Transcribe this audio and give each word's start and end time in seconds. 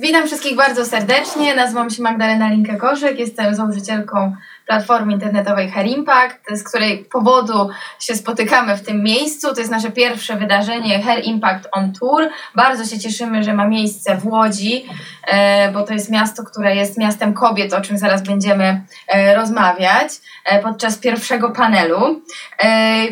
Witam 0.00 0.26
wszystkich 0.26 0.56
bardzo 0.56 0.84
serdecznie. 0.84 1.54
Nazywam 1.54 1.90
się 1.90 2.02
Magdalena 2.02 2.50
Linkę-Korzyk. 2.50 3.18
Jestem 3.18 3.54
założycielką 3.54 4.36
platformy 4.70 5.12
internetowej 5.12 5.70
Hair 5.70 5.86
Impact, 5.86 6.38
z 6.50 6.68
której 6.68 7.04
powodu 7.12 7.68
się 8.00 8.14
spotykamy 8.14 8.76
w 8.76 8.82
tym 8.82 9.02
miejscu. 9.02 9.54
To 9.54 9.60
jest 9.60 9.70
nasze 9.70 9.90
pierwsze 9.90 10.36
wydarzenie 10.36 11.02
Hair 11.02 11.24
Impact 11.24 11.68
on 11.72 11.92
Tour. 11.92 12.28
Bardzo 12.54 12.84
się 12.84 12.98
cieszymy, 12.98 13.44
że 13.44 13.54
ma 13.54 13.68
miejsce 13.68 14.16
w 14.16 14.26
Łodzi, 14.26 14.86
e, 15.26 15.72
bo 15.72 15.82
to 15.82 15.92
jest 15.92 16.10
miasto, 16.10 16.44
które 16.44 16.76
jest 16.76 16.98
miastem 16.98 17.34
kobiet, 17.34 17.72
o 17.72 17.80
czym 17.80 17.98
zaraz 17.98 18.22
będziemy 18.22 18.84
e, 19.08 19.34
rozmawiać 19.34 20.08
e, 20.44 20.62
podczas 20.62 20.98
pierwszego 20.98 21.50
panelu. 21.50 22.22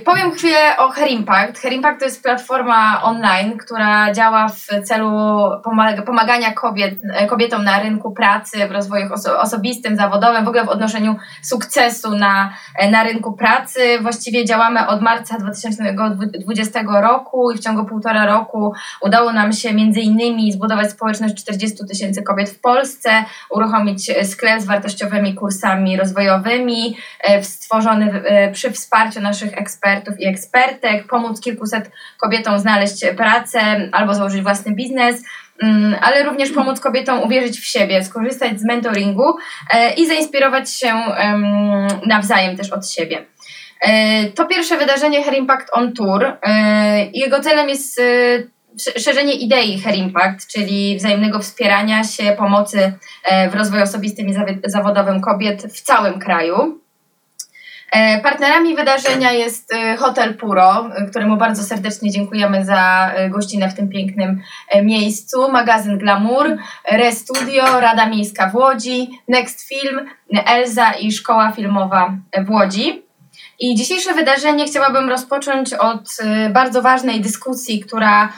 Powiem 0.04 0.32
chwilę 0.32 0.76
o 0.78 0.88
Hair 0.88 1.10
Impact. 1.10 1.58
Hair 1.58 1.72
Impact 1.72 1.98
to 1.98 2.04
jest 2.04 2.22
platforma 2.22 3.02
online, 3.02 3.58
która 3.58 4.12
działa 4.12 4.48
w 4.48 4.66
celu 4.84 5.10
pomagania 6.06 6.52
kobiet, 6.52 6.94
kobietom 7.28 7.64
na 7.64 7.82
rynku 7.82 8.10
pracy, 8.10 8.68
w 8.68 8.70
rozwoju 8.72 9.12
oso 9.12 9.40
osobistym, 9.40 9.96
zawodowym, 9.96 10.44
w 10.44 10.48
ogóle 10.48 10.64
w 10.64 10.68
odnoszeniu 10.68 11.16
sukcesu 11.48 12.16
na, 12.16 12.52
na 12.90 13.04
rynku 13.04 13.32
pracy. 13.32 13.80
Właściwie 14.02 14.44
działamy 14.44 14.86
od 14.86 15.02
marca 15.02 15.38
2020 15.38 16.82
roku 17.00 17.52
i 17.52 17.56
w 17.56 17.60
ciągu 17.60 17.84
półtora 17.84 18.26
roku 18.26 18.72
udało 19.00 19.32
nam 19.32 19.52
się 19.52 19.74
między 19.74 20.00
innymi 20.00 20.52
zbudować 20.52 20.90
społeczność 20.90 21.34
40 21.34 21.86
tysięcy 21.88 22.22
kobiet 22.22 22.50
w 22.50 22.60
Polsce, 22.60 23.10
uruchomić 23.50 24.10
sklep 24.24 24.60
z 24.60 24.64
wartościowymi 24.64 25.34
kursami 25.34 25.96
rozwojowymi, 25.96 26.96
e, 27.20 27.44
stworzony 27.44 28.22
e, 28.24 28.52
przy 28.52 28.70
wsparciu 28.70 29.20
naszych 29.20 29.58
ekspertów 29.58 30.20
i 30.20 30.26
ekspertek, 30.26 31.06
pomóc 31.06 31.40
kilkuset 31.40 31.90
kobietom 32.20 32.58
znaleźć 32.58 33.04
pracę 33.16 33.88
albo 33.92 34.14
założyć 34.14 34.42
własny 34.42 34.74
biznes. 34.74 35.22
Mm, 35.62 35.96
ale 36.00 36.22
również 36.22 36.50
pomóc 36.50 36.80
kobietom 36.80 37.22
uwierzyć 37.22 37.60
w 37.60 37.66
siebie, 37.66 38.04
skorzystać 38.04 38.60
z 38.60 38.64
mentoringu 38.64 39.36
e, 39.70 39.94
i 39.94 40.06
zainspirować 40.06 40.72
się 40.72 40.94
nawzajem 42.06 42.56
też 42.56 42.72
od 42.72 42.90
siebie. 42.90 43.26
E, 43.80 44.24
to 44.24 44.46
pierwsze 44.46 44.76
wydarzenie 44.76 45.24
Hair 45.24 45.38
Impact 45.38 45.68
on 45.72 45.92
Tour. 45.92 46.24
E, 46.24 47.06
jego 47.12 47.40
celem 47.40 47.68
jest 47.68 48.00
szerzenie 48.96 49.32
idei 49.32 49.80
Hair 49.80 49.94
Impact, 49.94 50.52
czyli 50.52 50.96
wzajemnego 50.96 51.38
wspierania 51.38 52.04
się, 52.04 52.34
pomocy 52.38 52.92
w 53.50 53.54
rozwoju 53.54 53.82
osobistym 53.82 54.28
i 54.28 54.34
zawodowym 54.64 55.20
kobiet 55.20 55.62
w 55.62 55.80
całym 55.80 56.18
kraju. 56.18 56.80
E, 57.92 58.20
partnerami 58.20 58.76
wydarzenia 58.76 59.32
jest 59.32 59.72
e, 59.72 59.96
Hotel 59.96 60.34
Puro, 60.34 60.90
e, 60.96 61.06
któremu 61.06 61.36
bardzo 61.36 61.62
serdecznie 61.62 62.10
dziękujemy 62.10 62.64
za 62.64 63.12
gościnę 63.30 63.68
w 63.68 63.74
tym 63.74 63.88
pięknym 63.88 64.40
miejscu, 64.82 65.52
magazyn 65.52 65.98
Glamour, 65.98 66.56
Restudio, 66.90 67.80
Rada 67.80 68.06
Miejska 68.06 68.50
w 68.50 68.54
Łodzi, 68.54 69.20
Next 69.28 69.68
Film, 69.68 70.00
Elza 70.46 70.92
i 70.92 71.12
Szkoła 71.12 71.52
Filmowa 71.52 72.12
w 72.46 72.50
Łodzi. 72.50 73.02
I 73.60 73.74
dzisiejsze 73.74 74.14
wydarzenie 74.14 74.66
chciałabym 74.66 75.08
rozpocząć 75.08 75.74
od 75.74 76.16
bardzo 76.50 76.82
ważnej 76.82 77.20
dyskusji, 77.20 77.80
która 77.80 78.32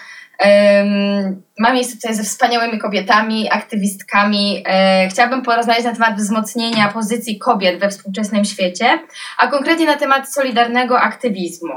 Mam 1.58 1.74
miejsce 1.74 1.96
tutaj 1.96 2.14
ze 2.14 2.22
wspaniałymi 2.22 2.78
kobietami, 2.78 3.50
aktywistkami. 3.50 4.64
E, 4.66 5.08
chciałabym 5.08 5.42
porozmawiać 5.42 5.84
na 5.84 5.92
temat 5.92 6.16
wzmocnienia 6.16 6.88
pozycji 6.88 7.38
kobiet 7.38 7.80
we 7.80 7.88
współczesnym 7.88 8.44
świecie, 8.44 8.98
a 9.38 9.46
konkretnie 9.46 9.86
na 9.86 9.96
temat 9.96 10.32
solidarnego 10.32 11.00
aktywizmu. 11.00 11.74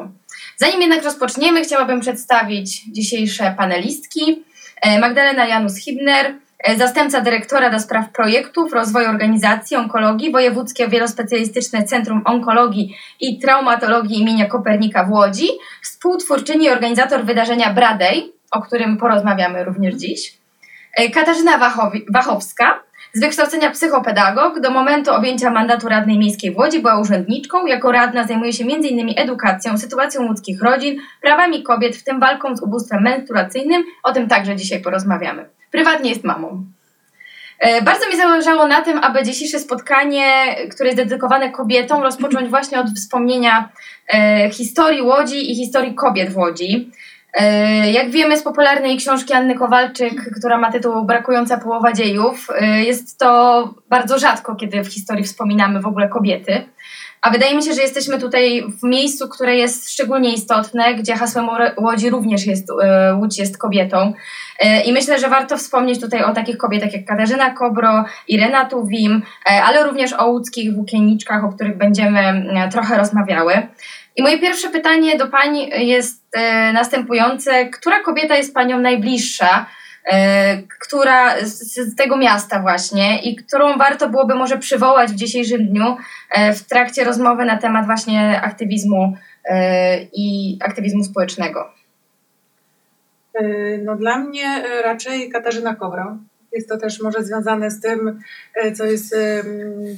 Zanim 0.58 0.82
jednak 0.82 1.04
rozpoczniemy, 1.04 1.64
chciałabym 1.64 2.00
przedstawić 2.00 2.86
dzisiejsze 2.86 3.54
panelistki. 3.58 4.44
E, 4.82 5.00
Magdalena 5.00 5.48
Janus-Hibner, 5.48 6.34
e, 6.60 6.78
zastępca 6.78 7.22
dyrektora 7.22 7.70
do 7.70 7.80
spraw 7.80 8.10
projektów, 8.10 8.74
rozwoju 8.74 9.10
organizacji 9.10 9.78
onkologii, 9.78 10.32
Wojewódzkie 10.32 10.88
Wielospecjalistyczne 10.88 11.84
Centrum 11.84 12.22
Onkologii 12.26 12.96
i 13.20 13.40
Traumatologii 13.40 14.22
imienia 14.22 14.46
Kopernika 14.46 15.04
w 15.04 15.12
Łodzi, 15.12 15.48
współtwórczyni 15.82 16.66
i 16.66 16.70
organizator 16.70 17.26
wydarzenia 17.26 17.74
Bradej, 17.74 18.33
o 18.54 18.62
którym 18.62 18.98
porozmawiamy 18.98 19.64
również 19.64 19.96
dziś. 19.96 20.38
E, 20.98 21.10
Katarzyna 21.10 21.58
Wachowi, 21.58 22.06
Wachowska, 22.14 22.80
z 23.14 23.20
wykształcenia 23.20 23.72
psychopedagog, 23.72 24.60
do 24.60 24.72
momentu 24.72 25.12
objęcia 25.12 25.52
mandatu 25.52 25.90
radnej 25.90 26.18
miejskiej 26.20 26.52
w 26.52 26.58
Łodzi 26.58 26.80
była 26.80 27.00
urzędniczką. 27.00 27.66
Jako 27.66 27.92
radna 27.92 28.28
zajmuje 28.28 28.54
się 28.54 28.64
m.in. 28.64 29.14
edukacją, 29.18 29.78
sytuacją 29.78 30.28
łódzkich 30.28 30.62
rodzin, 30.62 30.98
prawami 31.22 31.64
kobiet, 31.64 31.96
w 31.96 32.04
tym 32.04 32.20
walką 32.20 32.56
z 32.56 32.64
ubóstwem 32.64 33.04
menstruacyjnym. 33.04 33.84
O 34.04 34.14
tym 34.14 34.28
także 34.28 34.56
dzisiaj 34.56 34.82
porozmawiamy. 34.82 35.46
Prywatnie 35.72 36.10
jest 36.10 36.24
mamą. 36.24 36.66
E, 37.60 37.82
bardzo 37.82 38.10
mi 38.10 38.18
zależało 38.18 38.68
na 38.68 38.82
tym, 38.82 38.98
aby 38.98 39.24
dzisiejsze 39.24 39.60
spotkanie, 39.60 40.56
które 40.72 40.90
jest 40.90 40.98
dedykowane 40.98 41.52
kobietom, 41.52 42.02
rozpocząć 42.02 42.50
właśnie 42.50 42.80
od 42.80 42.88
wspomnienia 42.88 43.70
e, 44.14 44.50
historii 44.50 45.02
Łodzi 45.02 45.52
i 45.52 45.56
historii 45.56 45.96
kobiet 45.96 46.30
w 46.30 46.38
Łodzi. 46.38 46.92
E, 47.34 47.92
jak 47.92 48.12
wiemy 48.12 48.38
z 48.38 48.44
popularnej 48.44 48.98
książki 48.98 49.34
Anny 49.34 49.56
Kowalczyk, 49.56 50.14
która 50.40 50.58
ma 50.58 50.72
tytuł 50.72 51.06
Brakująca 51.06 51.58
połowa 51.58 51.94
dziejów, 51.94 52.48
e, 52.60 52.84
jest 52.84 53.20
to 53.20 53.74
bardzo 53.90 54.20
rzadko, 54.20 54.56
kiedy 54.56 54.84
w 54.84 54.88
historii 54.88 55.24
wspominamy 55.24 55.82
w 55.82 55.86
ogóle 55.86 56.10
kobiety. 56.10 56.66
A 57.22 57.30
wydaje 57.30 57.56
mi 57.56 57.64
się, 57.64 57.74
że 57.74 57.82
jesteśmy 57.82 58.20
tutaj 58.20 58.64
w 58.82 58.84
miejscu, 58.84 59.30
które 59.30 59.56
jest 59.56 59.92
szczególnie 59.92 60.34
istotne, 60.34 60.96
gdzie 60.96 61.16
hasłem 61.16 61.50
Łodzi 61.78 62.10
również 62.10 62.46
jest 62.46 62.68
e, 62.84 63.16
Łódź 63.16 63.40
jest 63.40 63.58
kobietą. 63.58 64.14
I 64.86 64.94
myślę, 64.94 65.20
że 65.20 65.30
warto 65.30 65.58
wspomnieć 65.58 66.02
tutaj 66.02 66.24
o 66.24 66.34
takich 66.34 66.58
kobietach 66.58 66.94
jak 66.94 67.06
Katarzyna 67.06 67.50
Kobro, 67.50 68.06
Irena 68.28 68.66
Tuwim, 68.66 69.22
ale 69.46 69.84
również 69.84 70.14
o 70.14 70.28
łódzkich 70.28 70.76
włókienniczkach, 70.76 71.44
o 71.44 71.50
których 71.50 71.78
będziemy 71.78 72.46
trochę 72.72 72.98
rozmawiały. 72.98 73.54
I 74.16 74.24
moje 74.24 74.40
pierwsze 74.40 74.70
pytanie 74.70 75.18
do 75.18 75.28
Pani 75.28 75.70
jest 75.88 76.24
e, 76.34 76.74
następujące. 76.74 77.66
Która 77.66 78.04
kobieta 78.04 78.36
jest 78.36 78.54
Panią 78.54 78.80
najbliższa, 78.80 79.66
e, 80.06 80.58
która 80.80 81.46
z, 81.46 81.96
tego 81.96 82.18
miasta 82.18 82.62
właśnie 82.62 83.22
i 83.22 83.36
którą 83.36 83.78
warto 83.78 84.10
byłoby 84.10 84.36
może 84.36 84.58
przywołać 84.58 85.12
w 85.12 85.16
dzisiejszym 85.16 85.68
dniu 85.68 85.98
e, 86.32 86.54
w 86.54 86.64
trakcie 86.64 87.04
rozmowy 87.04 87.46
na 87.46 87.58
temat 87.58 87.86
właśnie 87.86 88.42
aktywizmu 88.42 89.18
i 90.14 90.58
aktywizmu 90.62 91.04
społecznego? 91.04 91.74
No 93.84 93.96
dla 93.96 94.18
mnie 94.18 94.64
raczej 94.84 95.30
Katarzyna 95.30 95.76
Kobro. 95.76 96.18
Jest 96.54 96.70
to 96.70 96.78
też 96.78 97.02
może 97.02 97.24
związane 97.24 97.72
z 97.72 97.82
tym, 97.82 98.20
co 98.74 98.86
jest 98.86 99.16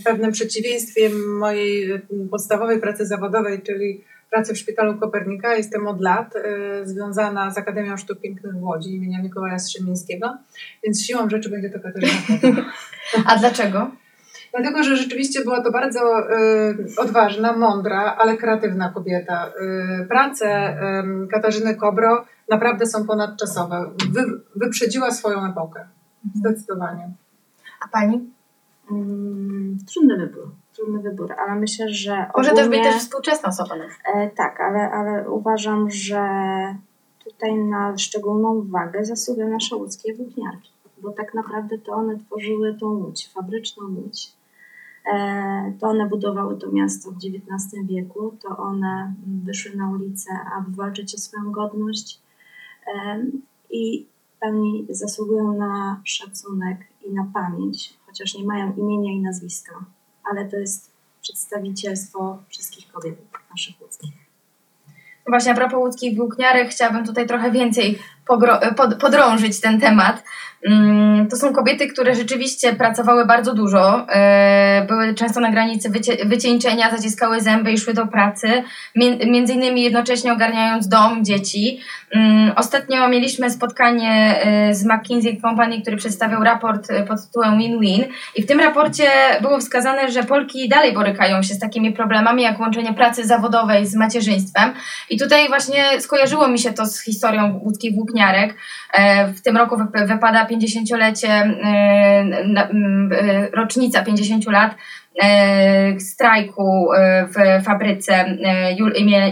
pewnym 0.06 0.32
przeciwieństwiem 0.32 1.38
mojej 1.38 2.02
podstawowej 2.32 2.80
pracy 2.80 3.06
zawodowej, 3.06 3.62
czyli 3.62 4.04
pracy 4.32 4.54
w 4.54 4.58
Szpitalu 4.58 5.00
Kopernika. 5.00 5.56
Jestem 5.56 5.88
od 5.88 6.02
lat 6.02 6.34
związana 6.84 7.52
z 7.52 7.58
Akademią 7.58 7.98
Sztuk 7.98 8.20
Pięknych 8.22 8.54
w 8.54 8.64
Łodzi 8.64 8.96
imienia 8.96 9.24
Mikołaja 9.24 9.60
Strzemińskiego, 9.60 10.38
więc 10.84 11.04
siłą 11.06 11.30
rzeczy 11.30 11.50
będzie 11.50 11.70
to 11.70 11.80
Katarzyna 11.80 12.64
A 13.30 13.38
dlaczego? 13.38 13.92
Dlatego, 14.56 14.84
że 14.84 14.98
rzeczywiście 14.98 15.44
była 15.44 15.62
to 15.62 15.72
bardzo 15.72 16.00
y, 16.00 16.76
odważna, 16.98 17.54
mądra, 17.54 18.16
ale 18.20 18.38
kreatywna 18.38 18.90
kobieta. 18.90 19.52
Y, 20.02 20.06
prace 20.06 20.78
y, 21.24 21.28
Katarzyny 21.28 21.76
Kobro 21.76 22.26
naprawdę 22.50 22.86
są 22.86 23.06
ponadczasowe. 23.08 23.92
Wy, 24.12 24.22
wyprzedziła 24.56 25.12
swoją 25.12 25.52
epokę. 25.52 25.88
Zdecydowanie. 26.36 27.12
A 27.86 27.88
pani? 27.88 28.30
Mm, 28.92 29.78
trudny 29.88 30.18
wybór 30.18 30.52
trudny 30.76 31.00
wybór, 31.00 31.34
ale 31.34 31.56
myślę, 31.56 31.90
że. 31.90 32.26
Może 32.38 32.52
ogólnie, 32.52 32.56
też 32.56 32.70
być 32.70 32.94
też 32.94 33.04
współczesna 33.04 33.50
osoba. 33.50 33.76
E, 34.14 34.30
tak, 34.30 34.62
ale, 34.62 34.92
ale 34.92 35.30
uważam, 35.30 35.92
że 35.92 36.28
tutaj 37.24 37.56
na 37.56 37.98
szczególną 37.98 38.56
uwagę 38.56 39.06
zasługują 39.06 39.50
nasze 39.50 39.76
łódzkie 39.76 40.14
włókniarki, 40.14 40.72
bo 41.02 41.12
tak 41.12 41.34
naprawdę 41.34 41.78
to 41.78 41.92
one 41.92 42.20
tworzyły 42.20 42.78
tą 42.80 42.88
łódź, 42.88 43.30
fabryczną 43.34 43.84
łódź. 43.96 44.32
E, 45.14 45.74
to 45.80 45.88
one 45.88 46.10
budowały 46.10 46.58
to 46.58 46.72
miasto 46.72 47.12
w 47.12 47.16
XIX 47.16 47.88
wieku, 47.88 48.38
to 48.42 48.58
one 48.58 49.14
wyszły 49.44 49.76
na 49.76 49.90
ulicę, 49.90 50.32
aby 50.58 50.76
walczyć 50.76 51.16
o 51.16 51.18
swoją 51.18 51.52
godność 51.52 52.22
e, 52.96 53.26
i 53.70 54.08
pełni 54.40 54.88
zasługują 54.90 55.58
na 55.58 56.02
szacunek 56.04 56.78
i 57.06 57.14
na 57.14 57.32
pamięć, 57.34 57.94
chociaż 58.06 58.36
nie 58.36 58.46
mają 58.46 58.74
imienia 58.76 59.12
i 59.12 59.20
nazwiska 59.20 59.86
ale 60.26 60.46
to 60.46 60.58
jest 60.58 60.92
przedstawicielstwo 61.22 62.44
wszystkich 62.50 62.92
kobiet 62.92 63.16
naszych 63.50 63.82
łódzkich. 63.82 64.12
Właśnie 65.28 65.52
a 65.52 65.56
propos 65.56 65.80
łódzkich 65.80 66.18
włókniarek, 66.18 66.70
chciałabym 66.70 67.06
tutaj 67.06 67.28
trochę 67.28 67.52
więcej 67.52 68.00
pod, 68.78 68.96
podrążyć 68.96 69.62
ten 69.62 69.80
temat. 69.80 70.24
Mm, 70.68 71.28
To 71.30 71.36
są 71.38 71.54
kobiety, 71.54 71.88
które 71.88 72.16
rzeczywiście 72.16 72.74
pracowały 72.74 73.26
bardzo 73.26 73.54
dużo, 73.54 74.06
e, 74.10 74.86
były 74.88 75.14
często 75.14 75.40
na 75.40 75.52
granicy 75.52 75.90
wycie- 75.90 76.26
wycieńczenia, 76.26 76.92
zaciskały 76.98 77.42
zęby 77.42 77.72
i 77.72 77.78
szły 77.78 77.94
do 77.94 78.08
pracy, 78.08 78.64
między 79.28 79.54
innymi 79.54 79.82
jednocześnie 79.84 80.34
ogarniając 80.34 80.88
dom, 80.88 81.26
dzieci. 81.26 81.80
Mm, 82.16 82.52
Ostatnio 82.56 83.08
mieliśmy 83.08 83.50
spotkanie 83.50 84.42
e, 84.42 84.74
z 84.74 84.86
McKinsey 84.86 85.42
Company, 85.42 85.82
który 85.82 85.98
przedstawiał 85.98 86.44
raport 86.44 86.92
e, 86.92 87.04
pod 87.04 87.26
tytułem 87.26 87.58
Win-Win 87.60 88.04
i 88.36 88.44
w 88.44 88.46
tym 88.46 88.60
raporcie 88.60 89.08
było 89.42 89.60
wskazane, 89.60 90.12
że 90.12 90.24
Polki 90.24 90.70
dalej 90.70 90.94
borykają 90.94 91.44
się 91.44 91.54
z 91.54 91.60
takimi 91.60 91.94
problemami 91.94 92.44
jak 92.44 92.60
łączenie 92.60 92.94
pracy 92.94 93.26
zawodowej 93.28 93.86
z 93.86 93.96
macierzyństwem 93.96 94.74
i 95.10 95.20
tutaj 95.20 95.48
właśnie 95.48 95.84
skojarzyło 96.02 96.48
mi 96.48 96.60
się 96.60 96.74
to 96.74 96.86
z 96.86 97.04
historią 97.04 97.60
łódzkich 97.64 97.96
włókniarek. 97.96 98.15
E, 98.94 99.28
W 99.28 99.42
tym 99.42 99.58
roku 99.58 99.76
wyp- 99.78 100.08
wypada 100.08 100.46
50-lecie, 100.46 101.30
e, 101.30 101.48
e, 102.62 103.50
rocznica 103.54 104.04
50 104.04 104.46
lat 104.52 104.76
strajku 106.00 106.90
w 107.28 107.64
fabryce 107.66 108.38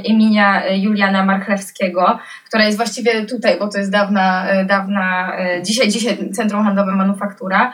imienia 0.03 0.63
Juliana 0.75 1.25
Marchlewskiego, 1.25 2.19
która 2.47 2.63
jest 2.63 2.77
właściwie 2.77 3.25
tutaj, 3.25 3.59
bo 3.59 3.67
to 3.67 3.77
jest 3.77 3.91
dawna, 3.91 4.45
dawna 4.65 5.33
dzisiaj, 5.61 5.89
dzisiaj 5.89 6.17
Centrum 6.31 6.63
Handlowe 6.63 6.91
Manufaktura. 6.95 7.73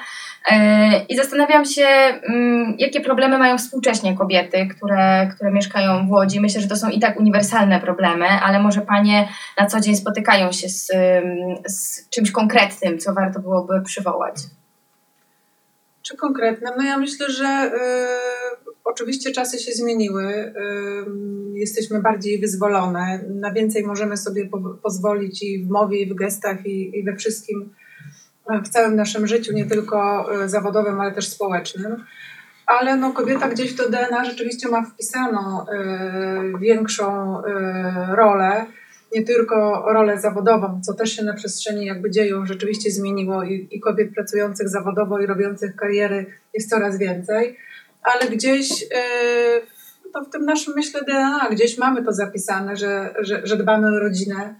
E, 0.51 1.05
I 1.09 1.15
zastanawiam 1.15 1.65
się, 1.65 1.85
mm, 1.85 2.75
jakie 2.77 3.01
problemy 3.01 3.37
mają 3.37 3.57
współcześnie 3.57 4.17
kobiety, 4.17 4.67
które, 4.67 5.31
które 5.35 5.51
mieszkają 5.51 6.07
w 6.07 6.11
Łodzi. 6.11 6.39
Myślę, 6.39 6.61
że 6.61 6.67
to 6.67 6.75
są 6.75 6.89
i 6.89 6.99
tak 6.99 7.19
uniwersalne 7.19 7.79
problemy, 7.79 8.25
ale 8.25 8.59
może 8.59 8.81
panie 8.81 9.27
na 9.59 9.65
co 9.65 9.79
dzień 9.79 9.95
spotykają 9.95 10.51
się 10.51 10.69
z, 10.69 10.89
ym, 10.89 11.55
z 11.67 12.09
czymś 12.09 12.31
konkretnym, 12.31 12.99
co 12.99 13.13
warto 13.13 13.39
byłoby 13.39 13.81
przywołać. 13.81 14.35
Czy 16.01 16.17
konkretne? 16.17 16.71
No 16.77 16.83
ja 16.83 16.97
myślę, 16.97 17.29
że 17.29 17.71
y, 17.75 18.71
oczywiście 18.83 19.31
czasy 19.31 19.59
się 19.59 19.71
zmieniły. 19.71 20.23
y, 20.25 20.53
jesteśmy 21.53 22.01
bardziej 22.01 22.39
wyzwolone. 22.39 23.23
Na 23.29 23.51
więcej 23.51 23.83
możemy 23.83 24.17
sobie 24.17 24.45
po, 24.45 24.59
pozwolić 24.83 25.43
i 25.43 25.65
w 25.65 25.69
mowie, 25.69 26.01
i 26.01 26.09
w 26.09 26.15
gestach, 26.15 26.65
i, 26.65 26.99
i 26.99 27.03
we 27.03 27.15
wszystkim 27.15 27.73
w 28.63 28.69
całym 28.69 28.95
naszym 28.95 29.27
życiu, 29.27 29.53
nie 29.53 29.65
tylko 29.65 30.29
y, 30.43 30.49
zawodowym, 30.49 30.99
ale 30.99 31.11
też 31.11 31.27
społecznym. 31.27 32.05
Ale 32.65 32.97
no, 32.97 33.13
kobieta 33.13 33.49
gdzieś 33.49 33.73
w 33.73 33.77
to 33.77 33.89
DNA 33.89 34.25
rzeczywiście 34.25 34.69
ma 34.69 34.81
wpisaną 34.81 35.61
y, 35.61 36.59
większą 36.59 37.39
y, 37.39 37.43
rolę. 38.15 38.65
Nie 39.15 39.23
tylko 39.23 39.85
rolę 39.93 40.19
zawodową, 40.19 40.81
co 40.85 40.93
też 40.93 41.15
się 41.15 41.23
na 41.23 41.33
przestrzeni 41.33 41.85
jakby 41.85 42.11
dziejów 42.11 42.47
rzeczywiście 42.47 42.91
zmieniło 42.91 43.43
i, 43.43 43.67
i 43.71 43.79
kobiet 43.79 44.13
pracujących 44.13 44.69
zawodowo 44.69 45.19
i 45.19 45.25
robiących 45.25 45.75
kariery 45.75 46.25
jest 46.53 46.69
coraz 46.69 46.97
więcej, 46.97 47.57
ale 48.03 48.29
gdzieś 48.31 48.81
yy, 48.81 48.87
to 50.13 50.23
w 50.23 50.29
tym 50.29 50.45
naszym, 50.45 50.73
myślę, 50.75 51.01
DNA, 51.07 51.49
gdzieś 51.51 51.77
mamy 51.77 52.03
to 52.03 52.13
zapisane, 52.13 52.77
że, 52.77 53.13
że, 53.19 53.47
że 53.47 53.57
dbamy 53.57 53.87
o 53.87 53.99
rodzinę, 53.99 54.55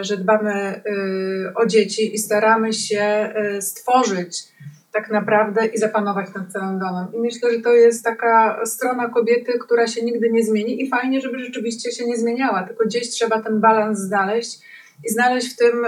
że 0.00 0.16
dbamy 0.16 0.82
yy, 0.86 1.52
o 1.54 1.66
dzieci 1.66 2.14
i 2.14 2.18
staramy 2.18 2.72
się 2.72 3.34
yy, 3.34 3.62
stworzyć 3.62 4.52
tak 4.92 5.10
naprawdę 5.10 5.66
i 5.66 5.78
zapanować 5.78 6.34
nad 6.34 6.52
całym 6.52 6.78
domem. 6.78 7.06
I 7.14 7.18
myślę, 7.18 7.52
że 7.52 7.60
to 7.60 7.72
jest 7.72 8.04
taka 8.04 8.66
strona 8.66 9.08
kobiety, 9.08 9.52
która 9.58 9.86
się 9.86 10.04
nigdy 10.04 10.30
nie 10.30 10.44
zmieni 10.44 10.82
i 10.82 10.88
fajnie, 10.88 11.20
żeby 11.20 11.38
rzeczywiście 11.38 11.92
się 11.92 12.06
nie 12.06 12.16
zmieniała, 12.16 12.62
tylko 12.62 12.84
gdzieś 12.84 13.10
trzeba 13.10 13.42
ten 13.42 13.60
balans 13.60 13.98
znaleźć 13.98 14.58
i 15.04 15.08
znaleźć 15.08 15.54
w 15.54 15.56
tym 15.56 15.86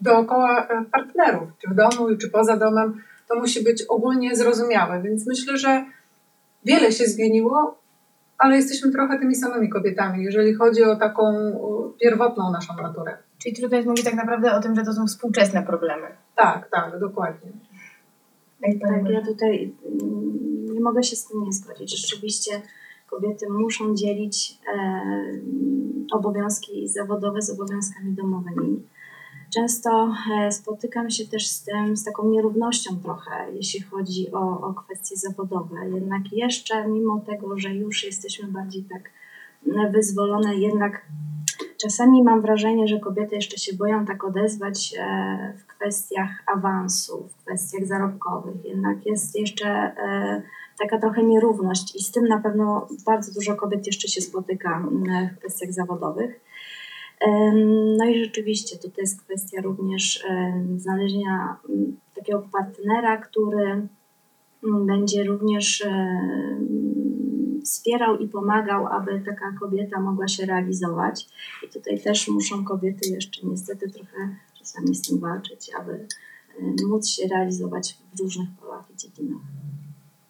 dookoła 0.00 0.66
e, 0.68 0.84
partnerów, 0.92 1.48
czy 1.58 1.70
w 1.70 1.74
domu, 1.74 2.16
czy 2.20 2.30
poza 2.30 2.56
domem. 2.56 3.02
To 3.28 3.34
musi 3.34 3.64
być 3.64 3.82
ogólnie 3.82 4.36
zrozumiałe, 4.36 5.02
więc 5.02 5.26
myślę, 5.26 5.56
że 5.56 5.84
wiele 6.64 6.92
się 6.92 7.04
zmieniło, 7.04 7.78
ale 8.38 8.56
jesteśmy 8.56 8.92
trochę 8.92 9.18
tymi 9.18 9.34
samymi 9.34 9.68
kobietami, 9.68 10.24
jeżeli 10.24 10.54
chodzi 10.54 10.84
o 10.84 10.96
taką 10.96 11.22
o, 11.60 11.92
pierwotną 12.00 12.50
naszą 12.50 12.76
naturę. 12.82 13.18
Czyli 13.38 13.56
trudno 13.56 13.76
jest 13.76 13.88
mówić 13.88 14.04
tak 14.04 14.14
naprawdę 14.14 14.52
o 14.52 14.60
tym, 14.60 14.76
że 14.76 14.84
to 14.84 14.92
są 14.92 15.06
współczesne 15.06 15.62
problemy. 15.62 16.06
Tak, 16.36 16.68
tak, 16.70 17.00
dokładnie. 17.00 17.50
Pani 18.62 18.80
Tak, 18.80 19.10
ja 19.10 19.24
tutaj 19.24 19.74
mm, 19.84 20.74
nie 20.74 20.80
mogę 20.80 21.02
się 21.02 21.16
z 21.16 21.26
tym 21.26 21.44
nie 21.44 21.52
zgodzić. 21.52 22.00
Rzeczywiście 22.00 22.62
kobiety 23.10 23.46
muszą 23.50 23.94
dzielić 23.94 24.58
e, 24.74 25.00
obowiązki 26.12 26.88
zawodowe 26.88 27.42
z 27.42 27.50
obowiązkami 27.50 28.12
domowymi. 28.12 28.82
Często 29.54 30.14
e, 30.40 30.52
spotykam 30.52 31.10
się 31.10 31.26
też 31.26 31.46
z 31.46 31.64
tym, 31.64 31.96
z 31.96 32.04
taką 32.04 32.30
nierównością 32.30 32.96
trochę, 33.02 33.52
jeśli 33.54 33.80
chodzi 33.80 34.32
o, 34.32 34.60
o 34.60 34.74
kwestie 34.74 35.16
zawodowe. 35.16 35.88
Jednak 35.94 36.32
jeszcze, 36.32 36.88
mimo 36.88 37.20
tego, 37.20 37.58
że 37.58 37.74
już 37.74 38.04
jesteśmy 38.04 38.48
bardziej 38.48 38.84
tak 38.84 39.10
e, 39.66 39.90
wyzwolone, 39.90 40.56
jednak 40.56 41.06
czasami 41.82 42.22
mam 42.22 42.42
wrażenie, 42.42 42.88
że 42.88 43.00
kobiety 43.00 43.34
jeszcze 43.34 43.58
się 43.58 43.76
boją 43.76 44.06
tak 44.06 44.24
odezwać 44.24 44.94
e, 44.98 45.54
w 45.58 45.66
kwestiach 45.66 46.30
awansu, 46.46 47.28
w 47.28 47.44
kwestiach 47.44 47.86
zarobkowych. 47.86 48.64
Jednak 48.64 49.06
jest 49.06 49.38
jeszcze 49.38 49.68
e, 49.68 50.42
taka 50.78 50.98
trochę 50.98 51.22
nierówność 51.22 51.96
i 51.96 52.02
z 52.02 52.10
tym 52.10 52.28
na 52.28 52.40
pewno 52.40 52.88
bardzo 53.06 53.32
dużo 53.32 53.54
kobiet 53.54 53.86
jeszcze 53.86 54.08
się 54.08 54.20
spotyka 54.20 54.76
m, 54.76 55.04
w 55.34 55.38
kwestiach 55.38 55.72
zawodowych. 55.72 56.40
No 57.98 58.04
i 58.04 58.24
rzeczywiście 58.24 58.76
tutaj 58.76 59.02
jest 59.02 59.22
kwestia 59.22 59.60
również 59.60 60.24
znalezienia 60.76 61.56
takiego 62.14 62.48
partnera, 62.52 63.16
który 63.16 63.88
będzie 64.62 65.24
również 65.24 65.86
wspierał 67.64 68.18
i 68.18 68.28
pomagał, 68.28 68.86
aby 68.86 69.20
taka 69.20 69.52
kobieta 69.60 70.00
mogła 70.00 70.28
się 70.28 70.46
realizować. 70.46 71.26
I 71.64 71.68
tutaj 71.72 72.00
też 72.00 72.28
muszą 72.28 72.64
kobiety 72.64 73.08
jeszcze 73.10 73.46
niestety 73.46 73.90
trochę 73.90 74.36
czasami 74.58 74.94
z 74.94 75.02
tym 75.02 75.18
walczyć, 75.18 75.70
aby 75.80 76.06
móc 76.88 77.08
się 77.08 77.28
realizować 77.28 77.98
w 78.14 78.20
różnych 78.20 78.48
polach 78.60 78.84
i 78.94 78.96
dziedzinach. 78.96 79.42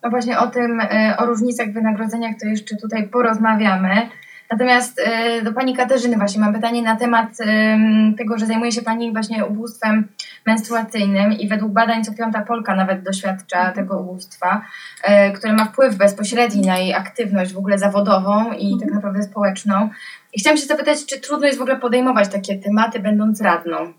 No 0.02 0.10
właśnie 0.10 0.38
o 0.38 0.46
tym, 0.46 0.80
e, 0.80 1.16
o 1.18 1.26
różnicach 1.26 1.70
w 1.70 1.74
wynagrodzeniach 1.74 2.36
to 2.40 2.46
jeszcze 2.46 2.76
tutaj 2.76 3.08
porozmawiamy. 3.08 4.08
Natomiast 4.50 5.00
e, 5.04 5.42
do 5.42 5.52
Pani 5.52 5.76
Katarzyny 5.76 6.16
właśnie 6.16 6.40
mam 6.40 6.54
pytanie 6.54 6.82
na 6.82 6.96
temat 6.96 7.28
em, 7.40 8.14
tego, 8.18 8.38
że 8.38 8.46
zajmuje 8.46 8.72
się 8.72 8.82
Pani 8.82 9.12
właśnie 9.12 9.44
ubóstwem 9.44 10.08
menstruacyjnym 10.46 11.32
i 11.32 11.48
według 11.48 11.72
badań 11.72 12.04
co 12.04 12.14
piąta 12.14 12.42
Polka 12.42 12.74
nawet 12.74 13.02
doświadcza 13.02 13.72
tego 13.72 14.00
ubóstwa, 14.00 14.62
e, 15.02 15.32
które 15.32 15.52
ma 15.52 15.64
wpływ 15.64 15.96
bezpośredni 15.96 16.66
na 16.66 16.78
jej 16.78 16.94
aktywność 16.94 17.52
w 17.52 17.58
ogóle 17.58 17.78
zawodową 17.78 18.52
i 18.52 18.80
tak 18.80 18.90
naprawdę 18.90 19.22
społeczną. 19.22 19.88
I 20.32 20.40
chciałam 20.40 20.56
się 20.56 20.66
zapytać, 20.66 21.06
czy 21.06 21.20
trudno 21.20 21.46
jest 21.46 21.58
w 21.58 21.62
ogóle 21.62 21.76
podejmować 21.76 22.28
takie 22.28 22.58
tematy, 22.58 23.00
będąc 23.00 23.40
radną? 23.40 23.92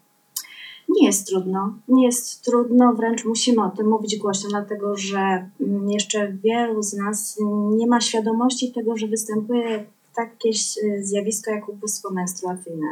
Nie 0.89 1.07
jest 1.07 1.27
trudno. 1.27 1.73
Nie 1.87 2.05
jest 2.05 2.45
trudno, 2.45 2.93
wręcz 2.93 3.25
musimy 3.25 3.63
o 3.63 3.69
tym 3.69 3.87
mówić 3.87 4.17
głośno, 4.17 4.49
dlatego 4.49 4.97
że 4.97 5.49
mm, 5.61 5.89
jeszcze 5.89 6.31
wielu 6.31 6.83
z 6.83 6.93
nas 6.93 7.37
nie 7.77 7.87
ma 7.87 8.01
świadomości 8.01 8.71
tego, 8.73 8.97
że 8.97 9.07
występuje 9.07 9.85
takie 10.17 10.49
y, 10.49 11.05
zjawisko 11.05 11.51
jak 11.51 11.69
ubóstwo 11.69 12.13
menstruacyjne. 12.13 12.87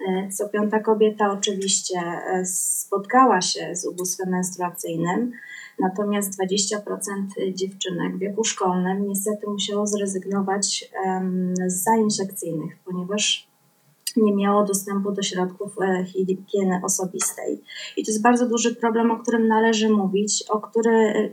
Y, 0.00 0.32
Co 0.32 0.48
piąta 0.48 0.80
kobieta 0.80 1.32
oczywiście 1.32 1.98
y, 2.40 2.46
spotkała 2.46 3.40
się 3.40 3.76
z 3.76 3.86
ubóstwem 3.86 4.28
menstruacyjnym, 4.28 5.32
natomiast 5.78 6.40
20% 6.40 7.54
dziewczynek 7.54 8.16
w 8.16 8.18
wieku 8.18 8.44
szkolnym 8.44 9.08
niestety 9.08 9.46
musiało 9.46 9.86
zrezygnować 9.86 10.90
z 11.66 11.84
zajęć 11.84 12.18
lekcyjnych, 12.18 12.78
ponieważ 12.84 13.50
nie 14.16 14.36
miało 14.36 14.64
dostępu 14.64 15.12
do 15.12 15.22
środków 15.22 15.76
e, 15.82 16.04
higieny 16.04 16.80
osobistej. 16.84 17.62
I 17.96 18.04
to 18.04 18.10
jest 18.10 18.22
bardzo 18.22 18.48
duży 18.48 18.76
problem, 18.76 19.10
o 19.10 19.18
którym 19.18 19.48
należy 19.48 19.90
mówić, 19.90 20.44
o 20.48 20.60
który, 20.60 21.30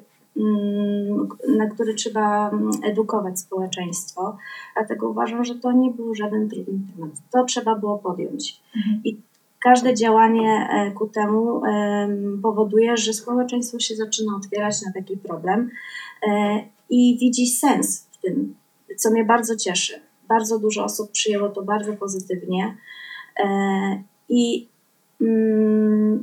na 1.58 1.70
który 1.70 1.94
trzeba 1.94 2.50
mm, 2.50 2.72
edukować 2.84 3.40
społeczeństwo. 3.40 4.38
Dlatego 4.76 5.10
uważam, 5.10 5.46
że 5.46 5.56
to 5.56 5.72
nie 5.72 5.92
był 5.92 6.16
żaden 6.16 6.50
trudny 6.50 6.80
temat. 6.96 7.12
To 7.32 7.44
trzeba 7.44 7.76
było 7.76 7.98
podjąć. 7.98 8.62
Mhm. 8.76 9.02
I 9.04 9.18
każde 9.60 9.94
działanie 9.94 10.70
e, 10.72 10.92
ku 10.92 11.08
temu 11.08 11.66
em, 11.66 12.40
powoduje, 12.44 12.98
że 12.98 13.14
społeczeństwo 13.14 13.80
się 13.80 13.96
zaczyna 13.96 14.36
otwierać 14.36 14.82
na 14.86 14.92
taki 14.94 15.18
problem 15.18 15.70
e, 16.28 16.60
i 16.90 17.18
widzi 17.20 17.48
sens 17.48 18.08
w 18.12 18.22
tym, 18.22 18.56
co 18.98 19.12
mnie 19.12 19.26
bardzo 19.26 19.56
cieszy. 19.56 20.02
Bardzo 20.28 20.60
dużo 20.60 20.84
osób 20.84 21.12
przyjęło 21.12 21.50
to 21.50 21.64
bardzo 21.64 21.94
pozytywnie 21.94 22.78
e, 23.44 24.04
i 24.30 24.68
mm, 24.68 24.77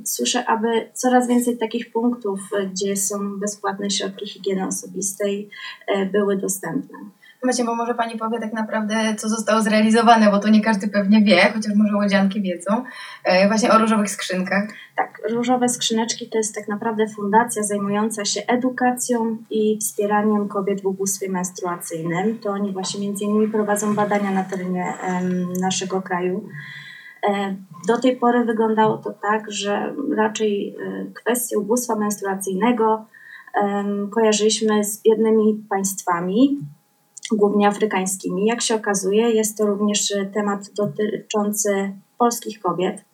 słyszę, 0.05 0.47
aby 0.47 0.69
coraz 0.93 1.29
więcej 1.29 1.59
takich 1.59 1.93
punktów, 1.93 2.41
e, 2.59 2.67
gdzie 2.67 2.97
są 2.97 3.39
bezpłatne 3.39 3.91
środki 3.91 4.27
higieny 4.27 4.67
osobistej, 4.67 5.49
e, 5.87 6.07
były 6.07 6.37
dostępne. 6.37 6.99
Właśnie, 7.43 7.65
bo 7.65 7.75
może 7.75 7.95
Pani 7.95 8.19
powie 8.19 8.41
tak 8.41 8.53
naprawdę, 8.53 9.15
co 9.19 9.29
zostało 9.29 9.63
zrealizowane, 9.63 10.31
bo 10.31 10.39
to 10.39 10.49
nie 10.49 10.61
każdy 10.61 10.89
pewnie 10.89 11.23
wie, 11.23 11.53
chociaż 11.55 11.75
może 11.75 11.97
łodzianki 11.97 12.43
wiedzą, 12.43 12.85
e, 13.25 13.49
właśnie 13.49 13.73
o 13.73 13.79
różowych 13.79 14.11
skrzynkach. 14.11 14.69
Tak, 14.97 15.21
Różowe 15.31 15.69
Skrzyneczki 15.69 16.31
to 16.31 16.39
jest 16.39 16.55
tak 16.55 16.69
naprawdę 16.69 17.09
fundacja 17.09 17.63
zajmująca 17.63 18.25
się 18.25 18.41
edukacją 18.47 19.37
i 19.51 19.79
wspieraniem 19.79 20.49
kobiet 20.49 20.83
w 20.83 20.87
ubóstwie 20.87 21.29
menstruacyjnym. 21.31 22.39
To 22.39 22.51
oni 22.51 22.73
właśnie 22.73 23.01
między 23.01 23.25
innymi 23.25 23.49
prowadzą 23.49 23.95
badania 23.95 24.31
na 24.31 24.45
terenie 24.45 24.95
naszego 25.61 26.03
kraju. 26.03 26.49
E, 27.28 27.57
Do 27.88 27.99
tej 27.99 28.16
pory 28.16 28.45
wyglądało 28.45 28.99
to 28.99 29.11
tak, 29.23 29.52
że 29.52 29.95
raczej 30.16 30.76
e, 30.76 31.07
kwestię 31.14 31.59
ubóstwa 31.59 31.95
menstruacyjnego 31.97 33.07
kojarzyliśmy 34.11 34.85
z 34.85 35.02
biednymi 35.02 35.64
państwami, 35.71 36.59
głównie 37.33 37.69
afrykańskimi. 37.69 38.47
Jak 38.47 38.61
się 38.61 38.75
okazuje, 38.75 39.31
jest 39.31 39.59
to 39.59 39.66
również 39.66 40.12
e, 40.12 40.26
temat 40.26 40.71
dotyczący 40.76 41.93
polskich 42.19 42.61
kobiet. 42.61 43.04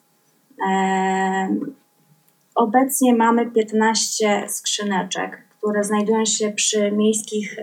Em, 0.68 1.74
Obecnie 2.54 3.14
mamy 3.14 3.50
15 3.50 4.44
skrzyneczek, 4.48 5.44
które 5.58 5.84
znajdują 5.84 6.24
się 6.24 6.50
przy 6.50 6.92
miejskich 6.92 7.56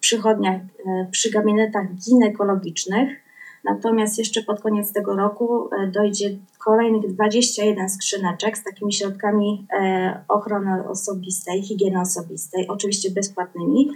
przychodniach, 0.00 0.60
e, 0.86 1.08
przy 1.10 1.30
gabinetach 1.30 1.86
ginekologicznych. 1.94 3.21
Natomiast 3.64 4.18
jeszcze 4.18 4.42
pod 4.42 4.60
koniec 4.60 4.92
tego 4.92 5.16
roku 5.16 5.68
e, 5.74 5.90
dojdzie 5.90 6.38
kolejnych 6.58 7.14
21 7.14 7.88
skrzyneczek 7.88 8.58
z 8.58 8.64
takimi 8.64 8.92
środkami 8.92 9.66
e, 9.80 10.24
ochrony 10.28 10.88
osobistej, 10.88 11.62
higieny 11.62 12.00
osobistej, 12.00 12.68
oczywiście 12.68 13.10
bezpłatnymi, 13.10 13.90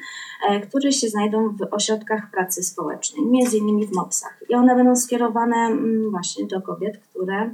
e, 0.48 0.60
które 0.60 0.92
się 0.92 1.08
znajdą 1.08 1.48
w 1.48 1.62
ośrodkach 1.70 2.30
pracy 2.30 2.62
społecznej, 2.62 3.26
między 3.26 3.58
innymi 3.58 3.86
w 3.86 3.92
MOPS-ach. 3.92 4.38
I 4.48 4.54
one 4.54 4.76
będą 4.76 4.96
skierowane 4.96 5.56
mm, 5.56 6.10
właśnie 6.10 6.46
do 6.46 6.62
kobiet, 6.62 6.98
które 6.98 7.50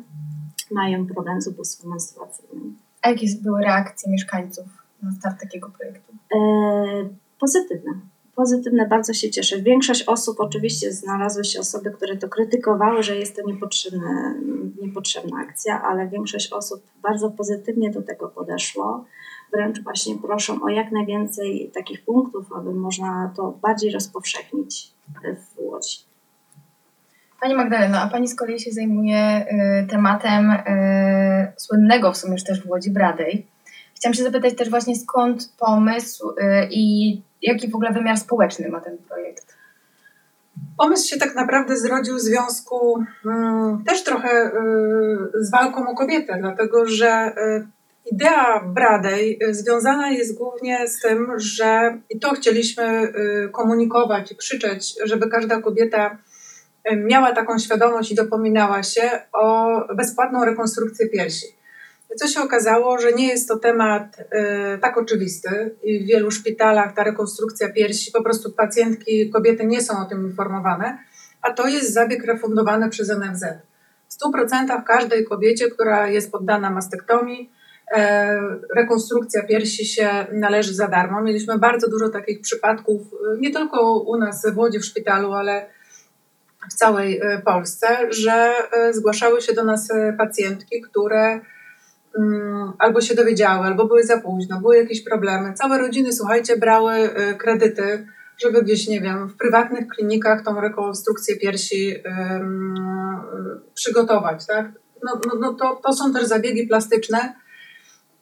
mają 0.71 1.07
problem 1.07 1.43
z 1.43 1.47
ubóstwem 1.47 1.91
menstruacyjnym. 1.91 2.79
A 3.03 3.09
jakie 3.09 3.27
były 3.43 3.63
reakcje 3.63 4.13
mieszkańców 4.13 4.65
na 5.03 5.13
start 5.13 5.41
takiego 5.41 5.71
projektu? 5.79 6.13
Pozytywne. 7.39 8.12
Pozytywne, 8.37 8.89
bardzo 8.89 9.13
się 9.13 9.31
cieszę. 9.31 9.63
Większość 9.63 10.03
osób, 10.03 10.41
oczywiście 10.41 10.93
znalazły 10.93 11.45
się 11.45 11.61
osoby, 11.61 11.91
które 11.91 12.17
to 12.17 12.29
krytykowały, 12.29 13.03
że 13.03 13.17
jest 13.17 13.37
to 13.37 13.43
niepotrzebne, 13.47 14.35
niepotrzebna 14.83 15.37
akcja, 15.49 15.83
ale 15.83 16.09
większość 16.09 16.53
osób 16.53 16.83
bardzo 17.03 17.31
pozytywnie 17.31 17.91
do 17.91 18.03
tego 18.03 18.29
podeszło. 18.29 19.05
Wręcz 19.53 19.83
właśnie 19.83 20.19
proszą 20.19 20.63
o 20.63 20.69
jak 20.69 20.93
najwięcej 20.93 21.71
takich 21.75 22.05
punktów, 22.05 22.53
aby 22.57 22.75
można 22.75 23.33
to 23.37 23.59
bardziej 23.63 23.93
rozpowszechnić 23.93 24.93
w 25.23 25.59
Łodzi. 25.59 25.99
Pani 27.41 27.55
Magdaleno, 27.55 27.99
a 27.99 28.09
Pani 28.09 28.29
z 28.29 28.35
kolei 28.35 28.61
się 28.61 28.71
zajmuje 28.71 29.47
y, 29.83 29.87
tematem 29.87 30.51
y, 30.51 31.53
słynnego 31.57 32.13
w 32.13 32.17
sumie 32.17 32.33
już 32.33 32.45
też 32.45 32.63
w 32.63 32.71
Łodzi 32.71 32.91
Bradej. 32.91 33.47
Chciałam 33.95 34.15
się 34.15 34.23
zapytać 34.23 34.55
też 34.55 34.71
właśnie 34.71 34.97
skąd 34.97 35.53
pomysł 35.59 36.31
y, 36.31 36.69
i 36.71 37.23
jaki 37.43 37.71
w 37.71 37.75
ogóle 37.75 37.93
wymiar 37.93 38.19
społeczny 38.19 38.69
ma 38.69 38.81
ten 38.81 38.99
projekt? 38.99 39.57
Pomysł 40.79 41.09
się 41.09 41.17
tak 41.17 41.35
naprawdę 41.35 41.77
zrodził 41.77 42.17
w 42.17 42.21
związku 42.21 43.05
mm, 43.27 43.85
też 43.85 44.05
trochę 44.05 44.47
y, 44.47 45.45
z 45.45 45.51
walką 45.51 45.89
o 45.89 45.95
kobietę, 45.95 46.37
dlatego 46.41 46.87
że 46.87 47.33
y, 47.37 47.67
idea 48.13 48.61
Bradej 48.65 49.39
y, 49.43 49.55
związana 49.55 50.11
jest 50.11 50.39
głównie 50.39 50.89
z 50.89 51.01
tym, 51.01 51.33
że 51.37 51.99
i 52.11 52.19
to 52.19 52.31
chcieliśmy 52.31 53.13
komunikować 53.53 54.33
i 54.33 54.37
krzyczeć, 54.37 54.95
żeby 55.05 55.29
każda 55.29 55.61
kobieta 55.61 56.19
miała 56.97 57.33
taką 57.33 57.59
świadomość 57.59 58.13
i 58.13 58.15
dopominała 58.15 58.83
się 58.83 59.11
o 59.33 59.69
bezpłatną 59.95 60.45
rekonstrukcję 60.45 61.09
piersi. 61.09 61.47
Co 62.17 62.29
się 62.29 62.41
okazało, 62.41 62.99
że 62.99 63.13
nie 63.13 63.29
jest 63.29 63.49
to 63.49 63.59
temat 63.59 64.19
y, 64.19 64.79
tak 64.79 64.99
oczywisty 64.99 65.77
i 65.83 66.05
w 66.05 66.07
wielu 66.07 66.31
szpitalach 66.31 66.95
ta 66.95 67.05
rekonstrukcja 67.05 67.73
piersi, 67.73 68.13
po 68.13 68.23
prostu 68.23 68.53
pacjentki, 68.53 69.31
kobiety 69.31 69.67
nie 69.67 69.83
są 69.83 69.99
o 69.99 70.05
tym 70.05 70.27
informowane, 70.27 70.99
a 71.43 71.53
to 71.53 71.69
jest 71.69 71.93
zabieg 71.93 72.25
refundowany 72.25 72.89
przez 72.89 73.09
NFZ. 73.09 73.45
W 74.09 74.15
100% 74.15 74.85
każdej 74.85 75.25
kobiecie, 75.25 75.71
która 75.71 76.09
jest 76.09 76.33
poddana 76.33 76.71
mastektomii, 76.71 77.51
e, 77.95 78.41
rekonstrukcja 78.77 79.43
piersi 79.43 79.87
się 79.87 80.27
należy 80.33 80.75
za 80.75 80.89
darmo. 80.89 81.23
Mieliśmy 81.23 81.59
bardzo 81.59 81.91
dużo 81.91 82.09
takich 82.09 82.41
przypadków, 82.41 83.01
y, 83.03 83.41
nie 83.41 83.53
tylko 83.53 83.99
u 83.99 84.17
nas 84.17 84.47
w 84.55 84.59
Łodzi 84.59 84.79
w 84.79 84.85
szpitalu, 84.85 85.33
ale 85.33 85.67
w 86.71 86.75
całej 86.75 87.21
Polsce, 87.45 87.87
że 88.11 88.53
zgłaszały 88.91 89.41
się 89.41 89.53
do 89.53 89.65
nas 89.65 89.89
pacjentki, 90.19 90.81
które 90.81 91.41
albo 92.79 93.01
się 93.01 93.15
dowiedziały, 93.15 93.67
albo 93.67 93.87
były 93.87 94.05
za 94.05 94.21
późno, 94.21 94.61
były 94.61 94.77
jakieś 94.77 95.05
problemy. 95.05 95.55
Całe 95.55 95.79
rodziny, 95.79 96.13
słuchajcie, 96.13 96.57
brały 96.57 96.95
y, 96.95 97.35
kredyty, 97.35 98.07
żeby 98.39 98.63
gdzieś, 98.63 98.89
nie 98.89 99.01
wiem, 99.01 99.29
w 99.29 99.37
prywatnych 99.37 99.89
klinikach 99.89 100.45
tą 100.45 100.61
rekonstrukcję 100.61 101.37
piersi 101.37 101.95
przygotować, 103.75 104.47
tak? 104.47 104.73
No, 105.05 105.21
no, 105.27 105.39
no 105.41 105.55
to, 105.55 105.81
to 105.85 105.93
są 105.93 106.13
też 106.13 106.25
zabiegi 106.25 106.67
plastyczne, 106.67 107.35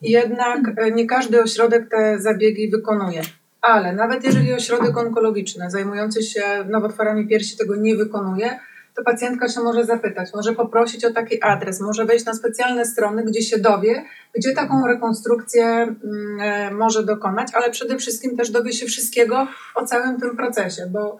jednak 0.02 0.60
y, 0.68 0.92
nie 0.92 1.06
każdy 1.06 1.42
ośrodek 1.42 1.90
te 1.90 2.18
zabiegi 2.18 2.70
wykonuje. 2.70 3.22
Ale 3.60 3.92
nawet 3.92 4.24
jeżeli 4.24 4.52
ośrodek 4.54 4.96
onkologiczny 4.96 5.70
zajmujący 5.70 6.22
się 6.22 6.42
nowotworami 6.68 7.28
piersi 7.28 7.56
tego 7.56 7.76
nie 7.76 7.96
wykonuje, 7.96 8.60
to 9.00 9.04
pacjentka 9.04 9.48
się 9.48 9.60
może 9.60 9.84
zapytać, 9.84 10.28
może 10.34 10.52
poprosić 10.52 11.04
o 11.04 11.12
taki 11.12 11.42
adres, 11.42 11.80
może 11.80 12.04
wejść 12.04 12.24
na 12.24 12.34
specjalne 12.34 12.84
strony, 12.84 13.24
gdzie 13.24 13.42
się 13.42 13.58
dowie, 13.58 14.04
gdzie 14.34 14.52
taką 14.52 14.86
rekonstrukcję 14.86 15.64
mm, 15.64 15.96
e, 16.40 16.70
może 16.70 17.04
dokonać, 17.04 17.48
ale 17.54 17.70
przede 17.70 17.98
wszystkim 17.98 18.36
też 18.36 18.50
dowie 18.50 18.72
się 18.72 18.86
wszystkiego 18.86 19.48
o 19.74 19.86
całym 19.86 20.20
tym 20.20 20.36
procesie, 20.36 20.86
bo 20.92 21.18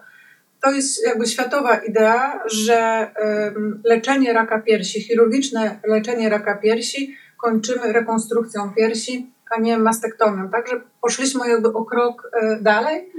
to 0.63 0.71
jest 0.71 1.05
jakby 1.05 1.27
światowa 1.27 1.75
idea, 1.75 2.39
że 2.45 3.11
leczenie 3.83 4.33
raka 4.33 4.59
piersi, 4.59 5.01
chirurgiczne 5.01 5.79
leczenie 5.87 6.29
raka 6.29 6.57
piersi 6.57 7.15
kończymy 7.37 7.93
rekonstrukcją 7.93 8.73
piersi, 8.73 9.31
a 9.57 9.59
nie 9.59 9.77
mastektomią. 9.77 10.49
Także 10.49 10.81
poszliśmy 11.01 11.49
jakby 11.49 11.67
o 11.67 11.85
krok 11.85 12.29
e, 12.41 12.57
dalej 12.61 13.11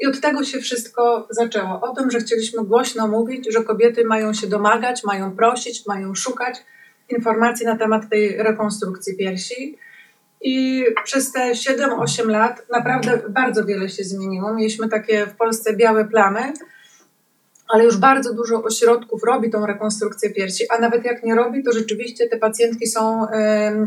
i 0.00 0.06
od 0.06 0.20
tego 0.20 0.44
się 0.44 0.58
wszystko 0.58 1.28
zaczęło. 1.30 1.80
O 1.80 1.94
tym, 1.94 2.10
że 2.10 2.18
chcieliśmy 2.18 2.64
głośno 2.64 3.08
mówić, 3.08 3.52
że 3.52 3.64
kobiety 3.64 4.04
mają 4.04 4.34
się 4.34 4.46
domagać, 4.46 5.04
mają 5.04 5.36
prosić, 5.36 5.86
mają 5.86 6.14
szukać 6.14 6.64
informacji 7.08 7.66
na 7.66 7.76
temat 7.76 8.08
tej 8.10 8.36
rekonstrukcji 8.36 9.16
piersi. 9.16 9.78
I 10.42 10.84
przez 11.04 11.32
te 11.32 11.52
7-8 11.52 12.26
lat 12.26 12.66
naprawdę 12.70 13.22
bardzo 13.28 13.64
wiele 13.64 13.88
się 13.88 14.04
zmieniło. 14.04 14.54
Mieliśmy 14.54 14.88
takie 14.88 15.26
w 15.26 15.36
Polsce 15.36 15.76
białe 15.76 16.04
plamy, 16.04 16.52
ale 17.72 17.84
już 17.84 17.96
bardzo 17.96 18.34
dużo 18.34 18.62
ośrodków 18.62 19.24
robi 19.24 19.50
tą 19.50 19.66
rekonstrukcję 19.66 20.30
piersi, 20.30 20.64
a 20.70 20.78
nawet 20.78 21.04
jak 21.04 21.22
nie 21.22 21.34
robi, 21.34 21.62
to 21.62 21.72
rzeczywiście 21.72 22.28
te 22.28 22.36
pacjentki 22.36 22.86
są 22.86 23.26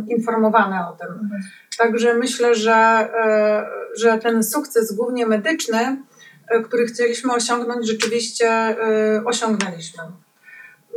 informowane 0.07 0.87
o 0.87 0.97
tym. 0.99 1.29
Także 1.77 2.13
myślę, 2.13 2.55
że, 2.55 2.73
e, 2.73 3.65
że 3.97 4.17
ten 4.17 4.43
sukces 4.43 4.95
głównie 4.95 5.25
medyczny, 5.25 6.03
e, 6.47 6.61
który 6.61 6.85
chcieliśmy 6.85 7.33
osiągnąć, 7.33 7.87
rzeczywiście 7.87 8.49
e, 8.49 9.23
osiągnęliśmy. 9.25 10.03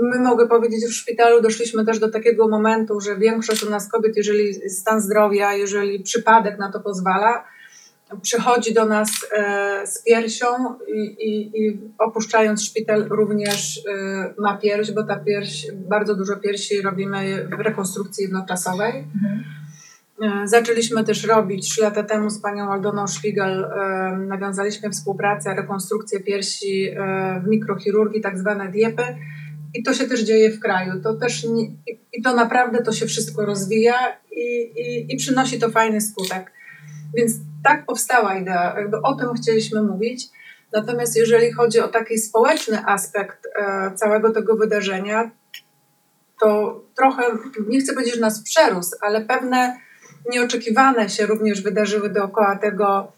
My 0.00 0.18
mogę 0.18 0.48
powiedzieć, 0.48 0.84
w 0.84 0.92
szpitalu 0.92 1.42
doszliśmy 1.42 1.84
też 1.86 1.98
do 1.98 2.10
takiego 2.10 2.48
momentu, 2.48 3.00
że 3.00 3.16
większość 3.16 3.64
u 3.64 3.70
nas 3.70 3.90
kobiet, 3.90 4.16
jeżeli 4.16 4.70
stan 4.70 5.00
zdrowia, 5.00 5.54
jeżeli 5.54 6.02
przypadek 6.02 6.58
na 6.58 6.72
to 6.72 6.80
pozwala, 6.80 7.44
przychodzi 8.22 8.74
do 8.74 8.84
nas 8.84 9.08
e, 9.32 9.86
z 9.86 10.02
piersią 10.02 10.46
i, 10.94 11.00
i, 11.00 11.60
i 11.62 11.80
opuszczając 11.98 12.62
szpital 12.64 13.06
również 13.10 13.80
e, 13.88 14.34
ma 14.38 14.56
pierś, 14.56 14.90
bo 14.90 15.02
ta 15.04 15.16
pierś, 15.16 15.66
bardzo 15.74 16.14
dużo 16.14 16.36
piersi 16.36 16.82
robimy 16.82 17.48
w 17.56 17.60
rekonstrukcji 17.60 18.22
jednoczasowej. 18.22 19.04
E, 20.22 20.48
Zaczęliśmy 20.48 21.04
też 21.04 21.24
robić 21.24 21.70
trzy 21.70 21.80
lata 21.82 22.02
temu 22.02 22.30
z 22.30 22.38
panią 22.40 22.72
Aldoną 22.72 23.06
Szwigal, 23.06 23.64
e, 23.64 24.16
nawiązaliśmy 24.18 24.90
współpracę, 24.90 25.54
rekonstrukcję 25.54 26.20
piersi 26.20 26.90
w 27.44 27.48
mikrochirurgii, 27.48 28.20
tak 28.20 28.38
zwane 28.38 28.68
diepy. 28.72 29.02
I 29.74 29.82
to 29.82 29.94
się 29.94 30.04
też 30.06 30.20
dzieje 30.20 30.50
w 30.50 30.60
kraju. 30.60 30.92
To 31.02 31.14
też 31.14 31.44
nie, 31.44 31.62
i- 31.64 31.98
I 32.12 32.22
to 32.22 32.34
naprawdę 32.34 32.82
to 32.82 32.92
się 32.92 33.06
wszystko 33.06 33.44
rozwija 33.46 33.94
i, 34.32 34.40
i, 34.80 35.14
i 35.14 35.16
przynosi 35.16 35.58
to 35.58 35.70
fajny 35.70 36.00
skutek. 36.00 36.52
Więc 37.16 37.32
tak 37.66 37.86
powstała 37.86 38.34
idea, 38.34 38.74
jakby 38.78 39.02
o 39.02 39.14
tym 39.14 39.34
chcieliśmy 39.34 39.82
mówić. 39.82 40.28
Natomiast 40.72 41.16
jeżeli 41.16 41.52
chodzi 41.52 41.80
o 41.80 41.88
taki 41.88 42.18
społeczny 42.18 42.86
aspekt 42.86 43.46
e, 43.56 43.92
całego 43.94 44.32
tego 44.32 44.56
wydarzenia, 44.56 45.30
to 46.40 46.80
trochę, 46.96 47.22
nie 47.68 47.80
chcę 47.80 47.92
powiedzieć, 47.92 48.14
że 48.14 48.20
nas 48.20 48.42
przerósł, 48.42 48.96
ale 49.00 49.20
pewne 49.20 49.78
nieoczekiwane 50.30 51.08
się 51.08 51.26
również 51.26 51.62
wydarzyły 51.62 52.10
dookoła 52.10 52.56
tego 52.56 53.12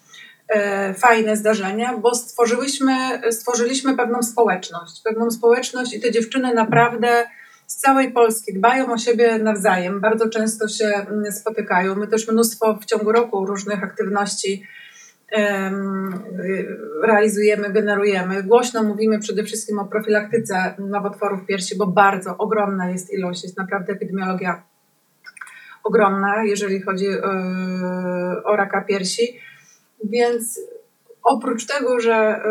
e, 0.49 0.95
fajne 0.95 1.37
zdarzenia, 1.37 1.99
bo 1.99 2.15
stworzyliśmy, 2.15 2.95
stworzyliśmy 3.31 3.97
pewną 3.97 4.23
społeczność. 4.23 5.03
Pewną 5.05 5.31
społeczność 5.31 5.95
i 5.95 6.01
te 6.01 6.11
dziewczyny 6.11 6.55
naprawdę 6.55 7.27
z 7.69 7.77
całej 7.77 8.13
Polski 8.13 8.55
dbają 8.55 8.93
o 8.93 8.99
siebie 8.99 9.39
nawzajem, 9.39 10.01
bardzo 10.01 10.29
często 10.29 10.69
się 10.69 10.85
mm, 10.85 11.33
spotykają. 11.33 11.95
My 11.95 12.07
też 12.07 12.29
mnóstwo 12.29 12.79
w 12.83 12.85
ciągu 12.85 13.13
roku 13.13 13.47
różnych 13.47 13.85
aktywności 13.85 14.63
y, 15.33 15.37
realizujemy, 17.03 17.73
generujemy. 17.73 18.43
Głośno 18.43 18.83
mówimy 18.83 19.19
przede 19.19 19.45
wszystkim 19.45 19.79
o 19.79 19.85
profilaktyce 19.85 20.75
nowotworów 20.79 21.47
piersi, 21.47 21.77
bo 21.77 21.87
bardzo 21.87 22.37
ogromna 22.39 22.91
jest 22.91 23.13
ilość, 23.13 23.43
jest 23.43 23.59
naprawdę 23.59 23.93
epidemiologia 23.93 24.63
ogromna, 25.85 26.45
jeżeli 26.45 26.83
chodzi 26.83 27.07
e, 27.07 27.21
o 28.45 28.57
raka 28.57 28.81
piersi. 28.81 29.41
Więc 30.05 30.61
oprócz 31.23 31.67
tego, 31.67 32.01
że 32.01 32.15
e, 32.15 32.43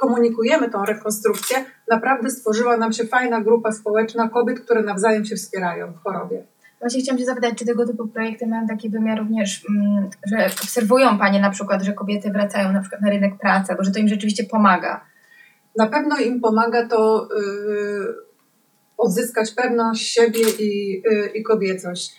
komunikujemy 0.00 0.70
tą 0.70 0.84
rekonstrukcję, 0.84 1.64
naprawdę 1.90 2.30
stworzyła 2.30 2.76
nam 2.76 2.92
się 2.92 3.04
fajna 3.04 3.40
grupa 3.40 3.72
społeczna 3.72 4.28
kobiet, 4.28 4.60
które 4.60 4.82
nawzajem 4.82 5.24
się 5.24 5.36
wspierają 5.36 5.92
w 5.92 6.02
chorobie. 6.02 6.42
Właśnie 6.80 7.00
chciałam 7.00 7.18
się 7.18 7.24
zapytać, 7.24 7.54
czy 7.58 7.64
tego 7.64 7.86
typu 7.86 8.08
projekty 8.08 8.46
mają 8.46 8.66
taki 8.66 8.90
wymiar 8.90 9.18
również, 9.18 9.64
mm, 9.70 10.10
że 10.26 10.46
obserwują 10.46 11.18
Panie 11.18 11.40
na 11.40 11.50
przykład, 11.50 11.82
że 11.82 11.92
kobiety 11.92 12.30
wracają 12.30 12.72
na 12.72 12.80
przykład 12.80 13.00
na 13.00 13.10
rynek 13.10 13.38
pracy, 13.38 13.74
bo 13.76 13.84
że 13.84 13.90
to 13.90 13.98
im 13.98 14.08
rzeczywiście 14.08 14.44
pomaga. 14.44 15.04
Na 15.76 15.86
pewno 15.86 16.16
im 16.16 16.40
pomaga 16.40 16.88
to 16.88 17.28
yy, 17.36 18.14
odzyskać 18.96 19.50
pewność 19.54 20.12
siebie 20.12 20.50
i, 20.58 21.02
yy, 21.04 21.26
i 21.26 21.42
kobiecość. 21.42 22.16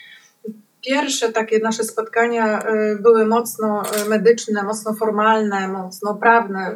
Pierwsze 0.86 1.32
takie 1.32 1.60
nasze 1.60 1.84
spotkania 1.84 2.64
yy, 2.70 3.00
były 3.02 3.26
mocno 3.26 3.84
y, 4.06 4.10
medyczne, 4.10 4.64
mocno 4.64 4.94
formalne, 4.94 5.68
mocno 5.68 6.16
prawne. 6.16 6.76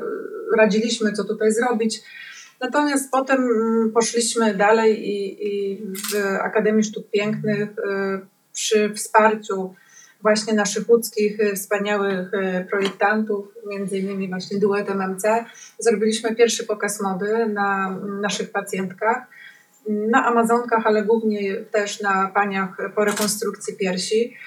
Radziliśmy, 0.58 1.14
co 1.14 1.24
tutaj 1.24 1.52
zrobić. 1.52 2.02
Natomiast 2.62 3.12
potem 3.12 3.42
mm, 3.42 3.92
poszliśmy 3.92 4.54
dalej 4.54 5.10
i, 5.10 5.48
i 5.48 5.78
w 5.86 6.16
Akademii 6.42 6.84
Sztuk 6.84 7.10
Pięknych 7.10 7.70
y, 7.70 7.74
przy 8.54 8.94
wsparciu 8.94 9.76
właśnie 10.22 10.54
naszych 10.54 10.90
łódzkich 10.90 11.40
y, 11.40 11.56
wspaniałych 11.56 12.34
y, 12.34 12.66
projektantów, 12.70 13.48
między 13.68 13.98
innymi 13.98 14.30
właśnie 14.30 14.60
duetem 14.60 15.02
MC, 15.02 15.46
zrobiliśmy 15.80 16.36
pierwszy 16.36 16.64
pokaz 16.64 17.02
mody 17.02 17.48
na 17.48 18.00
naszych 18.22 18.52
pacjentkach, 18.52 19.18
na 19.88 20.26
Amazonkach, 20.26 20.88
ale 20.88 21.04
głównie 21.04 21.56
też 21.56 22.02
na 22.02 22.32
paniach 22.34 22.78
po 22.96 23.06
rekonstrukcji 23.06 23.78
piersi. 23.78 24.38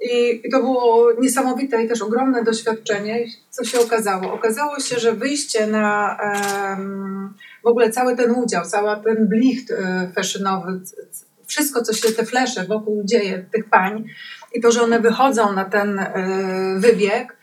I, 0.00 0.42
to 0.52 0.60
było 0.60 1.12
niesamowite 1.20 1.84
i 1.84 1.88
też 1.88 2.02
ogromne 2.02 2.44
doświadczenie. 2.44 3.26
Co 3.50 3.64
się 3.64 3.80
okazało? 3.80 4.32
Okazało 4.32 4.80
się, 4.80 4.98
że 4.98 5.12
wyjście 5.12 5.66
na 5.66 6.18
em, 6.18 7.34
w 7.64 7.66
ogóle 7.66 7.90
cały 7.90 8.16
ten 8.16 8.30
udział, 8.30 8.64
cały 8.64 9.04
ten 9.04 9.28
blicht 9.28 9.70
e, 9.70 10.10
fashionowy, 10.14 10.80
wszystko, 11.46 11.82
co 11.82 11.92
się 11.92 12.12
te 12.12 12.24
flesze 12.24 12.64
wokół 12.64 13.04
dzieje, 13.04 13.44
tych 13.52 13.68
pań 13.68 14.04
i 14.54 14.60
to, 14.60 14.72
że 14.72 14.82
one 14.82 15.00
wychodzą 15.00 15.52
na 15.52 15.64
ten 15.64 15.98
e, 15.98 16.76
wybieg, 16.78 17.36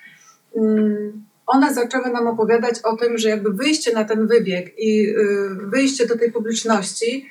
mm, 0.55 1.25
one 1.47 1.73
zaczęły 1.73 2.09
nam 2.09 2.27
opowiadać 2.27 2.75
o 2.83 2.95
tym, 2.95 3.17
że 3.17 3.29
jakby 3.29 3.53
wyjście 3.53 3.93
na 3.93 4.03
ten 4.03 4.27
wybieg 4.27 4.79
i 4.79 5.09
e, 5.09 5.13
wyjście 5.49 6.07
do 6.07 6.17
tej 6.17 6.31
publiczności 6.31 7.29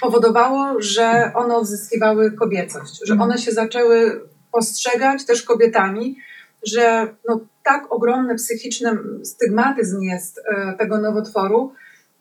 powodowało, 0.00 0.82
że 0.82 1.32
one 1.34 1.56
odzyskiwały 1.56 2.32
kobiecość, 2.32 3.00
że 3.04 3.14
one 3.14 3.38
się 3.38 3.52
zaczęły 3.52 4.20
postrzegać 4.52 5.24
też 5.24 5.42
kobietami, 5.42 6.16
że 6.66 7.14
no, 7.28 7.40
tak 7.64 7.92
ogromny 7.92 8.34
psychiczny 8.34 8.98
stygmatyzm 9.24 10.00
jest 10.00 10.38
e, 10.38 10.74
tego 10.78 11.00
nowotworu, 11.00 11.72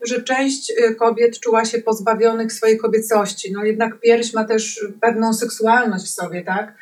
że 0.07 0.23
część 0.23 0.71
e, 0.71 0.95
kobiet 0.95 1.39
czuła 1.39 1.65
się 1.65 1.79
pozbawionych 1.79 2.53
swojej 2.53 2.77
kobiecości. 2.77 3.51
No 3.53 3.63
jednak 3.63 3.99
pierś 3.99 4.33
ma 4.33 4.43
też 4.45 4.87
pewną 5.01 5.33
seksualność 5.33 6.05
w 6.05 6.09
sobie, 6.09 6.43
tak? 6.43 6.73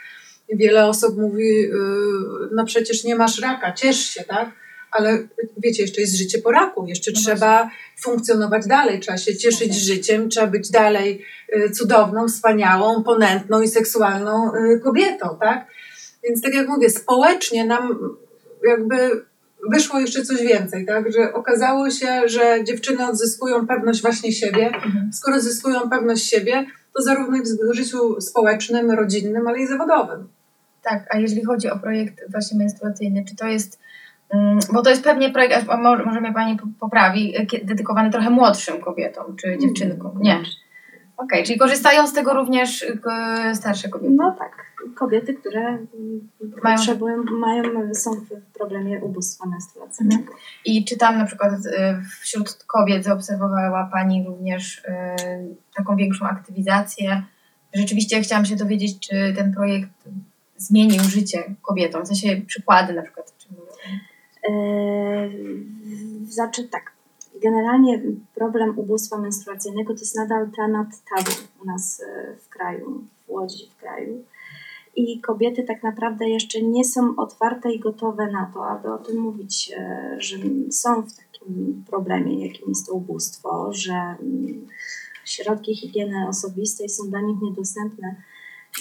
Wiele 0.53 0.85
osób 0.85 1.17
mówi, 1.17 1.65
y, 1.65 1.71
no 2.51 2.65
przecież 2.65 3.03
nie 3.03 3.15
masz 3.15 3.41
raka, 3.41 3.73
ciesz 3.73 3.97
się, 3.99 4.23
tak? 4.23 4.49
Ale 4.91 5.27
wiecie, 5.57 5.81
jeszcze 5.81 6.01
jest 6.01 6.17
życie 6.17 6.39
po 6.39 6.51
raku, 6.51 6.85
jeszcze 6.87 7.11
No 7.11 7.21
trzeba 7.21 7.69
funkcjonować 8.01 8.67
dalej, 8.67 8.99
trzeba 8.99 9.17
się 9.17 9.37
cieszyć 9.37 9.75
życiem, 9.75 10.29
trzeba 10.29 10.47
być 10.47 10.71
dalej 10.71 11.25
y, 11.55 11.71
cudowną, 11.71 12.27
wspaniałą, 12.27 13.03
ponętną 13.03 13.61
i 13.61 13.67
seksualną 13.67 14.51
y, 14.55 14.79
kobietą, 14.79 15.37
tak? 15.39 15.67
Więc 16.23 16.41
tak 16.41 16.53
jak 16.53 16.67
mówię, 16.67 16.89
społecznie 16.89 17.65
nam 17.65 17.99
jakby 18.67 19.25
wyszło 19.69 19.99
jeszcze 19.99 20.23
coś 20.23 20.41
więcej, 20.41 20.85
tak? 20.85 21.11
Że 21.11 21.33
okazało 21.33 21.89
się, 21.89 22.21
że 22.25 22.63
dziewczyny 22.63 23.07
odzyskują 23.07 23.67
pewność 23.67 24.01
właśnie 24.01 24.31
siebie. 24.31 24.65
Mhm. 24.65 25.09
Skoro 25.13 25.39
zyskują 25.39 25.89
pewność 25.89 26.29
siebie, 26.29 26.65
to 26.95 27.01
zarówno 27.01 27.37
w 27.71 27.75
życiu 27.75 28.21
społecznym, 28.21 28.91
rodzinnym, 28.91 29.47
ale 29.47 29.59
i 29.59 29.67
zawodowym. 29.67 30.27
Tak, 30.83 31.05
a 31.09 31.19
jeżeli 31.19 31.45
chodzi 31.45 31.69
o 31.69 31.79
projekt 31.79 32.31
właśnie 32.31 32.57
menstruacyjny, 32.57 33.25
czy 33.29 33.35
to 33.35 33.47
jest, 33.47 33.79
bo 34.73 34.81
to 34.81 34.89
jest 34.89 35.03
pewnie 35.03 35.29
projekt, 35.29 35.67
może, 35.81 36.03
może 36.05 36.21
mnie 36.21 36.33
Pani 36.33 36.57
po- 36.57 36.67
poprawi, 36.79 37.33
e, 37.37 37.65
dedykowany 37.65 38.11
trochę 38.11 38.29
młodszym 38.29 38.81
kobietom, 38.81 39.35
czy 39.35 39.57
dziewczynkom, 39.57 40.11
nie? 40.21 40.39
Okej, 41.17 41.43
czyli 41.43 41.59
korzystają 41.59 42.07
z 42.07 42.13
tego 42.13 42.33
również 42.33 42.85
e, 43.11 43.55
starsze 43.55 43.89
kobiety. 43.89 44.13
No 44.17 44.35
tak, 44.39 44.65
kobiety, 44.95 45.33
które 45.33 45.61
mm, 45.67 46.29
Mają- 46.63 46.77
potrzebują, 46.77 47.23
mają, 47.23 47.93
są 47.93 48.11
w 48.11 48.57
problemie 48.57 48.99
ubóstwa 48.99 49.49
menstruacyjnego. 49.49 50.33
I 50.65 50.85
czy 50.85 50.97
tam 50.97 51.17
na 51.17 51.25
przykład 51.25 51.53
e, 51.77 52.01
wśród 52.21 52.63
kobiet 52.67 53.03
zaobserwowała 53.03 53.89
Pani 53.93 54.25
również 54.27 54.83
taką 55.75 55.95
większą 55.95 56.25
aktywizację? 56.25 57.23
Rzeczywiście 57.73 58.21
chciałam 58.21 58.45
się 58.45 58.55
dowiedzieć, 58.55 59.07
czy 59.07 59.33
ten 59.35 59.53
projekt 59.53 59.89
zmienił 60.57 61.03
życie 61.03 61.55
kobietom, 61.61 62.03
w 62.03 62.07
sensie 62.07 62.41
przykłady 62.47 62.93
na 62.93 63.01
przykład. 63.01 63.33
Czy... 63.37 63.47
Yy, 64.49 65.61
Znaczy 66.31 66.67
tak, 66.67 66.91
generalnie 67.41 68.01
problem 68.35 68.79
ubóstwa 68.79 69.17
menstruacyjnego 69.17 69.93
to 69.93 69.99
jest 69.99 70.15
nadal 70.15 70.51
temat 70.51 70.87
tabu 71.09 71.31
u 71.63 71.65
nas 71.65 72.01
e, 72.01 72.35
w 72.35 72.49
kraju, 72.49 73.03
w 73.27 73.29
Łodzi 73.29 73.69
w 73.69 73.79
kraju. 73.81 74.23
I 74.95 75.21
kobiety 75.21 75.63
tak 75.63 75.83
naprawdę 75.83 76.29
jeszcze 76.29 76.61
nie 76.61 76.85
są 76.85 77.15
otwarte 77.15 77.71
i 77.71 77.79
gotowe 77.79 78.31
na 78.31 78.51
to, 78.53 78.67
aby 78.67 78.93
o 78.93 78.97
tym 78.97 79.17
mówić, 79.17 79.71
e, 79.77 80.15
że 80.19 80.37
są 80.71 81.01
w 81.01 81.13
takim 81.13 81.83
problemie, 81.87 82.47
jakim 82.47 82.69
jest 82.69 82.87
to 82.87 82.93
ubóstwo, 82.93 83.73
że 83.73 83.93
mm, 83.93 84.67
środki 85.25 85.75
higieny 85.75 86.27
osobistej 86.27 86.89
są 86.89 87.09
dla 87.09 87.21
nich 87.21 87.41
niedostępne, 87.41 88.15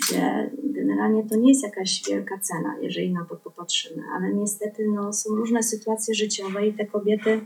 gdzie 0.01 0.51
generalnie 0.90 1.24
to 1.24 1.37
nie 1.37 1.48
jest 1.48 1.62
jakaś 1.62 2.03
wielka 2.09 2.38
cena, 2.38 2.74
jeżeli 2.81 3.12
na 3.12 3.24
to 3.24 3.37
popatrzymy, 3.37 4.03
ale 4.14 4.33
niestety 4.35 4.88
no, 4.88 5.12
są 5.12 5.35
różne 5.35 5.62
sytuacje 5.62 6.14
życiowe 6.14 6.66
i 6.66 6.74
te 6.74 6.87
kobiety 6.87 7.40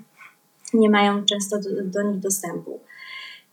nie 0.75 0.91
mają 0.91 1.25
często 1.25 1.61
do, 1.61 1.85
do 1.85 2.03
nich 2.03 2.21
dostępu 2.21 2.81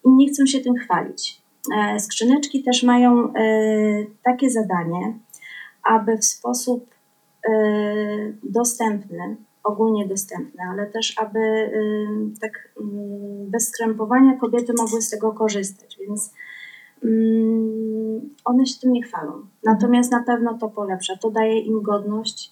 i 0.06 0.10
nie 0.10 0.28
chcą 0.28 0.46
się 0.46 0.60
tym 0.60 0.76
chwalić. 0.76 1.42
E, 1.76 2.00
Skrzyneczki 2.00 2.64
też 2.64 2.84
mają 2.84 3.34
e, 3.34 3.34
takie 4.24 4.50
zadanie, 4.50 5.20
aby 5.84 6.18
w 6.18 6.26
sposób 6.26 6.86
e, 7.50 7.54
dostępny, 8.44 9.36
ogólnie 9.64 10.08
dostępny, 10.08 10.64
ale 10.72 10.88
też 10.88 11.14
aby 11.18 11.72
tak 12.42 12.74
mm, 12.82 13.50
bez 13.50 13.68
skrępowania 13.68 14.38
kobiety 14.38 14.74
mogły 14.78 15.02
z 15.02 15.10
tego 15.10 15.32
korzystać, 15.32 15.98
więc 16.00 16.34
one 18.46 18.66
się 18.66 18.80
tym 18.80 18.94
nie 18.94 19.04
chwalą. 19.04 19.34
Natomiast 19.64 20.12
na 20.12 20.24
pewno 20.24 20.58
to 20.58 20.70
polepsza, 20.70 21.18
to 21.18 21.32
daje 21.32 21.60
im 21.60 21.82
godność, 21.82 22.52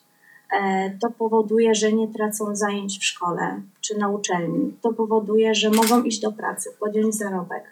e, 0.59 0.91
to 1.01 1.11
powoduje, 1.11 1.75
że 1.75 1.93
nie 1.93 2.07
tracą 2.07 2.55
zajęć 2.55 2.99
w 2.99 3.05
szkole 3.05 3.61
czy 3.81 3.97
na 3.97 4.09
uczelni, 4.09 4.73
to 4.81 4.93
powoduje, 4.93 5.55
że 5.55 5.69
mogą 5.69 6.03
iść 6.03 6.21
do 6.21 6.31
pracy, 6.31 6.69
podjąć 6.79 7.15
zarobek. 7.15 7.63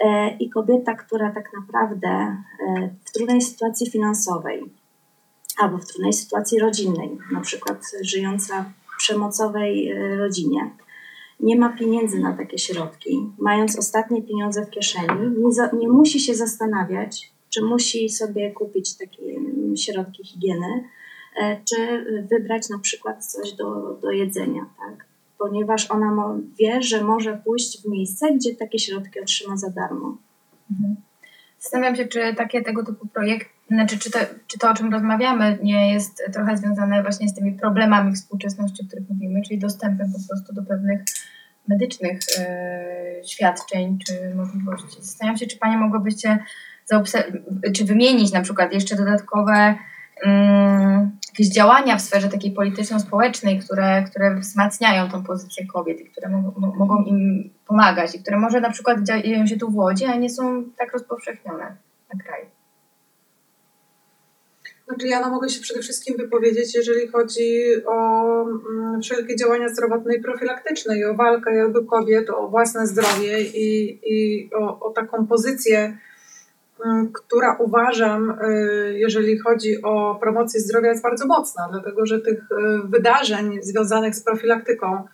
E, 0.00 0.36
I 0.36 0.50
kobieta, 0.50 0.94
która 0.94 1.30
tak 1.30 1.50
naprawdę 1.60 2.08
e, 2.08 2.36
w 3.04 3.12
trudnej 3.12 3.40
sytuacji 3.42 3.90
finansowej 3.90 4.64
albo 5.58 5.78
w 5.78 5.86
trudnej 5.86 6.12
sytuacji 6.12 6.58
rodzinnej, 6.58 7.18
na 7.32 7.40
przykład 7.40 7.82
żyjąca 8.02 8.64
w 8.94 8.96
przemocowej 8.98 9.94
rodzinie, 10.18 10.70
nie 11.42 11.56
ma 11.56 11.76
pieniędzy 11.76 12.18
na 12.18 12.36
takie 12.36 12.58
środki, 12.58 13.30
mając 13.38 13.78
ostatnie 13.78 14.22
pieniądze 14.22 14.66
w 14.66 14.70
kieszeni, 14.70 15.30
nie, 15.38 15.52
za, 15.52 15.70
nie 15.72 15.88
musi 15.88 16.20
się 16.20 16.34
zastanawiać, 16.34 17.32
czy 17.50 17.62
musi 17.62 18.08
sobie 18.08 18.50
kupić 18.50 18.96
takie 18.96 19.22
mm, 19.22 19.76
środki 19.76 20.24
higieny, 20.24 20.84
e, 21.42 21.60
czy 21.64 22.04
wybrać 22.30 22.68
na 22.68 22.78
przykład 22.78 23.26
coś 23.26 23.52
do, 23.52 23.98
do 24.02 24.10
jedzenia, 24.10 24.66
tak? 24.78 25.06
Ponieważ 25.38 25.90
ona 25.90 26.14
mo- 26.14 26.38
wie, 26.58 26.82
że 26.82 27.04
może 27.04 27.40
pójść 27.44 27.82
w 27.82 27.88
miejsce, 27.88 28.34
gdzie 28.34 28.54
takie 28.54 28.78
środki 28.78 29.20
otrzyma 29.20 29.56
za 29.56 29.70
darmo. 29.70 30.16
Mhm. 30.70 30.96
Zastanawiam 31.58 31.96
się, 31.96 32.04
czy 32.04 32.34
takie 32.36 32.62
tego 32.62 32.84
typu 32.84 33.06
projekt, 33.06 33.48
znaczy 33.74 33.98
czy 33.98 34.10
to, 34.10 34.18
czy 34.46 34.58
to, 34.58 34.70
o 34.70 34.74
czym 34.74 34.92
rozmawiamy, 34.92 35.58
nie 35.62 35.92
jest 35.92 36.22
trochę 36.32 36.56
związane 36.56 37.02
właśnie 37.02 37.28
z 37.28 37.34
tymi 37.34 37.52
problemami 37.52 38.14
współczesności, 38.14 38.82
o 38.82 38.86
których 38.86 39.08
mówimy, 39.10 39.42
czyli 39.42 39.58
dostępem 39.58 40.12
po 40.12 40.28
prostu 40.28 40.54
do 40.54 40.62
pewnych 40.62 41.00
medycznych 41.68 42.18
e, 42.38 43.24
świadczeń 43.24 43.98
czy 44.06 44.34
możliwości. 44.34 45.02
Zastanawiam 45.02 45.38
się, 45.38 45.46
czy 45.46 45.58
Panie 45.58 45.76
mogłybyście 45.76 46.38
zaobser- 46.92 47.40
czy 47.74 47.84
wymienić 47.84 48.32
na 48.32 48.40
przykład 48.40 48.72
jeszcze 48.72 48.96
dodatkowe 48.96 49.74
mm, 50.24 51.18
jakieś 51.28 51.48
działania 51.48 51.96
w 51.96 52.02
sferze 52.02 52.28
takiej 52.28 52.52
polityczno-społecznej, 52.52 53.58
które, 53.58 54.02
które 54.02 54.34
wzmacniają 54.34 55.08
tą 55.08 55.22
pozycję 55.22 55.66
kobiet 55.66 56.00
i 56.00 56.04
które 56.04 56.28
mo- 56.28 56.54
mo- 56.56 56.74
mogą 56.74 57.02
im 57.02 57.50
pomagać 57.66 58.14
i 58.14 58.22
które 58.22 58.38
może 58.38 58.60
na 58.60 58.70
przykład 58.70 58.98
dzieją 59.02 59.46
się 59.46 59.56
tu 59.56 59.70
w 59.70 59.76
Łodzi, 59.76 60.04
a 60.04 60.16
nie 60.16 60.30
są 60.30 60.64
tak 60.78 60.92
rozpowszechnione 60.92 61.76
na 62.14 62.24
kraju. 62.24 62.46
Znaczy 64.92 65.08
ja 65.08 65.20
no 65.20 65.30
mogę 65.30 65.48
się 65.48 65.60
przede 65.60 65.80
wszystkim 65.80 66.16
wypowiedzieć, 66.16 66.74
jeżeli 66.74 67.08
chodzi 67.08 67.62
o 67.86 68.42
mm, 68.42 69.02
wszelkie 69.02 69.36
działania 69.36 69.68
zdrowotne 69.68 70.14
i 70.14 70.22
profilaktyczne 70.22 70.98
i 70.98 71.04
o 71.04 71.14
walkę 71.14 71.54
jakby 71.54 71.84
kobiet 71.84 72.30
o 72.30 72.48
własne 72.48 72.86
zdrowie 72.86 73.42
i, 73.42 73.98
i 74.04 74.50
o, 74.54 74.80
o 74.80 74.90
taką 74.90 75.26
pozycję, 75.26 75.98
mm, 76.84 77.12
która 77.12 77.56
uważam, 77.60 78.30
y, 78.30 78.94
jeżeli 78.98 79.38
chodzi 79.38 79.82
o 79.82 80.18
promocję 80.20 80.60
zdrowia, 80.60 80.88
jest 80.88 81.02
bardzo 81.02 81.26
mocna, 81.26 81.68
dlatego 81.70 82.06
że 82.06 82.20
tych 82.20 82.38
y, 82.38 82.88
wydarzeń 82.88 83.62
związanych 83.62 84.14
z 84.14 84.24
profilaktyką, 84.24 85.04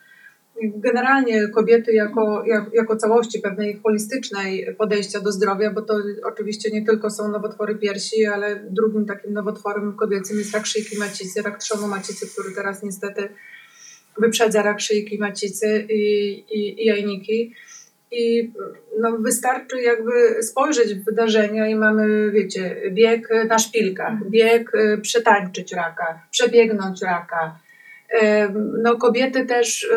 generalnie 0.62 1.48
kobiety 1.48 1.92
jako, 1.92 2.44
jak, 2.46 2.64
jako 2.74 2.96
całości 2.96 3.40
pewnej 3.40 3.80
holistycznej 3.82 4.74
podejścia 4.78 5.20
do 5.20 5.32
zdrowia, 5.32 5.70
bo 5.70 5.82
to 5.82 5.94
oczywiście 6.24 6.70
nie 6.70 6.86
tylko 6.86 7.10
są 7.10 7.28
nowotwory 7.28 7.74
piersi, 7.74 8.26
ale 8.26 8.56
drugim 8.70 9.06
takim 9.06 9.32
nowotworem 9.32 9.96
kobiecym 9.96 10.38
jest 10.38 10.54
rak 10.54 10.66
szyjki 10.66 10.98
macicy, 10.98 11.42
rak 11.42 11.58
trzonu 11.58 11.88
macicy, 11.88 12.26
który 12.32 12.54
teraz 12.54 12.82
niestety 12.82 13.28
wyprzedza 14.18 14.62
rak 14.62 14.80
szyjki 14.80 15.18
macicy 15.18 15.86
i, 15.90 16.32
i, 16.50 16.82
i 16.82 16.86
jajniki. 16.86 17.54
I 18.10 18.52
no, 19.00 19.18
wystarczy 19.18 19.82
jakby 19.82 20.42
spojrzeć 20.42 20.94
w 20.94 21.04
wydarzenia 21.04 21.68
i 21.68 21.74
mamy, 21.74 22.30
wiecie, 22.30 22.82
bieg 22.90 23.28
na 23.48 23.58
szpilkach, 23.58 24.30
bieg 24.30 24.74
y, 24.74 24.98
przetańczyć 24.98 25.72
raka, 25.72 26.22
przebiegnąć 26.30 27.02
raka, 27.02 27.58
no, 28.82 28.96
kobiety 28.96 29.46
też 29.46 29.84
y, 29.84 29.88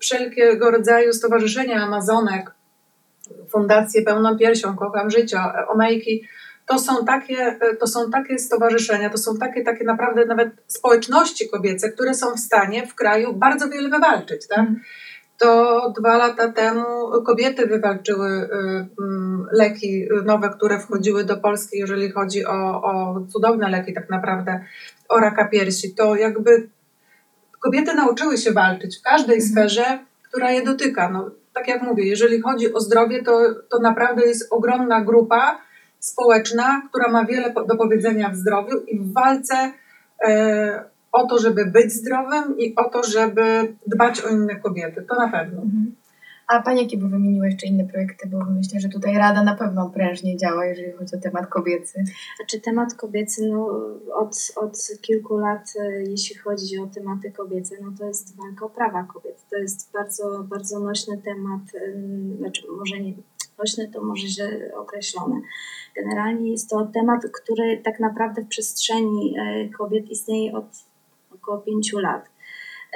wszelkiego 0.00 0.70
rodzaju 0.70 1.12
stowarzyszenia 1.12 1.82
Amazonek, 1.82 2.50
Fundacje 3.48 4.02
Pełną 4.02 4.38
Piersią, 4.38 4.76
Kocham 4.76 5.10
Życia, 5.10 5.66
Omejki, 5.68 6.22
to 6.66 6.78
są 6.78 7.04
takie, 7.04 7.58
to 7.80 7.86
są 7.86 8.10
takie 8.10 8.38
stowarzyszenia, 8.38 9.10
to 9.10 9.18
są 9.18 9.36
takie, 9.36 9.64
takie 9.64 9.84
naprawdę 9.84 10.26
nawet 10.26 10.48
społeczności 10.66 11.48
kobiece, 11.48 11.92
które 11.92 12.14
są 12.14 12.34
w 12.34 12.40
stanie 12.40 12.86
w 12.86 12.94
kraju 12.94 13.32
bardzo 13.32 13.68
wiele 13.68 13.88
wywalczyć. 13.88 14.48
Tak? 14.48 14.58
Mhm. 14.58 14.80
To 15.38 15.92
dwa 16.00 16.16
lata 16.16 16.52
temu 16.52 16.84
kobiety 17.26 17.66
wywalczyły 17.66 18.28
y, 18.28 18.48
mm, 19.00 19.46
leki 19.52 20.08
nowe, 20.24 20.50
które 20.50 20.80
wchodziły 20.80 21.24
do 21.24 21.36
Polski, 21.36 21.78
jeżeli 21.78 22.10
chodzi 22.10 22.46
o, 22.46 22.82
o 22.82 23.20
cudowne 23.32 23.70
leki 23.70 23.94
tak 23.94 24.10
naprawdę, 24.10 24.64
o 25.08 25.20
raka 25.20 25.48
piersi. 25.48 25.94
To 25.94 26.16
jakby 26.16 26.68
kobiety 27.66 27.94
nauczyły 27.94 28.38
się 28.38 28.52
walczyć 28.52 28.98
w 28.98 29.02
każdej 29.02 29.36
Mhm. 29.36 29.52
sferze, 29.52 29.98
która 30.22 30.50
je 30.50 30.64
dotyka. 30.64 31.10
No, 31.10 31.30
tak 31.54 31.68
jak 31.68 31.82
mówię, 31.82 32.04
jeżeli 32.06 32.40
chodzi 32.40 32.72
o 32.74 32.80
zdrowie, 32.80 33.22
to, 33.22 33.40
to 33.70 33.78
naprawdę 33.78 34.26
jest 34.26 34.52
ogromna 34.52 35.00
grupa 35.00 35.58
społeczna, 35.98 36.82
która 36.88 37.08
ma 37.10 37.24
wiele 37.24 37.54
do 37.68 37.76
powiedzenia 37.76 38.28
w 38.30 38.36
zdrowiu 38.36 38.76
i 38.88 38.98
w 39.00 39.12
walce 39.12 39.72
e, 40.28 40.84
o 41.12 41.26
to, 41.26 41.38
żeby 41.38 41.66
być 41.66 41.92
zdrowym 41.92 42.58
i 42.58 42.74
o 42.76 42.84
to, 42.90 43.02
żeby 43.02 43.74
dbać 43.86 44.20
o 44.20 44.28
inne 44.28 44.56
kobiety. 44.56 45.04
To 45.08 45.14
na 45.14 45.28
pewno. 45.28 45.62
Mhm. 45.62 45.94
A 46.46 46.62
Panie 46.62 46.82
jakie 46.82 46.98
by 46.98 47.08
wymieniły 47.08 47.46
jeszcze 47.46 47.66
inne 47.66 47.84
projekty, 47.84 48.28
bo 48.28 48.38
myślę, 48.44 48.80
że 48.80 48.88
tutaj 48.88 49.14
Rada 49.14 49.42
na 49.42 49.54
pewno 49.54 49.90
prężnie 49.90 50.36
działa, 50.36 50.66
jeżeli 50.66 50.92
chodzi 50.92 51.16
o 51.16 51.20
temat 51.20 51.46
kobiecy. 51.46 52.04
Znaczy 52.36 52.60
temat 52.60 52.94
kobiecy, 52.94 53.48
no 53.48 53.68
od, 54.14 54.52
od 54.56 54.78
kilku 55.00 55.36
lat, 55.36 55.72
e, 55.80 56.02
jeśli 56.02 56.36
chodzi 56.36 56.78
o 56.78 56.86
tematy 56.86 57.32
kobiece, 57.32 57.76
no 57.82 57.92
to 57.98 58.06
jest 58.06 58.36
walka 58.36 58.66
o 58.66 58.70
prawa 58.70 59.02
kobiet. 59.02 59.44
To 59.50 59.56
jest 59.56 59.92
bardzo, 59.92 60.44
bardzo 60.48 60.80
nośny 60.80 61.18
temat, 61.18 61.62
em, 61.74 62.36
znaczy 62.38 62.62
może 62.76 63.00
nie, 63.00 63.12
nośny 63.58 63.88
to 63.88 64.02
może 64.02 64.26
źle 64.26 64.72
określone. 64.76 65.40
Generalnie 65.96 66.50
jest 66.50 66.70
to 66.70 66.86
temat, 66.94 67.20
który 67.32 67.80
tak 67.84 68.00
naprawdę 68.00 68.42
w 68.42 68.48
przestrzeni 68.48 69.34
e, 69.38 69.68
kobiet 69.68 70.10
istnieje 70.10 70.52
od 70.52 70.66
około 71.34 71.58
pięciu 71.58 71.98
lat. 71.98 72.35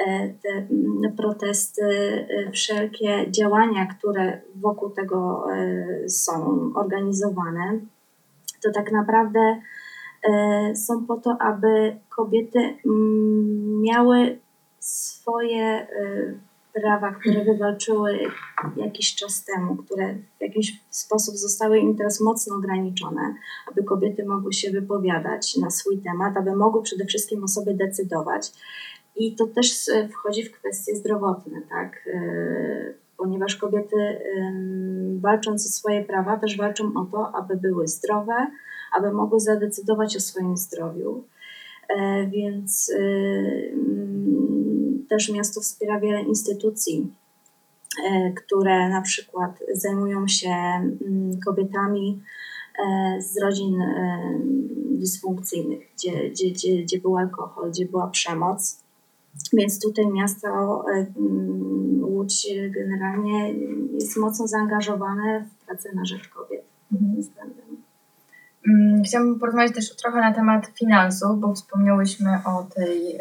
E, 0.07 0.29
Te 0.43 0.49
mm, 0.49 1.17
protesty, 1.17 1.83
e, 1.83 2.51
wszelkie 2.53 3.31
działania, 3.31 3.87
które 3.87 4.41
wokół 4.57 4.91
tego 4.91 5.47
e, 5.53 6.09
są 6.09 6.61
organizowane, 6.75 7.81
to 8.63 8.71
tak 8.73 8.93
naprawdę 8.93 9.61
są 10.75 11.07
po 11.07 11.17
to, 11.17 11.37
aby 11.41 11.97
kobiety 12.09 12.59
mm, 12.59 13.81
miały 13.81 14.39
swoje 14.81 15.87
prawa, 16.73 17.13
które 17.13 17.45
wywalczyły 17.45 18.19
jakiś 18.77 19.15
czas 19.15 19.45
temu, 19.45 19.77
które 19.77 20.15
w 20.15 20.43
jakiś 20.43 20.81
sposób 20.91 21.37
zostały 21.37 21.79
im 21.79 21.97
teraz 21.97 22.21
mocno 22.21 22.57
ograniczone, 22.57 23.35
aby 23.71 23.85
kobiety 23.85 24.25
mogły 24.25 24.53
się 24.53 24.71
wypowiadać 24.71 25.57
na 25.57 25.71
swój 25.71 25.99
temat, 25.99 26.37
aby 26.37 26.57
mogły 26.57 26.83
przede 26.83 27.05
wszystkim 27.05 27.45
o 27.45 27.49
sobie 27.49 27.75
decydować. 27.75 28.53
I 29.21 29.35
to 29.35 29.47
też 29.47 29.91
wchodzi 30.13 30.43
w 30.43 30.53
kwestie 30.53 30.97
zdrowotne, 30.97 31.63
tak? 31.71 32.09
E, 32.15 33.01
Ponieważ 33.17 33.57
kobiety 33.57 33.97
walcząc 35.21 35.67
o 35.67 35.69
swoje 35.69 36.05
prawa 36.05 36.37
też 36.37 36.57
walczą 36.57 36.93
o 36.97 37.05
to, 37.05 37.35
aby 37.35 37.57
były 37.57 37.89
zdrowe, 37.89 38.51
aby 38.97 39.13
mogły 39.13 39.41
zadecydować 39.41 40.17
o 40.17 40.21
swoim 40.21 40.57
zdrowiu. 40.57 41.25
E, 41.89 42.27
Więc 42.27 42.93
e, 42.99 43.03
też 45.09 45.33
miasto 45.33 45.61
wspiera 45.61 46.01
wiele 46.01 46.23
instytucji, 46.23 47.15
które 48.37 48.89
na 48.89 49.03
przykład 49.03 49.51
zajmują 49.73 50.29
się 50.29 50.55
kobietami 51.45 52.23
z 53.19 53.43
rodzin 53.43 53.79
dysfunkcyjnych, 54.91 55.81
gdzie, 55.95 56.31
gdzie, 56.31 56.51
gdzie, 56.51 56.83
gdzie 56.83 56.99
był 56.99 57.17
alkohol, 57.17 57.71
gdzie 57.71 57.87
była 57.87 58.07
przemoc. 58.07 58.83
Więc 59.53 59.81
tutaj 59.81 60.07
miasto 60.07 60.49
e, 60.95 61.07
mm, 61.19 62.05
Łódź 62.05 62.47
generalnie 62.71 63.53
jest 63.93 64.17
mocno 64.17 64.47
zaangażowane 64.47 65.45
w 65.45 65.67
pracę 65.67 65.89
na 65.95 66.05
rzecz 66.05 66.29
kobiet. 66.29 66.65
względem. 67.19 67.67
Mm, 68.69 69.03
Chciałabym 69.03 69.39
porozmawiać 69.39 69.75
też 69.75 69.97
trochę 69.97 70.21
na 70.21 70.33
temat 70.33 70.67
finansów, 70.67 71.41
bo 71.41 71.55
wspomniałyśmy 71.55 72.29
o 72.45 72.63
tej, 72.75 73.19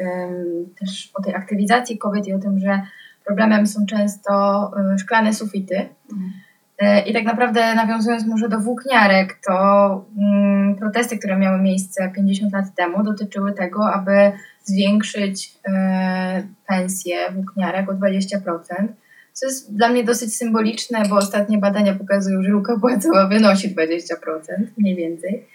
też 0.80 1.12
o 1.14 1.22
tej 1.24 1.36
aktywizacji 1.36 1.98
kobiet 1.98 2.28
i 2.28 2.34
o 2.34 2.40
tym, 2.40 2.60
że 2.60 2.82
problemem 3.30 3.68
są 3.68 3.86
często 3.86 4.32
e, 4.94 4.98
szklane 4.98 5.34
sufity. 5.34 5.90
E, 6.80 7.02
I 7.02 7.14
tak 7.14 7.24
naprawdę 7.24 7.76
nawiązując 7.76 8.26
może 8.28 8.50
do 8.50 8.60
włókniarek, 8.60 9.40
to 9.48 9.56
mm, 10.18 10.49
protesty, 10.76 11.18
które 11.18 11.38
miały 11.38 11.62
miejsce 11.62 12.12
50 12.16 12.54
lat 12.54 12.66
temu, 12.76 13.04
dotyczyły 13.04 13.54
tego, 13.54 13.94
aby 13.94 14.32
zwiększyć 14.64 15.54
e, 15.68 16.44
pensje 16.68 17.32
włókniarek 17.32 17.90
o 17.90 17.94
20%. 17.94 18.88
Co 19.34 19.46
jest 19.46 19.76
dla 19.76 19.90
mnie 19.90 20.04
dosyć 20.04 20.36
symboliczne, 20.36 21.04
bo 21.10 21.16
ostatnie 21.16 21.58
badania 21.58 21.96
pokazują, 21.96 22.44
że 22.44 22.50
luka 22.50 22.80
płacowa 22.82 23.28
wynosi 23.28 23.76
20%, 23.76 23.76
mniej 24.78 24.96
więcej. 24.96 25.48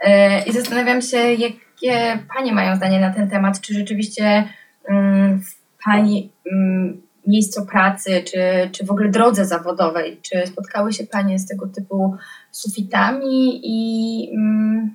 E, 0.00 0.42
I 0.42 0.52
zastanawiam 0.52 1.02
się, 1.02 1.16
jakie 1.16 2.18
Panie 2.34 2.52
mają 2.52 2.76
zdanie 2.76 3.00
na 3.00 3.10
ten 3.10 3.30
temat. 3.30 3.60
Czy 3.60 3.74
rzeczywiście 3.74 4.48
mm, 4.88 5.42
Pani 5.84 6.32
mm, 6.52 7.02
miejscu 7.26 7.66
pracy, 7.66 8.22
czy, 8.24 8.70
czy 8.72 8.86
w 8.86 8.90
ogóle 8.90 9.08
drodze 9.08 9.44
zawodowej, 9.44 10.20
czy 10.22 10.46
spotkały 10.46 10.92
się 10.92 11.06
Panie 11.06 11.38
z 11.38 11.46
tego 11.46 11.66
typu 11.66 12.16
sufitami 12.50 13.60
i 13.62 14.30
mm, 14.34 14.94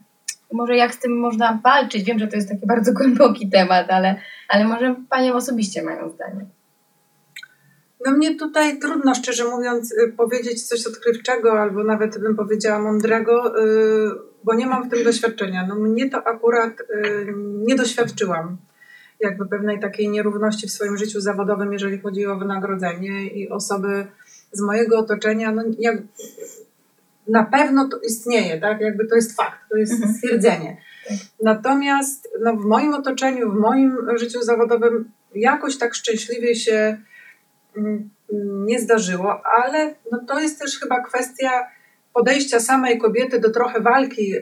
może 0.53 0.75
jak 0.75 0.93
z 0.93 0.99
tym 0.99 1.19
można 1.19 1.59
walczyć? 1.63 2.03
Wiem, 2.03 2.19
że 2.19 2.27
to 2.27 2.35
jest 2.35 2.49
taki 2.49 2.67
bardzo 2.67 2.93
głęboki 2.97 3.49
temat, 3.49 3.91
ale, 3.91 4.15
ale 4.49 4.63
może 4.63 4.95
Panie 5.09 5.33
osobiście 5.33 5.83
mają 5.83 6.09
zdanie. 6.09 6.45
No 8.05 8.11
mnie 8.11 8.35
tutaj 8.35 8.79
trudno, 8.79 9.15
szczerze 9.15 9.43
mówiąc, 9.45 9.91
y, 9.91 10.13
powiedzieć 10.17 10.63
coś 10.63 10.87
odkrywczego 10.87 11.61
albo 11.61 11.83
nawet 11.83 12.19
bym 12.19 12.35
powiedziała 12.35 12.79
mądrego, 12.79 13.63
y, 13.63 14.11
bo 14.43 14.53
nie 14.53 14.67
mam 14.67 14.87
w 14.87 14.91
tym 14.91 15.03
doświadczenia. 15.03 15.65
No 15.67 15.75
mnie 15.75 16.09
to 16.09 16.27
akurat 16.27 16.81
y, 16.81 17.33
nie 17.37 17.75
doświadczyłam 17.75 18.57
jakby 19.23 19.45
pewnej 19.47 19.79
takiej 19.79 20.09
nierówności 20.09 20.67
w 20.67 20.71
swoim 20.71 20.97
życiu 20.97 21.21
zawodowym, 21.21 21.73
jeżeli 21.73 21.99
chodzi 21.99 22.25
o 22.27 22.37
wynagrodzenie 22.37 23.27
i 23.27 23.49
osoby 23.49 24.07
z 24.51 24.61
mojego 24.61 24.97
otoczenia, 24.99 25.51
no 25.51 25.63
jak 25.79 25.97
na 27.27 27.43
pewno 27.43 27.89
to 27.89 27.99
istnieje, 27.99 28.61
tak? 28.61 28.81
Jakby 28.81 29.07
to 29.07 29.15
jest 29.15 29.35
fakt, 29.35 29.59
to 29.69 29.77
jest 29.77 29.93
Mhm. 29.93 30.13
stwierdzenie. 30.13 30.77
Tak. 31.07 31.17
Natomiast 31.43 32.29
no, 32.43 32.55
w 32.55 32.65
moim 32.65 32.93
otoczeniu, 32.93 33.51
w 33.51 33.55
moim 33.55 33.97
życiu 34.15 34.41
zawodowym 34.41 35.11
jakoś 35.35 35.77
tak 35.77 35.93
szczęśliwie 35.95 36.55
się 36.55 36.97
mm, 37.77 38.09
nie 38.65 38.79
zdarzyło, 38.79 39.41
ale 39.45 39.95
no, 40.11 40.19
to 40.27 40.39
jest 40.39 40.59
też 40.59 40.79
chyba 40.79 41.03
kwestia 41.03 41.49
podejścia 42.13 42.59
samej 42.59 42.97
kobiety 42.97 43.39
do 43.39 43.49
trochę 43.49 43.81
walki 43.81 44.35
y, 44.35 44.41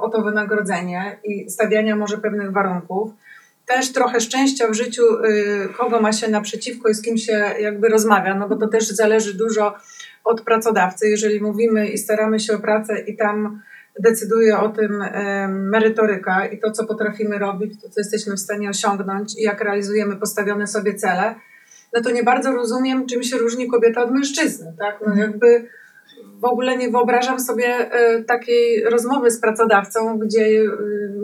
o 0.00 0.08
to 0.08 0.22
wynagrodzenie 0.22 1.18
i 1.24 1.50
stawiania 1.50 1.96
może 1.96 2.18
pewnych 2.18 2.52
warunków. 2.52 3.10
Też 3.70 3.92
trochę 3.92 4.20
szczęścia 4.20 4.68
w 4.68 4.74
życiu, 4.74 5.02
y, 5.24 5.68
kogo 5.76 6.00
ma 6.00 6.12
się 6.12 6.28
naprzeciwko 6.28 6.88
i 6.88 6.94
z 6.94 7.02
kim 7.02 7.18
się 7.18 7.32
jakby 7.60 7.88
rozmawia, 7.88 8.34
no 8.34 8.48
bo 8.48 8.56
to 8.56 8.68
też 8.68 8.88
zależy 8.88 9.34
dużo 9.34 9.74
od 10.24 10.40
pracodawcy. 10.40 11.08
Jeżeli 11.08 11.40
mówimy 11.40 11.88
i 11.88 11.98
staramy 11.98 12.40
się 12.40 12.54
o 12.54 12.58
pracę 12.58 13.00
i 13.00 13.16
tam 13.16 13.62
decyduje 14.00 14.58
o 14.58 14.68
tym 14.68 15.02
e, 15.02 15.48
merytoryka 15.48 16.46
i 16.46 16.58
to, 16.58 16.70
co 16.70 16.86
potrafimy 16.86 17.38
robić, 17.38 17.82
to, 17.82 17.88
co 17.88 18.00
jesteśmy 18.00 18.34
w 18.34 18.40
stanie 18.40 18.70
osiągnąć 18.70 19.38
i 19.38 19.42
jak 19.42 19.60
realizujemy 19.60 20.16
postawione 20.16 20.66
sobie 20.66 20.94
cele, 20.94 21.34
no 21.92 22.02
to 22.02 22.10
nie 22.10 22.22
bardzo 22.22 22.52
rozumiem, 22.52 23.06
czym 23.06 23.22
się 23.22 23.38
różni 23.38 23.68
kobieta 23.68 24.02
od 24.02 24.10
mężczyzny, 24.10 24.74
tak? 24.78 24.98
No 25.06 25.14
jakby 25.14 25.68
w 26.40 26.44
ogóle 26.44 26.76
nie 26.76 26.90
wyobrażam 26.90 27.40
sobie 27.40 27.66
e, 27.66 28.22
takiej 28.24 28.84
rozmowy 28.84 29.30
z 29.30 29.40
pracodawcą, 29.40 30.18
gdzie 30.18 30.40
e, 30.40 30.66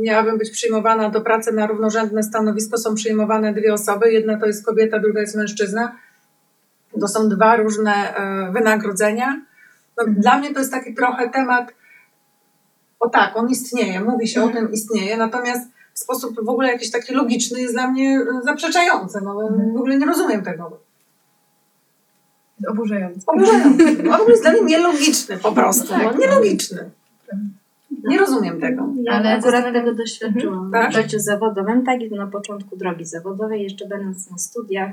miałabym 0.03 0.39
być 0.39 0.51
przyjmowana 0.51 1.11
do 1.11 1.21
pracy 1.21 1.53
na 1.53 1.67
równorzędne 1.67 2.23
stanowisko, 2.23 2.79
są 2.79 2.95
przyjmowane 2.95 3.53
dwie 3.55 3.75
osoby, 3.75 4.13
jedna 4.13 4.41
to 4.41 4.47
jest 4.47 4.67
kobieta, 4.67 4.99
druga 4.99 5.21
jest 5.21 5.37
mężczyzna. 5.37 5.97
To 7.01 7.09
są 7.09 7.29
dwa 7.29 7.57
różne 7.57 8.17
e, 8.17 8.53
wynagrodzenia. 8.53 9.43
No, 9.97 10.03
Mhm. 10.05 10.21
Dla 10.21 10.39
mnie 10.39 10.53
to 10.55 10.59
jest 10.59 10.73
taki 10.73 10.95
trochę 10.95 11.31
temat, 11.31 11.75
o 13.01 13.09
tak, 13.09 13.37
on 13.37 13.49
istnieje, 13.49 14.01
mówi 14.01 14.29
się 14.29 14.41
Mhm. 14.43 14.57
o 14.57 14.61
tym, 14.67 14.73
istnieje, 14.73 15.17
natomiast 15.17 15.71
w 15.95 15.99
sposób 15.99 16.45
w 16.45 16.49
ogóle 16.49 16.69
jakiś 16.73 16.91
taki 16.91 17.15
logiczny 17.15 17.61
jest 17.61 17.75
dla 17.75 17.91
mnie 17.91 18.21
zaprzeczający. 18.45 19.21
No, 19.25 19.43
Mhm. 19.49 19.73
W 19.73 19.77
ogóle 19.77 19.97
nie 19.99 20.07
rozumiem 20.07 20.43
tego. 20.43 20.86
Oburzające. 22.69 23.21
Oburzający. 23.27 24.03
No, 24.03 24.11
w 24.11 24.21
ogóle 24.21 24.31
jest 24.31 24.43
dla 24.43 24.53
mnie 24.53 24.63
nielogiczny 24.63 25.37
po 25.39 25.53
prostu. 25.53 25.89
Tak. 25.89 26.03
No, 26.03 26.19
nielogiczny. 26.19 26.91
Nie 28.05 28.19
rozumiem 28.19 28.61
tego. 28.61 28.89
Ja 29.03 29.13
Ale 29.13 29.33
akurat 29.35 29.73
tego 29.73 29.95
doświadczyłam 29.95 30.73
Tak? 30.73 30.91
w 30.91 30.95
życiu 30.95 31.19
zawodowym, 31.19 31.85
tak 31.85 32.03
i 32.03 32.11
na 32.11 32.27
początku 32.27 32.77
drogi 32.77 33.05
zawodowej, 33.05 33.63
jeszcze 33.63 33.89
będąc 33.89 34.31
na 34.31 34.39
studiach. 34.39 34.91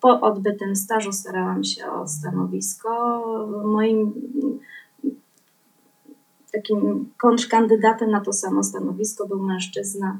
Po 0.00 0.20
odbytym 0.20 0.76
stażu 0.76 1.12
starałam 1.12 1.64
się 1.64 1.86
o 1.86 2.08
stanowisko. 2.08 2.88
Moim 3.64 4.12
takim 6.52 7.08
kontrkandydatem 7.16 8.10
na 8.10 8.20
to 8.20 8.32
samo 8.32 8.62
stanowisko 8.62 9.26
był 9.26 9.42
mężczyzna. 9.42 10.18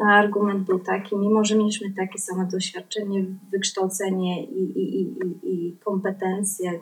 A 0.00 0.06
argument 0.06 0.66
był 0.66 0.78
taki, 0.78 1.16
mimo 1.16 1.44
że 1.44 1.56
mieliśmy 1.56 1.92
takie 1.96 2.18
same 2.18 2.46
doświadczenie, 2.46 3.24
wykształcenie 3.50 4.44
i, 4.44 4.62
i, 4.62 5.02
i, 5.02 5.08
i, 5.42 5.76
kompetencje, 5.76 6.80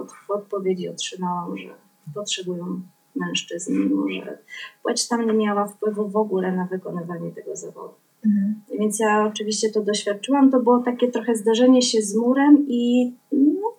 od, 0.00 0.38
odpowiedzi 0.38 0.88
otrzymałam, 0.88 1.58
że 1.58 1.68
potrzebują 2.14 2.80
mężczyzn, 3.16 3.72
mimo 3.72 4.08
że 4.08 4.38
płeć 4.82 5.08
tam 5.08 5.26
nie 5.26 5.32
miała 5.32 5.66
wpływu 5.66 6.08
w 6.08 6.16
ogóle 6.16 6.52
na 6.52 6.66
wykonywanie 6.66 7.32
tego 7.32 7.56
zawodu. 7.56 7.94
Mhm. 8.26 8.54
Więc 8.78 9.00
ja 9.00 9.26
oczywiście 9.26 9.70
to 9.70 9.82
doświadczyłam. 9.82 10.50
To 10.50 10.60
było 10.60 10.78
takie 10.78 11.10
trochę 11.10 11.34
zderzenie 11.34 11.82
się 11.82 12.02
z 12.02 12.16
murem 12.16 12.64
i 12.68 13.12
no, 13.32 13.72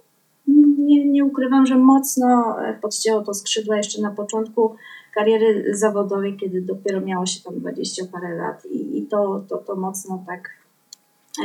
nie, 0.78 1.06
nie 1.06 1.26
ukrywam, 1.26 1.65
że 1.65 1.78
mocno 1.78 2.56
e, 2.62 2.74
podcięło 2.74 3.22
to 3.22 3.34
skrzydła 3.34 3.78
jeszcze 3.78 4.02
na 4.02 4.12
początku 4.12 4.76
kariery 5.12 5.76
zawodowej, 5.78 6.38
kiedy 6.38 6.62
dopiero 6.62 7.02
miało 7.02 7.26
się 7.26 7.43
tam 7.43 7.60
20 7.60 8.06
parę 8.12 8.36
lat 8.36 8.65
i, 8.65 8.97
i 8.97 9.08
to, 9.08 9.43
to, 9.50 9.58
to 9.58 9.76
mocno 9.76 10.24
tak 10.28 10.50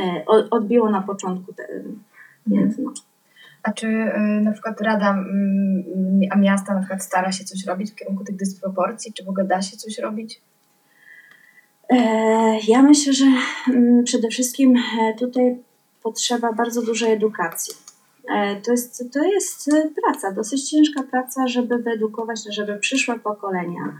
e, 0.01 0.25
odbiło 0.51 0.89
na 0.89 1.01
początku 1.01 1.53
te 1.53 1.67
piętno. 2.51 2.93
A 3.63 3.73
czy 3.73 3.87
y, 3.87 4.41
na 4.41 4.51
przykład 4.51 4.81
Rada 4.81 5.11
mm, 5.11 5.83
a 6.31 6.37
miasta 6.37 6.73
na 6.73 6.79
przykład 6.79 7.03
stara 7.03 7.31
się 7.31 7.43
coś 7.43 7.65
robić 7.65 7.91
w 7.91 7.95
kierunku 7.95 8.23
tych 8.23 8.35
dysproporcji? 8.35 9.13
Czy 9.13 9.23
w 9.23 9.29
ogóle 9.29 9.45
da 9.45 9.61
się 9.61 9.77
coś 9.77 9.97
robić? 9.97 10.41
E, 11.89 11.97
Ja 12.67 12.81
myślę, 12.81 13.13
że 13.13 13.25
mm, 13.69 14.03
przede 14.03 14.27
wszystkim 14.29 14.77
e, 14.77 15.13
tutaj 15.19 15.57
potrzeba 16.03 16.53
bardzo 16.53 16.81
dużej 16.81 17.11
edukacji. 17.11 17.73
E, 18.29 18.61
To 18.61 18.71
jest, 18.71 19.13
to 19.13 19.23
jest 19.23 19.73
e, 19.73 19.89
praca, 20.01 20.31
dosyć 20.31 20.69
ciężka 20.69 21.03
praca, 21.03 21.47
żeby 21.47 21.77
wyedukować, 21.77 22.39
żeby 22.49 22.77
przyszłe 22.77 23.19
pokolenia 23.19 23.97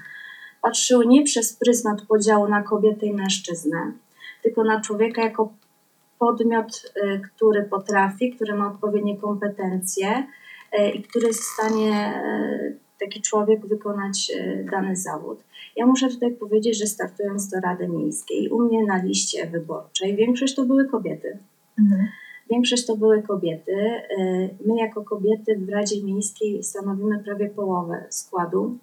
patrzyły 0.62 1.08
nie 1.08 1.24
przez 1.24 1.54
pryzmat 1.54 2.02
podziału 2.02 2.48
na 2.48 2.64
kobietę 2.64 3.06
i 3.06 3.14
mężczyznę, 3.14 3.92
tylko 4.44 4.64
na 4.64 4.82
człowieka 4.82 5.22
jako 5.22 5.54
podmiot, 6.20 6.94
e, 6.96 7.20
który 7.20 7.64
potrafi, 7.64 8.32
który 8.36 8.56
ma 8.56 8.68
odpowiednie 8.68 9.18
kompetencje 9.18 10.28
i 10.94 11.04
który 11.04 11.28
jest 11.28 11.40
w 11.40 11.54
stanie 11.54 12.22
taki 13.00 13.22
człowiek 13.22 13.68
wykonać 13.68 14.32
dany 14.72 14.96
zawód. 14.96 15.40
Ja 15.76 15.86
muszę 15.86 16.10
tutaj 16.10 16.32
powiedzieć, 16.32 16.78
że 16.80 16.86
startując 16.86 17.50
do 17.50 17.60
Rady 17.60 17.88
Miejskiej, 17.88 18.50
u 18.50 18.60
mnie 18.60 18.86
na 18.86 19.04
liście 19.04 19.48
wyborczej 19.48 20.16
większość 20.16 20.56
to 20.56 20.66
były 20.66 20.90
kobiety. 20.90 21.38
Mhm. 21.80 22.08
Większość 22.52 22.86
to 22.86 22.98
były 22.98 23.22
kobiety. 23.22 23.72
Y, 23.72 24.50
My 24.66 24.76
jako 24.78 25.04
kobiety 25.04 25.58
w 25.58 25.70
Radzie 25.70 26.04
Miejskiej 26.04 26.64
stanowimy 26.64 27.24
prawie 27.24 27.50
połowę 27.50 28.06
składu. 28.10 28.78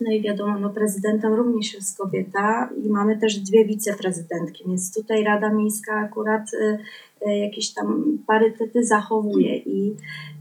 No 0.00 0.12
i 0.12 0.22
wiadomo, 0.22 0.58
no 0.58 0.70
prezydentem 0.70 1.34
również 1.34 1.74
jest 1.74 1.98
kobieta 1.98 2.70
i 2.84 2.88
mamy 2.88 3.18
też 3.18 3.38
dwie 3.40 3.64
wiceprezydentki, 3.64 4.64
więc 4.66 4.94
tutaj 4.94 5.24
Rada 5.24 5.52
Miejska 5.52 5.94
akurat 5.94 6.54
y, 6.54 6.78
y, 7.28 7.36
jakieś 7.36 7.74
tam 7.74 8.18
parytety 8.26 8.84
zachowuje 8.84 9.56
i, 9.56 9.96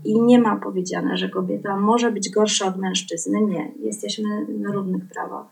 i 0.05 0.21
nie 0.21 0.39
ma 0.39 0.55
powiedziane, 0.55 1.17
że 1.17 1.29
kobieta 1.29 1.77
może 1.77 2.11
być 2.11 2.29
gorsza 2.29 2.67
od 2.67 2.77
mężczyzny. 2.77 3.41
Nie, 3.41 3.71
jesteśmy 3.83 4.45
na 4.59 4.71
równych 4.71 5.05
prawach. 5.05 5.45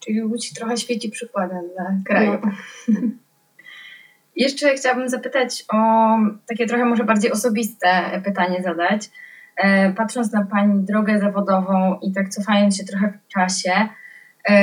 Czyli 0.00 0.24
Łódź 0.24 0.52
trochę 0.52 0.76
świeci 0.76 1.10
przykładem 1.10 1.64
dla 1.74 1.94
kraju. 2.04 2.38
No. 2.88 3.00
Jeszcze 4.36 4.74
chciałabym 4.74 5.08
zapytać 5.08 5.64
o 5.72 5.76
takie 6.48 6.66
trochę 6.66 6.84
może 6.84 7.04
bardziej 7.04 7.32
osobiste 7.32 8.20
pytanie 8.24 8.62
zadać. 8.62 9.10
E, 9.56 9.92
Patrząc 9.92 10.32
na 10.32 10.46
Pani 10.46 10.82
drogę 10.84 11.20
zawodową 11.20 11.98
i 12.02 12.12
tak 12.12 12.28
cofając 12.28 12.76
się 12.76 12.84
trochę 12.84 13.12
w 13.12 13.32
czasie, 13.32 13.88
e, 14.48 14.54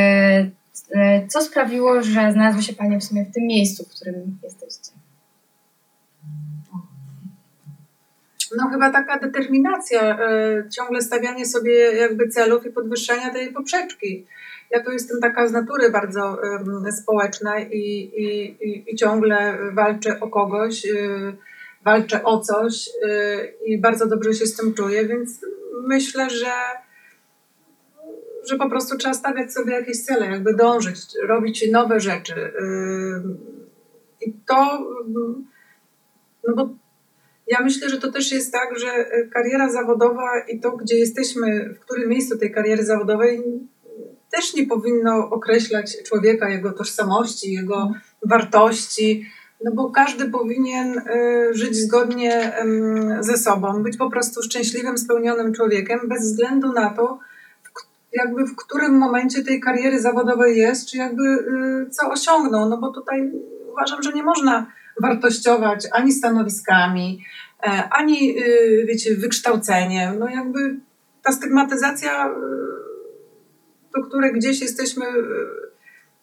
e, 0.95 1.27
co 1.27 1.41
sprawiło, 1.41 2.03
że 2.03 2.31
znalazły 2.33 2.63
się 2.63 2.73
Panie 2.73 2.99
w 2.99 3.03
sumie 3.03 3.25
w 3.25 3.33
tym 3.33 3.43
miejscu, 3.43 3.83
w 3.83 3.95
którym 3.95 4.39
jesteście? 4.43 4.91
No 8.57 8.69
chyba 8.69 8.91
taka 8.91 9.19
determinacja, 9.19 10.17
ciągle 10.77 11.01
stawianie 11.01 11.45
sobie 11.45 11.73
jakby 11.73 12.27
celów 12.27 12.65
i 12.65 12.71
podwyższania 12.71 13.29
tej 13.29 13.53
poprzeczki. 13.53 14.25
Ja 14.71 14.83
to 14.83 14.91
jestem 14.91 15.21
taka 15.21 15.47
z 15.47 15.51
natury 15.51 15.89
bardzo 15.89 16.37
społeczna 17.01 17.59
i, 17.59 17.77
i, 17.77 18.57
i, 18.69 18.93
i 18.93 18.95
ciągle 18.95 19.57
walczę 19.73 20.19
o 20.19 20.29
kogoś, 20.29 20.85
y, 20.85 21.37
walczę 21.85 22.23
o 22.23 22.39
coś 22.39 22.87
y, 22.87 23.53
i 23.65 23.81
bardzo 23.81 24.07
dobrze 24.07 24.33
się 24.33 24.45
z 24.45 24.55
tym 24.55 24.73
czuję, 24.73 25.05
więc 25.05 25.45
myślę, 25.87 26.29
że 26.29 26.51
że 28.49 28.57
po 28.57 28.69
prostu 28.69 28.97
trzeba 28.97 29.13
stawiać 29.13 29.53
sobie 29.53 29.73
jakieś 29.73 30.03
cele, 30.05 30.25
jakby 30.25 30.53
dążyć, 30.53 30.99
robić 31.27 31.71
nowe 31.71 31.99
rzeczy. 31.99 32.53
Ym, 32.61 33.37
I 34.21 34.33
to, 34.47 34.87
no 36.47 36.55
bo 36.55 36.69
ja 37.47 37.61
myślę, 37.61 37.89
że 37.89 37.97
to 37.97 38.11
też 38.11 38.31
jest 38.31 38.53
tak, 38.53 38.79
że 38.79 38.87
kariera 39.33 39.69
zawodowa 39.69 40.29
i 40.49 40.59
to, 40.59 40.71
gdzie 40.71 40.97
jesteśmy, 40.97 41.73
w 41.73 41.79
którym 41.79 42.09
miejscu 42.09 42.37
tej 42.37 42.51
kariery 42.51 42.85
zawodowej, 42.85 43.43
też 44.31 44.53
nie 44.53 44.65
powinno 44.67 45.29
określać 45.29 45.97
człowieka, 46.03 46.49
jego 46.49 46.71
tożsamości, 46.71 47.53
jego 47.53 47.91
wartości, 48.25 49.25
no 49.63 49.71
bo 49.71 49.89
każdy 49.89 50.29
powinien 50.29 50.97
e, 50.97 51.03
żyć 51.53 51.75
zgodnie 51.75 52.53
ze 53.19 53.37
sobą, 53.37 53.83
być 53.83 53.97
po 53.97 54.09
prostu 54.09 54.43
szczęśliwym, 54.43 54.97
spełnionym 54.97 55.53
człowiekiem, 55.53 55.99
bez 56.03 56.21
względu 56.21 56.73
na 56.73 56.89
to, 56.89 57.19
jakby 58.13 58.45
w 58.45 58.55
którym 58.55 58.97
momencie 58.97 59.43
tej 59.43 59.59
kariery 59.59 60.01
zawodowej 60.01 60.57
jest, 60.57 60.89
czy 60.89 60.97
jakby 60.97 61.23
e, 61.23 61.89
co 61.89 62.09
osiągnął, 62.09 62.69
no 62.69 62.77
bo 62.77 62.91
tutaj 62.91 63.31
uważam, 63.71 64.03
że 64.03 64.13
nie 64.13 64.23
można 64.23 64.67
wartościować 65.01 65.87
ani 65.91 66.11
stanowiskami, 66.11 67.23
e, 67.63 67.89
ani 67.91 68.39
y, 68.39 68.85
wiecie, 68.87 69.15
wykształceniem. 69.15 70.19
No 70.19 70.29
jakby 70.29 70.79
ta 71.23 71.31
stygmatyzacja, 71.31 72.35
y, 73.97 74.01
do 74.01 74.07
której 74.07 74.33
gdzieś 74.33 74.61
jesteśmy 74.61 75.05
y, 75.05 75.11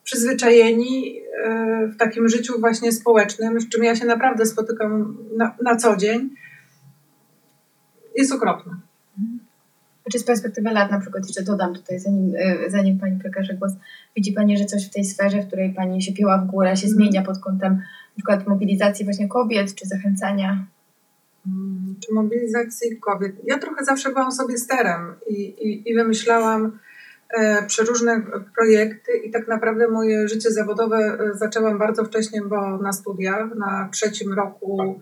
przyzwyczajeni 0.04 1.18
y, 1.18 1.88
w 1.88 1.96
takim 1.96 2.28
życiu 2.28 2.60
właśnie 2.60 2.92
społecznym, 2.92 3.60
z 3.60 3.68
czym 3.68 3.84
ja 3.84 3.96
się 3.96 4.06
naprawdę 4.06 4.46
spotykam 4.46 5.16
na, 5.36 5.56
na 5.62 5.76
co 5.76 5.96
dzień, 5.96 6.30
jest 8.14 8.32
okropna. 8.32 8.80
Czy 10.12 10.18
z 10.18 10.24
perspektywy 10.24 10.70
lat, 10.70 10.90
na 10.90 11.00
przykład 11.00 11.26
jeszcze 11.26 11.42
dodam 11.42 11.74
tutaj, 11.74 11.98
zanim, 11.98 12.34
y, 12.34 12.70
zanim 12.70 12.98
Pani 12.98 13.18
przekaże 13.18 13.54
głos, 13.54 13.72
widzi 14.16 14.32
Pani, 14.32 14.58
że 14.58 14.64
coś 14.64 14.86
w 14.86 14.90
tej 14.90 15.04
sferze, 15.04 15.42
w 15.42 15.46
której 15.46 15.74
Pani 15.74 16.02
się 16.02 16.12
piła 16.12 16.38
w 16.38 16.46
górę, 16.46 16.76
się 16.76 16.86
Mhm. 16.86 16.94
zmienia 16.94 17.22
pod 17.22 17.38
kątem 17.38 17.72
na 17.72 18.16
przykład 18.16 18.46
mobilizacji 18.46 19.04
właśnie 19.04 19.28
kobiet, 19.28 19.74
czy 19.74 19.86
zachęcania? 19.86 20.66
Mm, 21.46 21.94
czy 22.06 22.14
mobilizacji 22.14 22.96
kobiet. 23.00 23.32
Ja 23.44 23.58
trochę 23.58 23.84
zawsze 23.84 24.10
byłam 24.10 24.32
sobie 24.32 24.58
sterem 24.58 25.14
i, 25.30 25.34
i, 25.34 25.90
i 25.90 25.94
wymyślałam 25.94 26.66
e, 26.66 26.70
przeróżne 27.66 28.22
projekty 28.56 29.12
i 29.16 29.30
tak 29.30 29.48
naprawdę 29.48 29.88
moje 29.88 30.28
życie 30.28 30.50
zawodowe 30.50 30.96
e, 30.96 31.34
zaczęłam 31.38 31.78
bardzo 31.78 32.04
wcześnie, 32.04 32.42
bo 32.42 32.78
na 32.78 32.92
studiach, 32.92 33.54
na 33.54 33.88
trzecim 33.92 34.32
roku, 34.32 35.00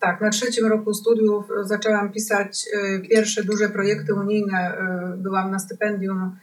tak, 0.00 0.20
na 0.20 0.30
trzecim 0.30 0.66
roku 0.66 0.94
studiów 0.94 1.44
e, 1.50 1.64
zaczęłam 1.64 2.12
pisać 2.12 2.64
e, 2.74 2.98
pierwsze 3.00 3.44
duże 3.44 3.68
projekty 3.68 4.14
unijne. 4.14 4.58
E, 4.58 5.16
Byłam 5.16 5.50
na 5.50 5.58
stypendium 5.58 6.36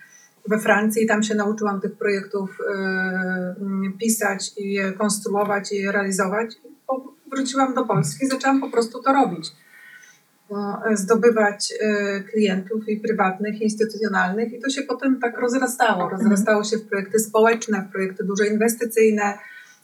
we 0.48 0.60
Francji 0.60 1.04
i 1.04 1.08
tam 1.08 1.24
się 1.24 1.36
nauczyłam 1.36 1.82
tych 1.82 1.98
projektów 1.98 2.58
e, 2.74 3.56
pisać 4.00 4.52
i 4.58 4.74
je 4.74 4.92
konstruować 4.92 5.72
i 5.72 5.76
je 5.76 5.92
realizować. 5.92 6.56
Wróciłam 7.32 7.74
do 7.74 7.86
Polski 7.86 8.26
i 8.26 8.28
zaczęłam 8.28 8.62
po 8.62 8.70
prostu 8.70 9.04
to 9.04 9.14
robić. 9.14 9.52
E, 10.52 10.98
Zdobywać 10.98 11.74
e, 11.82 12.20
klientów 12.24 12.90
i 12.90 13.00
prywatnych, 13.00 13.62
i 13.62 13.64
instytucjonalnych, 13.64 14.54
i 14.54 14.60
to 14.60 14.70
się 14.70 14.82
potem 14.82 15.20
tak 15.20 15.38
rozrastało. 15.40 16.10
Rozrastało 16.10 16.64
się 16.64 16.78
w 16.78 16.88
projekty 16.88 17.20
społeczne, 17.20 17.86
w 17.90 17.92
projekty 17.92 18.24
duże 18.24 18.48
inwestycyjne 18.48 19.38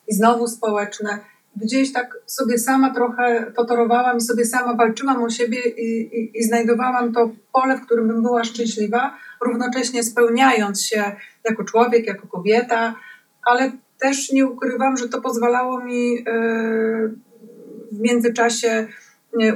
i 0.07 0.13
znowu 0.13 0.47
społeczne. 0.47 1.19
Gdzieś 1.55 1.93
tak 1.93 2.17
sobie 2.25 2.59
sama 2.59 2.93
trochę 2.93 3.51
to 3.55 3.65
torowałam 3.65 4.17
i 4.17 4.21
sobie 4.21 4.45
sama 4.45 4.75
walczyłam 4.75 5.23
o 5.23 5.29
siebie 5.29 5.59
i, 5.59 6.19
i, 6.19 6.39
i 6.39 6.43
znajdowałam 6.43 7.13
to 7.13 7.31
pole, 7.53 7.77
w 7.77 7.85
którym 7.85 8.07
bym 8.07 8.21
była 8.21 8.43
szczęśliwa, 8.43 9.17
równocześnie 9.45 10.03
spełniając 10.03 10.83
się 10.83 11.03
jako 11.43 11.63
człowiek, 11.63 12.07
jako 12.07 12.27
kobieta, 12.27 12.95
ale 13.45 13.71
też 13.99 14.31
nie 14.31 14.45
ukrywam, 14.45 14.97
że 14.97 15.09
to 15.09 15.21
pozwalało 15.21 15.83
mi 15.83 16.17
e, 16.17 16.23
w 17.91 17.99
międzyczasie 17.99 18.87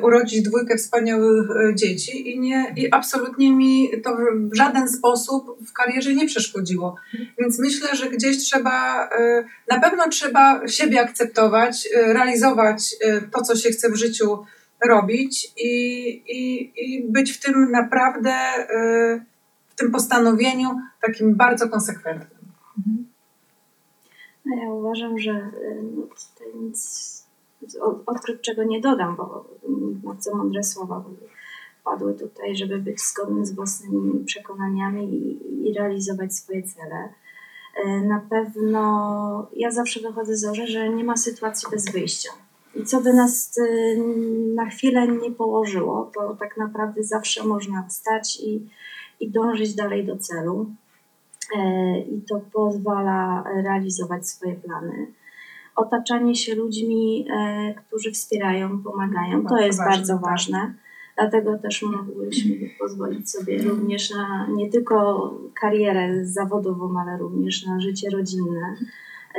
urodzić 0.02 0.42
dwójkę 0.42 0.78
wspaniałych 0.78 1.50
e, 1.52 1.76
dzieci 1.76 2.32
i, 2.32 2.40
nie, 2.40 2.74
i 2.78 2.92
absolutnie 2.92 3.56
mi 3.56 3.90
to 4.04 4.18
w 4.52 4.56
żaden 4.56 4.90
sposób 4.90 5.58
w 5.68 5.74
karierze 5.74 6.14
nie 6.14 6.28
przeszkodziło. 6.28 6.96
Więc 7.40 7.60
myślę, 7.60 7.96
że 7.96 8.10
gdzieś 8.10 8.38
trzeba, 8.38 9.10
e, 9.10 9.44
na 9.72 9.80
pewno 9.80 10.10
trzeba 10.10 10.68
siebie 10.68 11.02
akceptować, 11.02 11.90
realizować 11.94 12.96
to, 13.32 13.42
co 13.42 13.56
się 13.56 13.70
chce 13.70 13.90
w 13.90 13.96
życiu 13.96 14.46
robić 14.88 15.54
i, 15.58 16.08
i, 16.28 16.72
i 16.76 17.04
być 17.12 17.32
w 17.32 17.40
tym 17.40 17.72
naprawdę, 17.72 18.34
w 19.70 19.76
tym 19.76 19.92
postanowieniu 19.92 20.70
takim 21.02 21.36
bardzo 21.36 21.70
konsekwentnym. 21.70 22.42
No 24.46 24.64
ja 24.64 24.70
uważam, 24.70 25.20
że 25.20 25.32
y, 25.32 25.84
no, 25.96 26.02
tutaj 26.02 26.62
nic 26.62 27.21
od- 27.82 28.04
odkryć 28.06 28.42
czego 28.42 28.64
nie 28.64 28.82
dodam, 28.82 29.16
bo 29.16 29.46
bardzo 30.04 30.36
mądre 30.36 30.64
słowa 30.64 31.04
padły 31.84 32.14
tutaj, 32.14 32.56
żeby 32.56 32.78
być 32.80 33.02
zgodnym 33.02 33.46
z 33.46 33.52
własnymi 33.52 34.26
przekonaniami 34.26 35.04
i, 35.16 35.70
i 35.70 35.74
realizować 35.74 36.36
swoje 36.36 36.64
cele. 36.64 37.10
Y, 37.86 38.06
Na 38.08 38.20
pewno 38.30 39.48
ja 39.56 39.72
zawsze 39.72 40.00
wychodzę 40.00 40.36
z 40.38 40.42
założenia, 40.42 40.68
że 40.68 40.90
nie 40.90 41.04
ma 41.04 41.18
sytuacji 41.18 41.68
bez 41.72 41.92
wyjścia. 41.92 42.30
I 42.76 42.84
co 42.86 43.02
by 43.02 43.14
nas 43.14 43.58
y, 43.58 43.98
na 44.56 44.66
chwilę 44.70 45.08
nie 45.08 45.32
położyło, 45.32 46.12
to 46.16 46.36
tak 46.40 46.58
naprawdę 46.58 47.04
zawsze 47.04 47.44
można 47.44 47.88
wstać 47.90 48.40
i, 48.44 48.70
i 49.20 49.32
dążyć 49.32 49.76
dalej 49.76 50.06
do 50.06 50.18
celu. 50.18 50.66
E, 51.58 52.00
i 52.00 52.22
to 52.22 52.42
pozwala 52.54 53.44
realizować 53.64 54.28
swoje 54.30 54.56
plany. 54.56 55.08
Otaczanie 55.76 56.36
się 56.36 56.56
ludźmi, 56.56 57.28
e, 57.34 57.74
którzy 57.74 58.12
wspierają, 58.12 58.84
pomagają, 58.84 59.46
to 59.46 59.58
jest 59.58 59.80
bardzo 59.80 60.14
tak. 60.14 60.22
ważne. 60.22 60.74
Dlatego 61.18 61.58
też 61.58 61.82
mogłyśmy 61.82 62.56
pozwolić 62.80 63.32
sobie 63.32 63.64
również 63.64 64.10
na 64.10 64.48
nie 64.48 64.70
tylko 64.70 65.30
karierę 65.62 66.26
zawodową, 66.26 67.00
ale 67.00 67.18
również 67.18 67.66
na 67.66 67.82
życie 67.82 68.10
rodzinne. 68.10 68.76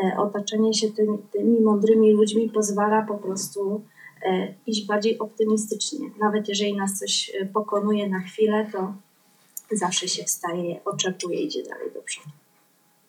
E, 0.04 0.16
Otaczanie 0.18 0.74
się 0.74 0.90
tymi, 0.90 1.18
tymi 1.32 1.60
mądrymi 1.60 2.12
ludźmi 2.12 2.50
pozwala 2.50 3.02
po 3.02 3.14
prostu 3.14 3.82
e, 4.26 4.54
iść 4.66 4.86
bardziej 4.86 5.18
optymistycznie. 5.18 6.10
Nawet 6.20 6.48
jeżeli 6.48 6.76
nas 6.76 6.98
coś 6.98 7.32
pokonuje 7.52 8.08
na 8.08 8.20
chwilę, 8.20 8.66
to 8.72 8.94
zawsze 9.72 10.08
się 10.08 10.24
wstaje, 10.24 10.84
oczekuje, 10.84 11.40
idzie 11.40 11.62
dalej 11.62 11.92
do 11.94 12.02
przodu. 12.02 12.28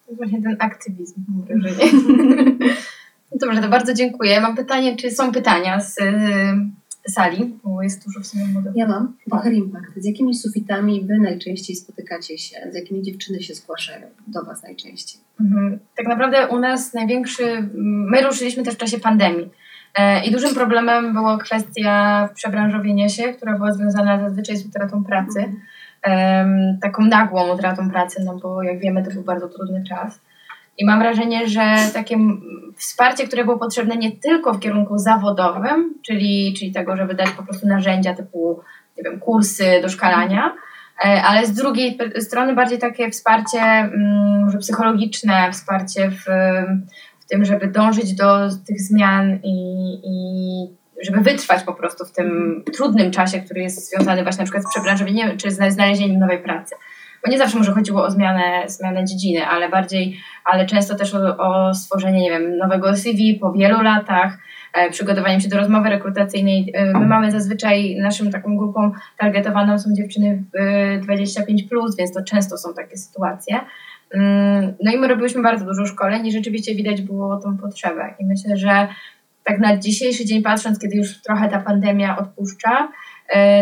To 0.05 0.11
jest 0.11 0.17
właśnie 0.17 0.41
ten 0.41 0.55
aktywizm, 0.59 1.23
mam 1.27 1.61
wrażenie. 1.61 1.91
Dobrze, 3.41 3.61
to 3.61 3.69
bardzo 3.69 3.93
dziękuję. 3.93 4.41
Mam 4.41 4.55
pytanie, 4.55 4.95
czy 4.95 5.11
są 5.11 5.31
pytania 5.31 5.79
z 5.79 5.97
y, 5.97 7.11
sali, 7.11 7.59
bo 7.63 7.83
jest 7.83 8.05
dużo 8.05 8.19
w 8.19 8.27
sumie 8.27 8.45
młodych. 8.45 8.73
Ja 8.75 8.87
mam. 8.87 9.17
Do 9.27 9.37
Hair 9.37 9.53
Impact. 9.53 9.85
Z 9.97 10.05
jakimi 10.05 10.35
sufitami 10.35 11.05
wy 11.05 11.19
najczęściej 11.19 11.75
spotykacie 11.75 12.37
się? 12.37 12.57
Z 12.71 12.75
jakimi 12.75 13.01
dziewczyny 13.01 13.43
się 13.43 13.53
zgłaszają 13.53 14.07
do 14.27 14.43
was 14.43 14.63
najczęściej? 14.63 15.21
Mhm. 15.41 15.79
Tak 15.97 16.07
naprawdę 16.07 16.47
u 16.47 16.59
nas 16.59 16.93
największy, 16.93 17.69
my 18.11 18.21
ruszyliśmy 18.21 18.63
też 18.63 18.73
w 18.73 18.77
czasie 18.77 18.99
pandemii. 18.99 19.49
E, 19.95 20.25
I 20.25 20.31
dużym 20.31 20.55
problemem 20.55 21.13
była 21.13 21.37
kwestia 21.37 22.29
przebranżowienia 22.35 23.09
się, 23.09 23.23
która 23.33 23.57
była 23.57 23.71
związana 23.71 24.19
zazwyczaj 24.29 24.57
z 24.57 24.65
utratą 24.65 25.03
pracy. 25.03 25.53
Em, 26.03 26.77
taką 26.81 27.05
nagłą 27.05 27.53
utratą 27.53 27.89
pracy, 27.89 28.23
no 28.25 28.39
bo 28.39 28.63
jak 28.63 28.79
wiemy, 28.79 29.03
to 29.03 29.11
był 29.11 29.23
bardzo 29.23 29.49
trudny 29.49 29.83
czas. 29.89 30.19
I 30.77 30.85
mam 30.85 30.99
wrażenie, 30.99 31.47
że 31.47 31.75
takie 31.93 32.17
wsparcie, 32.77 33.27
które 33.27 33.45
było 33.45 33.57
potrzebne 33.57 33.97
nie 33.97 34.11
tylko 34.11 34.53
w 34.53 34.59
kierunku 34.59 34.97
zawodowym, 34.97 35.93
czyli, 36.05 36.53
czyli 36.57 36.71
tego, 36.71 36.97
żeby 36.97 37.13
dać 37.13 37.29
po 37.29 37.43
prostu 37.43 37.67
narzędzia 37.67 38.13
typu 38.13 38.59
nie 38.97 39.03
wiem, 39.03 39.19
kursy 39.19 39.79
doszkalania, 39.81 40.55
e, 41.05 41.23
ale 41.23 41.45
z 41.45 41.53
drugiej 41.53 41.97
strony 42.19 42.55
bardziej 42.55 42.79
takie 42.79 43.11
wsparcie 43.11 43.59
mm, 43.59 44.45
może 44.45 44.57
psychologiczne, 44.57 45.51
wsparcie 45.51 46.11
w, 46.11 46.23
w 47.19 47.25
tym, 47.25 47.45
żeby 47.45 47.67
dążyć 47.67 48.15
do 48.15 48.49
tych 48.67 48.81
zmian 48.81 49.39
i, 49.43 49.57
i 50.03 50.83
żeby 51.05 51.21
wytrwać 51.21 51.63
po 51.63 51.73
prostu 51.73 52.05
w 52.05 52.11
tym 52.11 52.63
trudnym 52.73 53.11
czasie, 53.11 53.41
który 53.41 53.61
jest 53.61 53.89
związany 53.89 54.23
właśnie 54.23 54.39
na 54.39 54.45
przykład 54.45 54.63
z 54.63 54.69
przebranżowieniem 54.69 55.37
czy 55.37 55.51
z 55.51 55.73
znalezieniem 55.73 56.19
nowej 56.19 56.39
pracy. 56.39 56.75
Bo 57.25 57.31
nie 57.31 57.37
zawsze 57.37 57.57
może 57.57 57.71
chodziło 57.71 58.03
o 58.03 58.11
zmianę, 58.11 58.63
zmianę 58.67 59.05
dziedziny, 59.05 59.47
ale 59.47 59.69
bardziej, 59.69 60.17
ale 60.45 60.65
często 60.65 60.95
też 60.95 61.15
o, 61.15 61.37
o 61.37 61.73
stworzenie, 61.73 62.21
nie 62.21 62.29
wiem, 62.29 62.57
nowego 62.57 62.95
CV 62.95 63.33
po 63.33 63.51
wielu 63.51 63.81
latach, 63.81 64.37
e, 64.73 64.89
przygotowaniem 64.89 65.41
się 65.41 65.49
do 65.49 65.57
rozmowy 65.57 65.89
rekrutacyjnej. 65.89 66.71
E, 66.73 66.85
my 66.85 67.05
mamy 67.05 67.31
zazwyczaj 67.31 67.95
naszą 67.95 68.29
taką 68.29 68.57
grupą 68.57 68.91
targetowaną 69.17 69.79
są 69.79 69.93
dziewczyny 69.93 70.43
e, 70.53 70.99
25+, 70.99 71.69
plus, 71.69 71.97
więc 71.97 72.13
to 72.13 72.23
często 72.23 72.57
są 72.57 72.73
takie 72.73 72.97
sytuacje. 72.97 73.59
Mm, 74.13 74.73
No 74.83 74.91
i 74.91 74.97
my 74.97 75.07
robiłyśmy 75.07 75.41
bardzo 75.41 75.65
dużo 75.65 75.85
szkoleń 75.85 76.27
i 76.27 76.31
rzeczywiście 76.31 76.75
widać 76.75 77.01
było 77.01 77.37
tą 77.37 77.57
potrzebę. 77.57 78.13
I 78.19 78.25
myślę, 78.25 78.57
że 78.57 78.87
tak 79.43 79.59
na 79.59 79.77
dzisiejszy 79.77 80.25
dzień 80.25 80.41
patrząc, 80.41 80.79
kiedy 80.79 80.97
już 80.97 81.21
trochę 81.21 81.49
ta 81.49 81.59
pandemia 81.59 82.17
odpuszcza, 82.17 82.69
e, 82.79 82.91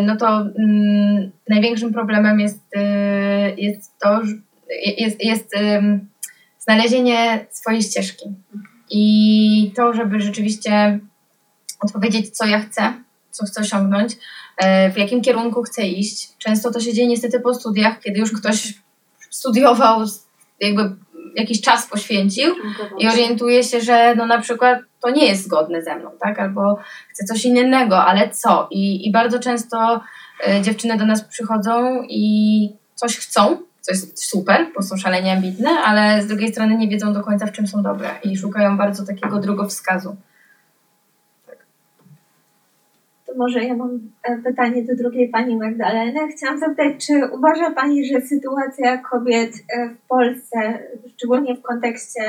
no 0.04 0.18
to 0.18 0.28
mm, 0.28 1.32
największym 1.50 1.94
problemem 1.94 2.40
jest, 2.40 2.60
e, 2.76 3.56
jest 3.56 4.00
to, 4.00 4.22
jest, 4.98 5.24
jest 5.24 5.56
znalezienie 6.60 7.46
swojej 7.50 7.82
ścieżki. 7.82 8.26
I 8.90 9.72
to, 9.76 9.94
żeby 9.94 10.20
rzeczywiście 10.20 11.00
odpowiedzieć, 11.80 12.30
co 12.30 12.46
ja 12.46 12.60
chcę, 12.60 12.94
co 13.32 13.46
chcę 13.46 13.62
osiągnąć, 13.62 14.18
e, 14.58 14.92
w 14.92 14.98
jakim 14.98 15.22
kierunku 15.22 15.64
chcę 15.64 15.88
iść. 15.88 16.38
Często 16.38 16.72
to 16.72 16.80
się 16.80 16.94
dzieje 16.94 17.08
niestety 17.08 17.40
po 17.40 17.54
studiach, 17.54 18.00
kiedy 18.00 18.20
już 18.20 18.32
ktoś 18.32 18.74
studiował, 19.30 20.06
jakby 20.60 20.96
jakiś 21.36 21.62
czas 21.62 21.88
poświęcił 21.88 22.56
i 23.00 23.08
orientuje 23.08 23.64
się, 23.64 23.82
że 23.82 24.16
no 24.16 24.26
na 24.26 24.42
przykład 24.42 24.80
to 25.02 25.10
nie 25.10 25.26
jest 25.26 25.44
zgodne 25.44 25.82
ze 25.82 25.96
mną, 25.96 26.12
tak? 26.20 26.40
Albo 26.40 26.78
chcę 27.10 27.26
coś 27.26 27.46
innego, 27.46 28.04
ale 28.06 28.30
co? 28.30 28.68
I, 28.72 29.08
i 29.08 29.12
bardzo 29.12 29.40
często 29.40 30.02
e, 30.48 30.62
dziewczyny 30.62 30.98
do 30.98 31.06
nas 31.06 31.24
przychodzą 31.24 32.04
i 32.10 32.74
coś 32.96 33.18
chcą, 33.18 33.58
co 33.82 33.92
jest 33.92 34.24
super, 34.24 34.68
bo 34.76 34.82
są 34.82 34.98
szalenie 34.98 35.34
ambitne, 35.34 35.70
ale 35.70 36.22
z 36.24 36.28
drugiej 36.28 36.52
strony 36.52 36.78
nie 36.78 36.88
wiedzą 36.88 37.14
do 37.14 37.22
końca, 37.22 37.46
w 37.46 37.52
czym 37.52 37.68
są 37.68 37.84
dobre 37.84 38.10
i 38.24 38.38
szukają 38.38 38.78
bardzo 38.78 39.06
takiego 39.06 39.40
drogowskazu. 39.40 40.16
To 43.26 43.38
może 43.38 43.64
ja 43.64 43.76
mam 43.76 44.00
e, 44.24 44.38
pytanie 44.38 44.84
do 44.84 44.96
drugiej 44.96 45.30
pani 45.30 45.58
Magdaleny. 45.58 46.20
Chciałam 46.38 46.60
zapytać, 46.60 47.08
czy 47.08 47.14
uważa 47.32 47.72
pani, 47.72 48.06
że 48.06 48.22
sytuacja 48.22 48.98
kobiet 48.98 49.54
e, 49.56 49.90
w 49.90 50.08
Polsce, 50.08 50.80
szczególnie 51.18 51.56
w 51.56 51.62
kontekście 51.62 52.22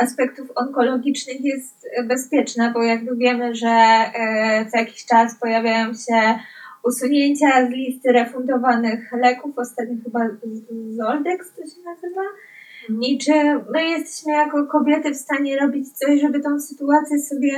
aspektów 0.00 0.48
onkologicznych 0.56 1.44
jest 1.44 1.86
e, 1.96 2.04
bezpieczna, 2.04 2.70
bo 2.70 2.82
jakby 2.82 3.16
wiemy, 3.16 3.54
że 3.54 3.68
e, 3.68 4.66
co 4.70 4.78
jakiś 4.78 5.06
czas 5.06 5.38
pojawiają 5.40 5.94
się 5.94 6.38
usunięcia 6.84 7.66
z 7.66 7.70
listy 7.70 8.12
refundowanych 8.12 9.12
leków, 9.12 9.58
ostatnio 9.58 9.96
chyba 10.04 10.20
Zoldex 10.96 11.54
to 11.54 11.62
się 11.62 11.82
nazywa. 11.84 12.22
I 13.00 13.18
czy 13.18 13.32
my 13.72 13.84
jesteśmy 13.84 14.32
jako 14.32 14.66
kobiety 14.66 15.10
w 15.10 15.16
stanie 15.16 15.58
robić 15.58 15.88
coś, 15.92 16.20
żeby 16.20 16.40
tą 16.40 16.60
sytuację 16.60 17.18
sobie 17.18 17.52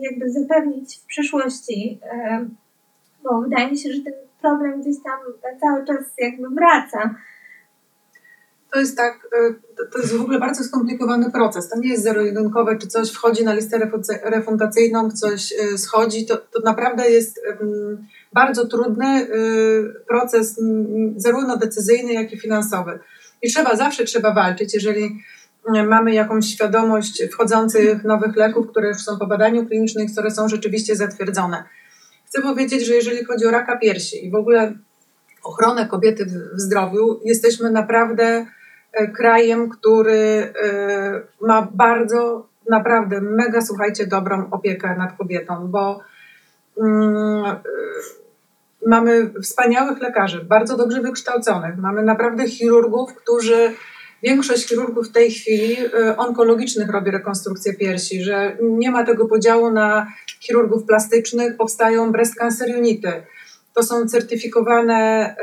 jakby 0.00 0.30
zapewnić 0.30 0.98
w 0.98 1.06
przyszłości? 1.06 2.00
Em, 2.10 2.56
Bo 3.22 3.40
wydaje 3.40 3.70
mi 3.70 3.78
się, 3.78 3.92
że 3.92 4.00
ten 4.02 4.12
problem 4.40 4.80
gdzieś 4.80 4.96
tam 5.04 5.18
cały 5.60 5.86
czas 5.86 6.12
jakby 6.18 6.48
wraca. 6.48 7.14
To 8.72 8.80
jest 8.80 8.96
tak, 8.96 9.28
y, 9.78 9.84
to- 9.92 9.98
jest 9.98 10.16
w 10.16 10.20
ogóle 10.22 10.38
bardzo 10.38 10.64
skomplikowany 10.64 11.30
proces. 11.30 11.68
To 11.68 11.78
nie 11.78 11.88
jest 11.88 12.02
zero-jedynkowe, 12.02 12.78
czy 12.78 12.86
coś 12.86 13.10
wchodzi 13.10 13.44
na 13.44 13.54
listę 13.54 13.78
refundac- 13.78 14.20
refundacyjną, 14.24 15.10
coś 15.10 15.52
y, 15.52 15.78
schodzi. 15.78 16.26
To, 16.26 16.36
to 16.36 16.60
naprawdę 16.64 17.10
jest 17.10 17.40
bardzo 18.32 18.66
trudny 18.66 19.06
y, 19.06 19.94
proces, 20.08 20.60
zarówno 21.16 21.56
decyzyjny, 21.56 22.12
jak 22.12 22.32
i 22.32 22.38
finansowy. 22.40 22.98
I 23.42 23.48
trzeba, 23.48 23.76
zawsze 23.76 24.04
trzeba 24.04 24.34
walczyć, 24.34 24.74
jeżeli 24.74 25.20
mamy 25.88 26.14
jakąś 26.14 26.46
świadomość 26.46 27.22
wchodzących 27.32 28.04
nowych 28.04 28.36
leków, 28.36 28.66
które 28.70 28.88
już 28.88 28.96
są 28.98 29.18
po 29.18 29.26
badaniu 29.26 29.66
klinicznym, 29.66 30.08
które 30.08 30.30
są 30.30 30.48
rzeczywiście 30.48 30.96
zatwierdzone. 30.96 31.64
Chcę 32.26 32.42
powiedzieć, 32.42 32.86
że 32.86 32.94
jeżeli 32.94 33.24
chodzi 33.24 33.46
o 33.46 33.50
raka 33.50 33.76
piersi 33.78 34.26
i 34.26 34.30
w 34.30 34.34
ogóle 34.34 34.72
ochronę 35.44 35.86
kobiety 35.86 36.26
w, 36.26 36.60
zdrowiu, 36.60 37.20
jesteśmy 37.24 37.70
naprawdę 37.70 38.24
e, 38.24 38.46
krajem, 39.14 39.70
który 39.70 40.52
e, 40.62 41.22
ma 41.40 41.68
bardzo, 41.74 42.46
naprawdę 42.70 43.20
mega, 43.20 43.60
słuchajcie, 43.60 44.06
dobrą 44.06 44.50
opiekę 44.50 44.96
nad 44.98 45.16
kobietą, 45.18 45.68
bo 45.68 46.00
mm, 46.80 47.44
e, 47.44 47.60
mamy 48.86 49.30
wspaniałych 49.42 50.00
lekarzy, 50.00 50.44
bardzo 50.44 50.76
dobrze 50.76 51.00
wykształconych, 51.00 51.76
mamy 51.76 52.02
naprawdę 52.02 52.48
chirurgów, 52.48 53.14
którzy 53.14 53.74
Większość 54.22 54.68
chirurgów 54.68 55.08
w 55.08 55.12
tej 55.12 55.30
chwili 55.30 55.76
e, 55.78 56.16
onkologicznych 56.16 56.90
robi 56.90 57.10
rekonstrukcję 57.10 57.74
piersi, 57.74 58.22
że 58.22 58.56
nie 58.62 58.90
ma 58.90 59.04
tego 59.04 59.28
podziału 59.28 59.70
na 59.70 60.06
chirurgów 60.40 60.84
plastycznych, 60.84 61.56
powstają 61.56 62.12
breast 62.12 62.34
cancer 62.34 62.68
unity. 62.78 63.12
To 63.76 63.82
są 63.82 64.06
certyfikowane 64.06 65.34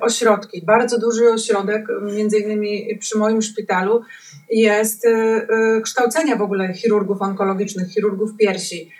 ośrodki. 0.00 0.62
Bardzo 0.66 0.98
duży 0.98 1.32
ośrodek, 1.32 1.86
między 2.02 2.38
innymi 2.38 2.98
przy 3.00 3.18
moim 3.18 3.42
szpitalu, 3.42 4.02
jest 4.50 5.06
e, 5.06 5.10
e, 5.10 5.80
kształcenia 5.80 6.36
w 6.36 6.42
ogóle 6.42 6.74
chirurgów 6.74 7.22
onkologicznych, 7.22 7.88
chirurgów 7.88 8.36
piersi. 8.36 8.90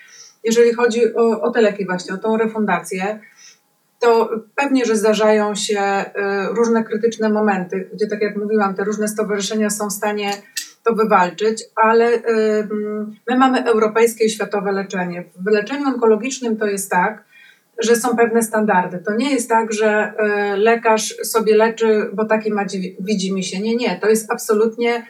Jeżeli 0.44 0.74
chodzi 0.74 1.14
o, 1.14 1.40
o 1.42 1.50
te 1.50 1.60
leki 1.60 1.86
właśnie, 1.86 2.14
o 2.14 2.18
tą 2.18 2.36
refundację, 2.36 3.20
to 4.00 4.30
pewnie, 4.56 4.84
że 4.84 4.96
zdarzają 4.96 5.54
się 5.54 5.80
e, 5.80 6.12
różne 6.50 6.84
krytyczne 6.84 7.28
momenty, 7.28 7.90
gdzie 7.94 8.06
tak 8.06 8.22
jak 8.22 8.36
mówiłam, 8.36 8.74
te 8.74 8.84
różne 8.84 9.08
stowarzyszenia 9.08 9.70
są 9.70 9.88
w 9.88 9.92
stanie 9.92 10.32
to 10.84 10.94
wywalczyć, 10.94 11.64
ale 11.76 12.22
my 13.28 13.38
mamy 13.38 13.64
europejskie 13.64 14.24
i 14.24 14.30
światowe 14.30 14.72
leczenie. 14.72 15.24
W 15.36 15.46
leczeniu 15.46 15.86
onkologicznym 15.86 16.56
to 16.56 16.66
jest 16.66 16.90
tak, 16.90 17.24
że 17.78 17.96
są 17.96 18.16
pewne 18.16 18.42
standardy. 18.42 18.98
To 19.06 19.14
nie 19.14 19.30
jest 19.30 19.48
tak, 19.48 19.72
że 19.72 19.88
e, 20.18 20.56
lekarz 20.56 21.14
sobie 21.22 21.56
leczy, 21.56 22.10
bo 22.12 22.24
taki 22.24 22.52
ma 22.52 22.64
dzi- 22.64 22.96
widzi 23.00 23.34
mi 23.34 23.44
się. 23.44 23.60
Nie, 23.60 23.76
nie. 23.76 23.98
To 24.00 24.08
jest 24.08 24.32
absolutnie. 24.32 25.06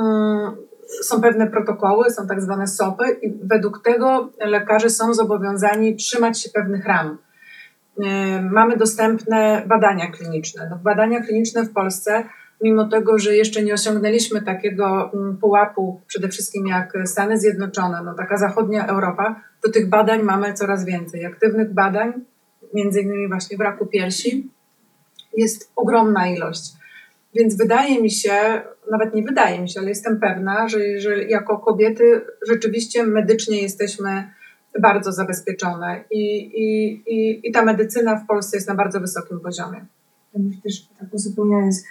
mm, 0.00 0.56
Są 1.02 1.20
pewne 1.20 1.46
protokoły, 1.46 2.10
są 2.10 2.26
tak 2.26 2.42
zwane 2.42 2.66
SOPy, 2.66 3.04
i 3.22 3.32
według 3.42 3.82
tego 3.82 4.30
lekarze 4.40 4.90
są 4.90 5.14
zobowiązani 5.14 5.96
trzymać 5.96 6.42
się 6.42 6.50
pewnych 6.50 6.86
ram. 6.86 7.18
E, 8.04 8.42
Mamy 8.42 8.76
dostępne 8.76 9.62
badania 9.66 10.10
kliniczne. 10.10 10.66
No, 10.70 10.78
badania 10.84 11.20
kliniczne 11.20 11.62
w 11.64 11.72
Polsce, 11.72 12.24
mimo 12.62 12.88
tego, 12.88 13.18
że 13.18 13.36
jeszcze 13.36 13.62
nie 13.62 13.74
osiągnęliśmy 13.74 14.42
takiego 14.42 15.12
mm, 15.14 15.36
pułapu, 15.36 16.00
przede 16.06 16.28
wszystkim 16.28 16.66
jak 16.66 16.92
Stany 17.04 17.38
Zjednoczone, 17.38 18.02
no 18.04 18.14
taka 18.14 18.38
zachodnia 18.38 18.86
Europa, 18.86 19.40
to 19.62 19.70
tych 19.70 19.88
badań 19.88 20.22
mamy 20.22 20.54
coraz 20.54 20.84
więcej. 20.84 21.26
Aktywnych 21.26 21.74
badań, 21.74 22.12
między 22.74 23.00
innymi 23.00 23.28
właśnie 23.28 23.56
w 23.56 23.60
raku 23.60 23.86
piersi, 23.86 24.50
jest 25.36 25.72
ogromna 25.76 26.28
ilość. 26.28 26.72
Więc 27.34 27.56
wydaje 27.56 28.02
mi 28.02 28.10
się, 28.10 28.62
nawet 28.90 29.14
nie 29.14 29.22
wydaje 29.22 29.60
mi 29.60 29.68
się, 29.68 29.80
ale 29.80 29.88
jestem 29.88 30.20
pewna, 30.20 30.68
że, 30.68 31.00
że 31.00 31.24
jako 31.24 31.58
kobiety 31.58 32.20
rzeczywiście 32.48 33.04
medycznie 33.04 33.62
jesteśmy 33.62 34.30
bardzo 34.80 35.12
zabezpieczone 35.12 36.04
i, 36.10 36.36
i, 36.36 36.92
i, 37.06 37.48
i 37.48 37.52
ta 37.52 37.64
medycyna 37.64 38.16
w 38.16 38.26
Polsce 38.26 38.56
jest 38.56 38.68
na 38.68 38.74
bardzo 38.74 39.00
wysokim 39.00 39.40
poziomie. 39.40 39.86
Ja 40.34 40.40
myślę 40.40 40.62
też 40.62 40.88
tak 40.98 41.14
uzupełniając, 41.14 41.84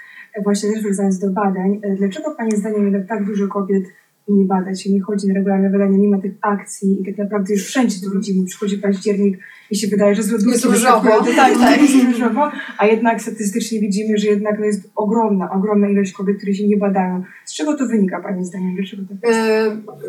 właśnie 0.44 0.74
też 0.74 0.84
wracając 0.84 1.20
do 1.20 1.30
badań, 1.30 1.80
e, 1.84 1.96
dlaczego 1.96 2.36
Pani 2.36 2.58
zdaniem 2.58 2.84
jednak 2.84 3.08
tak 3.08 3.26
dużo 3.26 3.48
kobiet 3.48 3.84
nie 4.28 4.46
bada 4.46 4.76
się, 4.76 4.92
nie 4.92 5.02
chodzi 5.02 5.28
na 5.28 5.34
regularne 5.34 5.70
badania, 5.70 5.98
nie 5.98 6.08
ma 6.08 6.22
tych 6.22 6.34
akcji 6.42 7.02
i 7.02 7.06
tak 7.06 7.18
naprawdę 7.18 7.54
już 7.54 7.66
wszędzie 7.66 7.96
to 8.06 8.12
widzimy, 8.12 8.46
przychodzi 8.46 8.78
październik 8.78 9.40
i 9.72 9.76
się 9.76 9.88
wydaje, 9.88 10.16
że 10.16 10.24
z 10.24 10.32
lodówki 10.32 10.52
Jest 10.52 10.66
różowo, 10.66 11.02
wyskakują, 11.02 11.36
tak, 11.36 11.54
tak. 11.54 11.82
jest 11.82 12.06
różowo, 12.06 12.52
a 12.78 12.86
jednak 12.86 13.22
statystycznie 13.22 13.80
widzimy, 13.80 14.18
że 14.18 14.28
jednak 14.28 14.60
no 14.60 14.66
jest 14.66 14.90
ogromna, 14.96 15.52
ogromna 15.52 15.90
ilość 15.90 16.14
kobiet, 16.14 16.38
które 16.38 16.54
się 16.54 16.68
nie 16.68 16.78
badają. 16.78 17.24
Z 17.46 17.54
czego 17.54 17.78
to 17.78 17.88
wynika 17.88 18.22
Pani 18.22 18.46
zdaniem? 18.46 18.76
Dlaczego 18.76 19.04
tak 19.10 19.30
jest? 19.30 19.40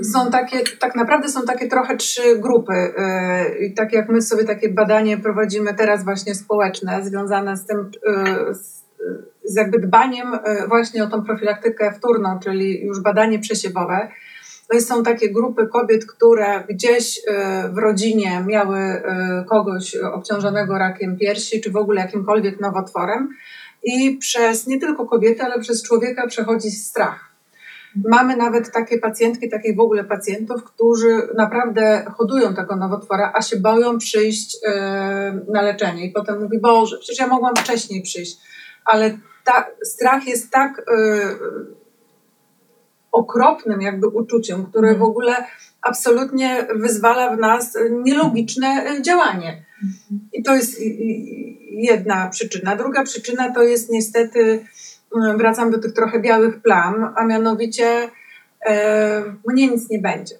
E, 0.01 0.05
Są 0.05 0.31
takie, 0.31 0.59
tak 0.81 0.97
naprawdę 0.97 1.29
są 1.29 1.43
takie 1.43 1.69
trochę 1.69 1.97
trzy 1.97 2.39
grupy. 2.41 2.73
E, 2.73 3.67
I 3.67 3.75
tak 3.75 3.93
jak 3.93 4.09
my 4.09 4.23
sobie 4.23 4.45
takie 4.45 4.69
badanie 4.69 5.19
prowadzimy 5.19 5.75
teraz 5.75 6.05
właśnie 6.05 6.35
społeczne, 6.35 7.05
związane 7.05 7.57
z 7.57 7.67
tym, 7.67 7.91
z, 8.53 8.83
z 9.45 9.57
jakby 9.57 9.79
dbaniem 9.79 10.35
e, 10.35 10.69
właśnie 10.69 11.05
o 11.05 11.07
tą 11.07 11.25
profilaktykę 11.25 11.93
wtórną, 11.93 12.39
czyli 12.39 12.85
już 12.85 13.01
badanie 13.01 13.39
przesiewowe. 13.39 14.09
To 14.69 14.81
są 14.81 15.03
takie 15.03 15.33
grupy 15.33 15.67
kobiet, 15.67 16.07
które 16.07 16.65
gdzieś 16.69 17.21
e, 17.27 17.69
w 17.69 17.79
rodzinie 17.79 18.45
miały 18.47 18.79
e, 18.79 19.45
kogoś 19.49 19.97
obciążonego 19.97 20.79
rakiem 20.79 21.17
piersi, 21.19 21.61
czy 21.61 21.71
w 21.71 21.77
ogóle 21.77 22.01
jakimkolwiek 22.01 22.61
nowotworem. 22.61 23.29
I 23.85 24.17
przez 24.17 24.67
nie 24.67 24.81
tylko 24.81 25.07
kobiety, 25.07 25.43
ale 25.43 25.61
przez 25.61 25.83
człowieka 25.83 26.27
przechodzi 26.27 26.71
strach. 26.71 27.33
Mamy 28.09 28.37
nawet 28.37 28.73
takie 28.73 28.99
pacjentki, 28.99 29.51
takich 29.51 29.77
w 29.77 29.81
ogóle 29.81 30.05
pacjentów, 30.05 30.65
którzy 30.65 31.29
naprawdę 31.37 32.05
hodują 32.17 32.55
tego 32.55 32.77
nowotwora, 32.77 33.33
a 33.35 33.43
się 33.43 33.57
boją 33.57 33.99
przyjść 33.99 34.59
na 35.53 35.63
leczenie. 35.63 36.07
I 36.07 36.13
potem 36.13 36.43
mówi, 36.43 36.61
Boże, 36.61 36.99
przecież 36.99 37.19
ja 37.19 37.27
mogłam 37.27 37.57
wcześniej 37.57 38.03
przyjść. 38.03 38.39
Ale 38.85 39.19
ta, 39.45 39.67
strach 39.85 40.27
jest 40.27 40.51
tak 40.51 40.79
e, 40.79 40.83
okropnym 43.13 43.81
jakby 43.81 44.09
uczuciem, 44.09 44.67
które 44.67 44.95
w 44.95 45.03
ogóle 45.03 45.37
absolutnie 45.83 46.67
wyzwala 46.75 47.37
w 47.37 47.39
nas 47.39 47.79
nielogiczne 47.91 49.03
działanie. 49.03 49.65
I 50.33 50.43
to 50.43 50.55
jest 50.55 50.81
jedna 51.71 52.29
przyczyna. 52.29 52.77
Druga 52.77 53.03
przyczyna 53.03 53.55
to 53.55 53.63
jest 53.63 53.91
niestety, 53.91 54.65
mm, 55.17 55.39
wracam 55.39 55.71
do 55.71 55.79
tych 55.79 55.93
trochę 55.93 56.21
białych 56.21 56.63
plam, 56.63 57.15
a 57.17 57.25
mianowicie 57.25 58.09
e, 58.67 59.23
mnie 59.49 59.69
nic 59.69 59.91
nie 59.91 59.99
będzie. 59.99 60.35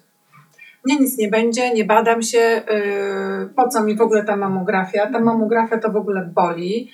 Mnie 0.85 0.99
nic 0.99 1.17
nie 1.17 1.27
będzie, 1.27 1.73
nie 1.73 1.85
badam 1.85 2.21
się, 2.21 2.39
e, 2.39 3.49
po 3.55 3.67
co 3.67 3.83
mi 3.83 3.95
w 3.95 4.01
ogóle 4.01 4.23
ta 4.23 4.35
mamografia. 4.35 5.11
Ta 5.11 5.19
mamografia 5.19 5.77
to 5.77 5.91
w 5.91 5.95
ogóle 5.95 6.29
boli. 6.35 6.91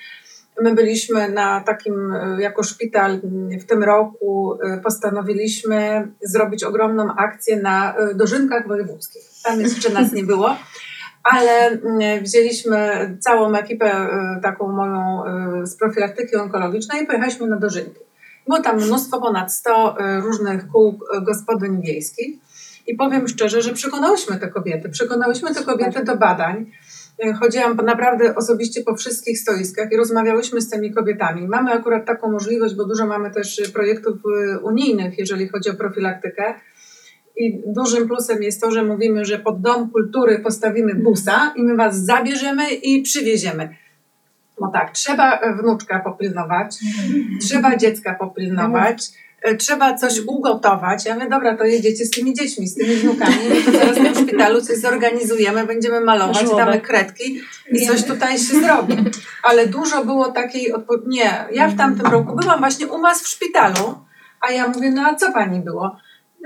My 0.61 0.75
byliśmy 0.75 1.29
na 1.29 1.61
takim, 1.61 2.13
e, 2.13 2.41
jako 2.41 2.63
szpital 2.63 3.11
m, 3.11 3.59
w 3.59 3.65
tym 3.65 3.83
roku, 3.83 4.57
e, 4.63 4.77
postanowiliśmy 4.77 6.07
zrobić 6.21 6.63
ogromną 6.63 7.15
akcję 7.15 7.61
na 7.61 7.95
e, 7.95 8.15
dożynkach 8.15 8.67
wojewódzkich. 8.67 9.23
Tam 9.43 9.61
jeszcze 9.61 9.89
nas 9.89 10.11
nie 10.11 10.23
było 10.23 10.55
ale 11.23 11.67
mm, 11.67 12.23
wzięliśmy 12.23 12.77
całą 13.19 13.55
ekipę 13.55 14.07
taką 14.41 14.71
moją 14.71 15.23
z 15.65 15.75
profilaktyki 15.75 16.35
onkologicznej 16.35 17.03
i 17.03 17.05
pojechaliśmy 17.05 17.47
na 17.47 17.57
dożynki. 17.57 17.99
Było 18.47 18.61
tam 18.61 18.77
mnóstwo, 18.77 19.21
ponad 19.21 19.53
100 19.53 19.97
y, 19.99 20.21
różnych 20.21 20.67
kół 20.67 20.99
gospodyń 21.21 21.81
wiejskich 21.81 22.39
i 22.87 22.95
powiem 22.95 23.27
szczerze, 23.27 23.61
że 23.61 23.73
przekonałyśmy 23.73 24.37
te 24.37 24.47
kobiety, 24.47 24.89
przekonałyśmy 24.89 25.53
te 25.53 25.63
kobiety 25.63 26.03
do 26.03 26.17
badań. 26.17 26.65
Y, 27.25 27.33
Chodziłam 27.33 27.75
naprawdę 27.75 28.35
osobiście 28.35 28.83
po 28.83 28.95
wszystkich 28.95 29.39
stoiskach 29.39 29.91
i 29.91 29.97
rozmawiałyśmy 29.97 30.61
z 30.61 30.69
tymi 30.69 30.93
kobietami. 30.93 31.47
Mamy 31.47 31.71
akurat 31.71 32.05
taką 32.05 32.31
możliwość, 32.31 32.75
bo 32.75 32.85
dużo 32.85 33.07
mamy 33.07 33.31
też 33.31 33.59
y, 33.59 33.73
projektów 33.73 34.15
y, 34.15 34.59
unijnych, 34.59 35.19
jeżeli 35.19 35.49
chodzi 35.49 35.69
o 35.69 35.73
profilaktykę. 35.73 36.53
I 37.37 37.61
dużym 37.65 38.07
plusem 38.07 38.43
jest 38.43 38.61
to, 38.61 38.71
że 38.71 38.83
mówimy, 38.83 39.25
że 39.25 39.39
pod 39.39 39.61
dom 39.61 39.89
kultury 39.89 40.39
postawimy 40.39 40.95
busa 40.95 41.53
i 41.55 41.63
my 41.63 41.75
was 41.75 42.05
zabierzemy 42.05 42.69
i 42.69 43.01
przywieziemy. 43.01 43.75
No 44.61 44.71
tak, 44.73 44.91
trzeba 44.91 45.39
wnuczka 45.61 45.99
popilnować, 45.99 46.77
trzeba 47.41 47.77
dziecka 47.77 48.13
popilnować, 48.13 49.03
e, 49.03 49.28
trzeba 49.57 49.93
coś 49.93 50.19
ugotować. 50.19 51.05
Ja 51.05 51.15
mówię, 51.15 51.29
dobra, 51.29 51.57
to 51.57 51.63
jedziecie 51.63 52.05
z 52.05 52.09
tymi 52.09 52.33
dziećmi, 52.33 52.67
z 52.67 52.75
tymi 52.75 52.95
wnukami, 52.95 53.35
to 53.65 53.71
zaraz 53.71 53.97
w 53.97 54.03
tym 54.03 54.15
szpitalu 54.15 54.61
coś 54.61 54.77
zorganizujemy, 54.77 55.65
będziemy 55.65 56.01
malować, 56.01 56.49
damy 56.57 56.81
kredki 56.81 57.41
i 57.71 57.87
coś 57.87 58.03
tutaj 58.03 58.37
się 58.37 58.61
zrobi. 58.61 58.95
Ale 59.43 59.67
dużo 59.67 60.05
było 60.05 60.31
takiej 60.31 60.73
odpowiedzi. 60.73 61.09
Nie, 61.09 61.45
ja 61.51 61.67
w 61.67 61.77
tamtym 61.77 62.05
roku 62.05 62.35
byłam 62.35 62.59
właśnie 62.59 62.87
u 62.87 63.01
was 63.01 63.23
w 63.23 63.27
szpitalu, 63.27 63.95
a 64.41 64.51
ja 64.51 64.67
mówię, 64.67 64.91
no 64.91 65.01
a 65.01 65.15
co 65.15 65.31
pani 65.31 65.59
było? 65.59 65.97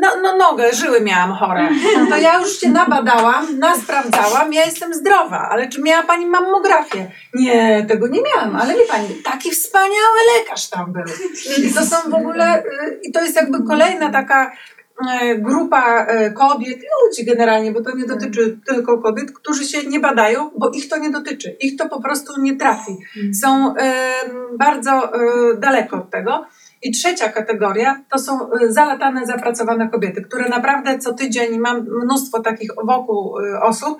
No, 0.02 0.10
no 0.22 0.38
nogę, 0.38 0.74
żyły 0.74 1.02
miałam 1.02 1.32
chore. 1.36 1.70
To 2.10 2.18
ja 2.18 2.39
już 2.39 2.60
się 2.60 2.70
nabadałam, 2.70 3.60
nasprawdzałam, 3.60 4.54
ja 4.54 4.66
jestem 4.66 4.94
zdrowa, 4.94 5.50
ale 5.52 5.70
czy 5.70 5.82
miała 5.82 6.04
pani 6.04 6.26
mammografię? 6.26 7.12
Nie, 7.34 7.86
tego 7.88 8.08
nie 8.08 8.22
miałam, 8.22 8.56
ale 8.56 8.74
wie 8.74 8.86
pani, 8.86 9.08
taki 9.24 9.52
wspaniały 9.52 10.20
lekarz 10.38 10.70
tam 10.70 10.94
był. 10.94 11.04
I 11.58 11.74
to 11.74 11.86
są 11.86 12.10
w 12.10 12.14
ogóle, 12.14 12.64
y, 12.64 13.00
i 13.04 13.12
to 13.12 13.22
jest 13.22 13.36
jakby 13.36 13.64
kolejna 13.68 14.12
taka 14.12 14.52
e, 15.12 15.36
grupa 15.36 16.06
e, 16.06 16.32
kobiet, 16.32 16.78
ludzi 16.78 17.26
generalnie, 17.26 17.72
bo 17.72 17.82
to 17.82 17.96
nie 17.96 18.06
dotyczy 18.06 18.60
tylko 18.68 19.02
kobiet, 19.02 19.32
którzy 19.32 19.66
się 19.66 19.84
nie 19.88 20.00
badają, 20.00 20.52
bo 20.58 20.70
ich 20.70 20.89
to 20.89 20.98
nie 20.98 21.10
dotyczy, 21.10 21.58
ich 21.60 21.78
to 21.78 21.89
po 21.89 22.02
prostu 22.02 22.41
nie 22.41 22.56
trafi. 22.58 22.98
Są 23.41 23.76
e, 23.78 24.04
bardzo 24.60 25.12
daleko 25.58 25.98
od 25.98 26.10
tego. 26.10 26.46
I 26.84 26.91
trzecia 26.91 27.29
kategoria 27.29 28.01
to 28.11 28.19
są 28.19 28.49
y, 28.53 28.73
zalatane, 28.73 29.25
zapracowane 29.25 29.89
kobiety, 29.89 30.21
które 30.21 30.49
naprawdę 30.49 30.99
co 30.99 31.13
tydzień 31.13 31.59
mam 31.59 31.88
mnóstwo 32.03 32.41
takich 32.41 32.69
wokół 32.86 33.39
y, 33.39 33.59
osób. 33.61 33.97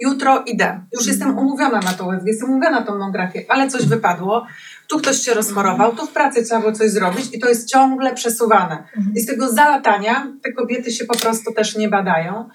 Jutro 0.00 0.42
idę. 0.46 0.80
Już 0.92 1.06
jestem 1.06 1.38
umówiona 1.38 1.80
na 1.80 1.92
tą 1.92 2.16
USG, 2.16 2.26
jestem 2.26 2.50
umówiona 2.50 2.80
na 2.80 2.86
tą 2.86 2.92
mammografię, 2.92 3.44
ale 3.48 3.68
coś 3.68 3.86
wypadło. 3.86 4.46
Tu 4.88 4.98
ktoś 4.98 5.16
się 5.16 5.34
rozchorował, 5.34 5.96
tu 5.96 6.06
w 6.06 6.12
pracy 6.12 6.42
trzeba 6.42 6.60
było 6.60 6.72
coś 6.72 6.90
zrobić 6.90 7.34
i 7.34 7.38
to 7.38 7.48
jest 7.48 7.68
ciągle 7.68 8.14
przesuwane. 8.14 8.84
I 9.14 9.20
z 9.20 9.26
tego 9.26 9.48
zalatania 9.48 10.32
te 10.42 10.52
kobiety 10.52 10.92
się 10.92 11.04
po 11.04 11.18
prostu 11.18 11.52
też 11.52 11.76
nie 11.76 11.88
badają. 11.88 12.48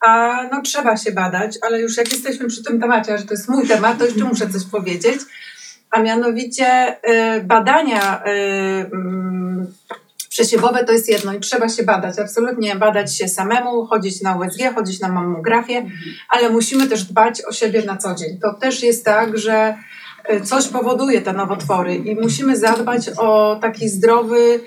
A 0.00 0.40
no 0.52 0.62
trzeba 0.62 0.96
się 0.96 1.12
badać, 1.12 1.58
ale 1.62 1.80
już 1.80 1.96
jak 1.96 2.12
jesteśmy 2.12 2.48
przy 2.48 2.64
tym 2.64 2.80
temacie, 2.80 3.18
że 3.18 3.24
to 3.24 3.34
jest 3.34 3.48
mój 3.48 3.68
temat, 3.68 3.98
to 3.98 4.04
jeszcze 4.04 4.24
muszę 4.24 4.50
coś 4.50 4.64
powiedzieć 4.64 5.20
a 5.90 6.00
mianowicie 6.00 6.96
y, 7.36 7.44
badania 7.44 8.22
y, 8.26 8.30
mm, 8.92 9.66
przesiewowe 10.28 10.84
to 10.84 10.92
jest 10.92 11.08
jedno 11.08 11.34
i 11.34 11.40
trzeba 11.40 11.68
się 11.68 11.82
badać, 11.82 12.18
absolutnie 12.18 12.76
badać 12.76 13.16
się 13.16 13.28
samemu, 13.28 13.86
chodzić 13.86 14.22
na 14.22 14.36
USG, 14.36 14.74
chodzić 14.74 15.00
na 15.00 15.08
mammografię, 15.08 15.90
ale 16.28 16.50
musimy 16.50 16.86
też 16.86 17.04
dbać 17.04 17.42
o 17.48 17.52
siebie 17.52 17.82
na 17.82 17.96
co 17.96 18.14
dzień. 18.14 18.38
To 18.42 18.54
też 18.54 18.82
jest 18.82 19.04
tak, 19.04 19.38
że 19.38 19.76
y, 20.30 20.40
coś 20.40 20.68
powoduje 20.68 21.20
te 21.20 21.32
nowotwory 21.32 21.94
i 21.94 22.14
musimy 22.14 22.56
zadbać 22.56 23.10
o 23.18 23.58
taki 23.62 23.88
zdrowy, 23.88 24.60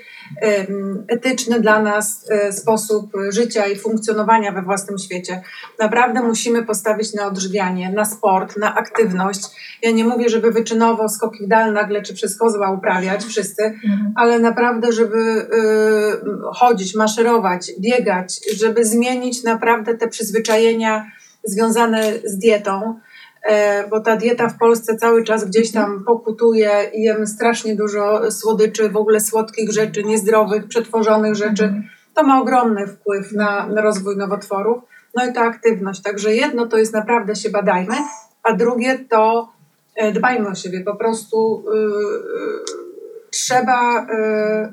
etyczny 1.08 1.60
dla 1.60 1.82
nas 1.82 2.26
e, 2.30 2.52
sposób 2.52 3.12
życia 3.28 3.66
i 3.66 3.76
funkcjonowania 3.76 4.52
we 4.52 4.62
własnym 4.62 4.98
świecie. 4.98 5.42
Naprawdę 5.78 6.22
musimy 6.22 6.64
postawić 6.64 7.14
na 7.14 7.26
odżywianie, 7.26 7.92
na 7.92 8.04
sport, 8.04 8.56
na 8.56 8.74
aktywność. 8.74 9.40
Ja 9.82 9.90
nie 9.90 10.04
mówię, 10.04 10.28
żeby 10.28 10.50
wyczynowo 10.50 11.08
skoki 11.08 11.44
w 11.44 11.48
dal 11.48 11.72
nagle 11.72 12.02
czy 12.02 12.14
przez 12.14 12.38
kozła 12.38 12.70
uprawiać 12.70 13.24
wszyscy, 13.24 13.74
ale 14.16 14.38
naprawdę, 14.38 14.92
żeby 14.92 15.18
y, 15.18 15.46
chodzić, 16.54 16.94
maszerować, 16.94 17.72
biegać, 17.80 18.40
żeby 18.56 18.84
zmienić 18.84 19.42
naprawdę 19.42 19.94
te 19.94 20.08
przyzwyczajenia 20.08 21.06
związane 21.44 22.12
z 22.24 22.38
dietą, 22.38 23.00
bo 23.90 24.00
ta 24.00 24.16
dieta 24.16 24.48
w 24.48 24.58
Polsce 24.58 24.96
cały 24.96 25.24
czas 25.24 25.44
gdzieś 25.44 25.72
tam 25.72 26.04
pokutuje 26.04 26.90
i 26.94 27.02
jemy 27.02 27.26
strasznie 27.26 27.76
dużo 27.76 28.30
słodyczy, 28.30 28.88
w 28.88 28.96
ogóle 28.96 29.20
słodkich 29.20 29.72
rzeczy, 29.72 30.04
niezdrowych, 30.04 30.66
przetworzonych 30.68 31.34
rzeczy. 31.34 31.82
To 32.14 32.22
ma 32.22 32.40
ogromny 32.40 32.86
wpływ 32.86 33.32
na, 33.32 33.66
na 33.66 33.82
rozwój 33.82 34.16
nowotworów. 34.16 34.82
No 35.14 35.26
i 35.26 35.32
ta 35.32 35.40
aktywność. 35.40 36.02
Także 36.02 36.34
jedno 36.34 36.66
to 36.66 36.78
jest 36.78 36.92
naprawdę 36.92 37.36
się 37.36 37.50
badajmy, 37.50 37.94
a 38.42 38.52
drugie 38.52 38.98
to 38.98 39.52
e, 39.96 40.12
dbajmy 40.12 40.48
o 40.48 40.54
siebie. 40.54 40.80
Po 40.80 40.96
prostu 40.96 41.64
y, 41.68 41.76
y, 41.76 43.30
trzeba 43.30 44.02
y, 44.02 44.08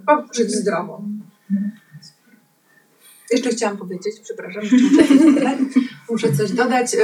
po- 0.06 0.34
żyć 0.34 0.52
zdrowo. 0.52 1.02
Jeszcze 3.32 3.50
chciałam 3.50 3.78
powiedzieć, 3.78 4.20
przepraszam, 4.24 4.64
muszę 6.10 6.32
coś 6.32 6.52
dodać. 6.52 6.98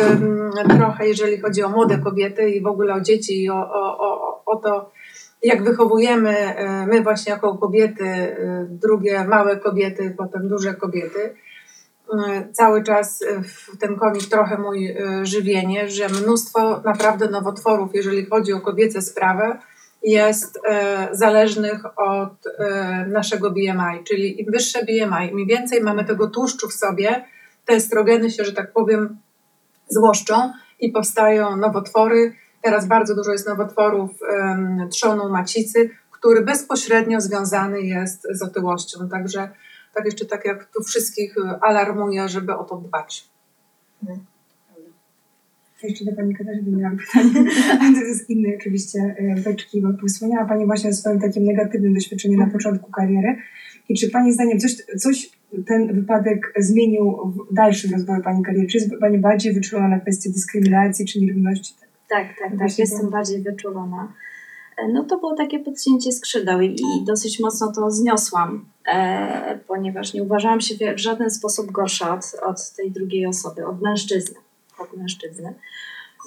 Trochę, 0.77 1.07
jeżeli 1.07 1.41
chodzi 1.41 1.63
o 1.63 1.69
młode 1.69 1.97
kobiety 1.97 2.49
i 2.49 2.61
w 2.61 2.67
ogóle 2.67 2.93
o 2.93 3.01
dzieci 3.01 3.43
i 3.43 3.49
o, 3.49 3.55
o, 3.55 3.99
o, 3.99 4.41
o 4.45 4.55
to, 4.55 4.91
jak 5.43 5.63
wychowujemy 5.63 6.37
e, 6.37 6.87
my 6.87 7.01
właśnie 7.01 7.31
jako 7.31 7.57
kobiety, 7.57 8.05
e, 8.05 8.67
drugie 8.69 9.23
małe 9.23 9.57
kobiety, 9.57 10.15
potem 10.17 10.47
duże 10.47 10.73
kobiety. 10.73 11.35
E, 12.27 12.47
Cały 12.51 12.83
czas 12.83 13.23
w 13.43 13.77
ten 13.77 13.95
konik 13.95 14.29
trochę 14.29 14.57
mój 14.57 14.95
żywienie, 15.23 15.89
że 15.89 16.09
mnóstwo 16.09 16.81
naprawdę 16.85 17.29
nowotworów, 17.29 17.95
jeżeli 17.95 18.25
chodzi 18.25 18.53
o 18.53 18.61
kobiece 18.61 19.01
sprawę, 19.01 19.59
jest 20.03 20.59
zależnych 21.11 21.85
od 21.99 22.33
naszego 23.07 23.51
BMI, 23.51 24.03
czyli 24.07 24.41
im 24.41 24.51
wyższe 24.51 24.79
BMI, 24.85 25.31
im 25.31 25.47
więcej 25.47 25.81
mamy 25.81 26.05
tego 26.05 26.27
tłuszczu 26.27 26.69
w 26.69 26.73
sobie, 26.73 27.25
te 27.65 27.73
estrogeny 27.73 28.31
się, 28.31 28.43
że 28.43 28.53
tak 28.53 28.73
powiem, 28.73 29.17
złoszczą 29.89 30.51
i 30.79 30.91
powstają 30.91 31.57
nowotwory. 31.57 32.33
Teraz 32.61 32.87
bardzo 32.87 33.15
dużo 33.15 33.31
jest 33.31 33.47
nowotworów 33.47 34.11
em, 34.29 34.89
trzonu 34.89 35.29
macicy, 35.29 35.89
który 36.11 36.41
bezpośrednio 36.41 37.21
związany 37.21 37.81
jest 37.81 38.27
z 38.31 38.41
otyłością. 38.41 39.09
Także 39.09 39.49
tak 39.93 40.05
jeszcze 40.05 40.25
tak 40.25 40.45
jak 40.45 40.65
tu 40.65 40.83
wszystkich 40.83 41.35
e, 41.37 41.59
alarmuję, 41.61 42.29
żeby 42.29 42.55
o 42.55 42.63
to 42.63 42.77
dbać. 42.77 43.29
Jeszcze 45.83 46.05
do 46.05 46.15
Pani 46.15 46.35
Katarzyny 46.35 46.77
miałam 46.77 46.97
pytanie, 46.97 47.49
ale 47.81 47.93
to 47.93 47.99
jest 47.99 48.29
innej 48.29 48.55
oczywiście 48.55 48.99
e, 48.99 49.41
beczki, 49.41 49.81
bo 49.81 50.07
wspomniała 50.07 50.45
Pani 50.45 50.65
właśnie 50.65 50.89
o 50.89 50.93
swoim 50.93 51.19
takim 51.19 51.43
negatywnym 51.43 51.93
doświadczeniu 51.93 52.39
na 52.39 52.47
początku 52.47 52.91
kariery. 52.91 53.35
I 53.89 53.95
czy 53.95 54.09
Pani 54.09 54.33
zdaniem 54.33 54.59
coś, 54.59 54.75
coś 54.97 55.29
ten 55.67 56.01
wypadek 56.01 56.53
zmienił 56.57 57.33
w 57.51 57.53
dalszym 57.53 57.91
rozwoju 57.91 58.21
Pani 58.23 58.43
kariery? 58.43 58.67
Czy 58.67 58.77
jest 58.77 58.89
Pani 58.99 59.17
bardziej 59.17 59.53
wyczulona 59.53 59.87
na 59.87 59.99
kwestie 59.99 60.29
dyskryminacji 60.29 61.05
czy 61.05 61.21
nierówności? 61.21 61.73
Tak, 62.09 62.27
tak, 62.27 62.49
tak. 62.49 62.57
Właśnie 62.57 62.83
Jestem 62.83 63.09
bardziej 63.09 63.41
wyczulona. 63.41 64.13
E, 64.77 64.87
No 64.87 65.03
to 65.03 65.17
było 65.17 65.35
takie 65.35 65.59
podcięcie 65.59 66.11
skrzydeł 66.11 66.61
i, 66.61 66.77
dosyć 67.07 67.39
mocno 67.39 67.71
to 67.71 67.91
zniosłam, 67.91 68.65
e, 68.87 69.59
ponieważ 69.67 70.13
nie 70.13 70.23
uważałam 70.23 70.61
się 70.61 70.75
w, 70.75 70.95
w 70.95 70.99
żaden 70.99 71.31
sposób 71.31 71.71
gorsza 71.71 72.13
od, 72.13 72.35
od 72.45 72.71
tej 72.71 72.91
drugiej 72.91 73.25
osoby, 73.25 73.65
od 73.65 73.81
mężczyzny, 73.81 74.35
od 74.79 74.97
mężczyzny. 74.97 75.53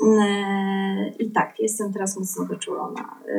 E, 0.03 1.13
I 1.19 1.31
tak, 1.31 1.61
jestem 1.61 1.93
teraz 1.93 2.19
mocno 2.19 2.45
wyczulona. 2.45 3.19
E, 3.29 3.35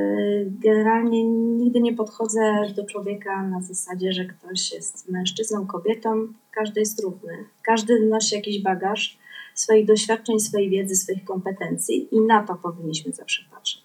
Generalnie 0.46 1.24
nigdy 1.24 1.82
nie 1.82 1.94
podchodzę 1.94 2.74
do 2.76 2.86
człowieka 2.86 3.44
na 3.44 3.62
zasadzie, 3.62 4.12
że 4.12 4.26
ktoś 4.26 4.74
jest 4.74 5.10
mężczyzną, 5.10 5.68
kobietą. 5.68 6.28
Każdy 6.52 6.80
jest 6.80 7.04
równy. 7.04 7.34
Każdy 7.62 8.06
nosi 8.06 8.36
jakiś 8.36 8.64
bagaż 8.64 9.18
swoich 9.54 9.86
doświadczeń, 9.86 10.40
swojej 10.40 10.70
wiedzy, 10.70 10.96
swoich 10.96 11.24
kompetencji 11.24 12.16
i 12.16 12.22
na 12.22 12.44
to 12.44 12.56
powinniśmy 12.56 13.12
zawsze 13.12 13.44
patrzeć. 13.52 13.77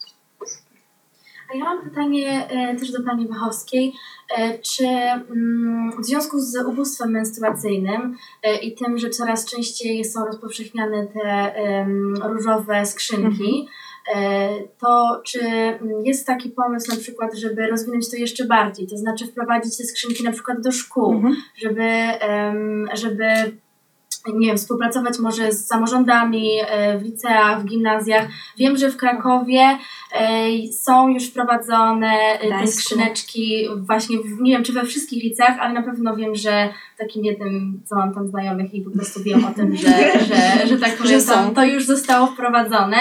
Ja 1.55 1.64
mam 1.64 1.82
pytanie 1.82 2.48
e, 2.48 2.76
też 2.76 2.92
do 2.92 3.03
Pani 3.03 3.28
Wachowskiej. 3.28 3.94
E, 4.38 4.59
czy 4.59 4.86
mm, 4.86 5.90
w 6.03 6.05
związku 6.05 6.38
z 6.38 6.57
ubóstwem 6.66 7.11
menstruacyjnym 7.11 8.16
e, 8.42 8.57
i 8.57 8.74
tym, 8.74 8.98
że 8.98 9.11
coraz 9.11 9.50
częściej 9.50 10.05
są 10.05 10.24
rozpowszechniane 10.24 11.07
te 11.07 11.55
różowe 12.22 12.86
skrzynki, 12.86 13.68
e, 14.14 14.48
to 14.78 15.20
czy 15.24 15.40
mm, 15.40 16.05
jest 16.05 16.26
taki 16.26 16.50
pomysł 16.50 16.90
na 16.90 16.96
przykład, 16.96 17.34
żeby 17.34 17.66
rozwinąć 17.66 18.11
to 18.11 18.16
jeszcze 18.16 18.44
bardziej, 18.44 18.86
to 18.86 18.96
znaczy 18.96 19.26
wprowadzić 19.26 19.76
te 19.76 19.84
skrzynki 19.84 20.24
na 20.24 20.32
przykład 20.32 20.61
do 20.61 20.72
szkół, 20.72 21.22
żeby, 21.57 21.82
em, 21.82 22.88
żeby 22.94 23.24
nie 24.34 24.46
wiem, 24.46 24.56
współpracować 24.56 25.18
może 25.18 25.52
z 25.52 25.66
samorządami 25.66 26.48
e, 26.66 26.98
w 26.98 27.02
liceach, 27.02 27.62
w 27.62 27.64
gimnazjach. 27.64 28.28
Wiem, 28.58 28.76
że 28.76 28.90
w 28.90 28.96
Krakowie 28.96 29.78
e, 30.12 30.46
są 30.72 31.08
już 31.08 31.26
wprowadzone 31.26 32.12
e, 32.40 32.60
te 32.60 32.66
skrzyneczki 32.66 33.68
właśnie, 33.76 34.18
w, 34.18 34.40
nie 34.40 34.52
wiem 34.52 34.64
czy 34.64 34.72
we 34.72 34.86
wszystkich 34.86 35.24
liceach, 35.24 35.58
ale 35.60 35.74
na 35.74 35.82
pewno 35.82 36.16
wiem, 36.16 36.34
że 36.34 36.68
takim 36.98 37.24
jednym, 37.24 37.80
co 37.84 37.96
mam 37.96 38.14
tam 38.14 38.28
znajomych 38.28 38.74
i 38.74 38.80
po 38.80 38.90
prostu 38.90 39.22
wiem 39.22 39.44
o 39.44 39.50
tym, 39.50 39.76
że, 39.76 39.88
że, 40.28 40.66
że 40.66 40.78
tak 40.78 40.96
powiem, 40.96 41.12
Że 41.12 41.20
są. 41.20 41.48
to, 41.48 41.54
to 41.54 41.64
już 41.64 41.86
zostało 41.86 42.26
wprowadzone. 42.26 42.96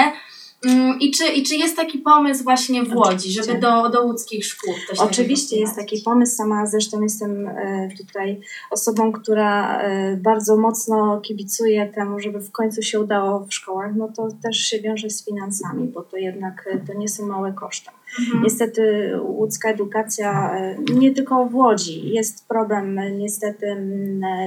Mm, 0.66 1.00
I 1.00 1.12
czy, 1.12 1.28
I 1.28 1.44
czy 1.44 1.56
jest 1.56 1.76
taki 1.76 2.00
pomysł 2.00 2.44
właśnie 2.44 2.84
w 2.84 2.96
Łodzi, 2.96 3.32
żeby 3.32 3.60
do, 3.60 3.90
do 3.90 4.04
łódzkich 4.04 4.46
szkół 4.46 4.74
Oczywiście 4.98 5.60
jest 5.60 5.76
taki 5.76 6.02
pomysł. 6.02 6.36
Sama 6.36 6.66
zresztą 6.66 7.02
jestem 7.02 7.48
e, 7.48 7.90
tutaj 7.98 8.42
osobą, 8.72 9.12
która 9.12 9.82
e, 9.82 10.18
bardzo 10.18 10.58
mocno 10.58 11.22
kibicuje 11.22 11.88
temu, 11.88 12.20
żeby 12.20 12.40
w 12.40 12.52
końcu 12.52 12.82
się 12.82 13.00
udało 13.00 13.46
w 13.46 13.54
szkołach. 13.54 13.92
No 13.96 14.08
to 14.16 14.28
też 14.44 14.58
się 14.58 14.80
wiąże 14.80 15.10
z 15.10 15.26
finansami, 15.26 15.88
bo 15.88 16.04
to 16.04 16.18
jednak 16.18 16.70
e, 16.74 16.78
to 16.88 16.94
nie 16.94 17.08
są 17.08 17.26
małe 17.26 17.54
koszta. 17.54 17.92
Mhm. 18.20 18.44
Niestety 18.44 19.12
łódzka 19.24 19.70
edukacja, 19.70 20.58
nie 20.94 21.12
tylko 21.12 21.46
w 21.46 21.56
Łodzi, 21.56 22.10
jest 22.10 22.48
problem 22.48 23.00
niestety 23.18 23.78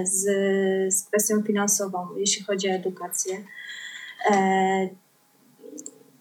z, 0.05 0.23
z 0.95 1.09
kwestią 1.09 1.43
finansową, 1.43 2.09
jeśli 2.17 2.45
chodzi 2.45 2.69
o 2.69 2.73
edukację. 2.73 3.37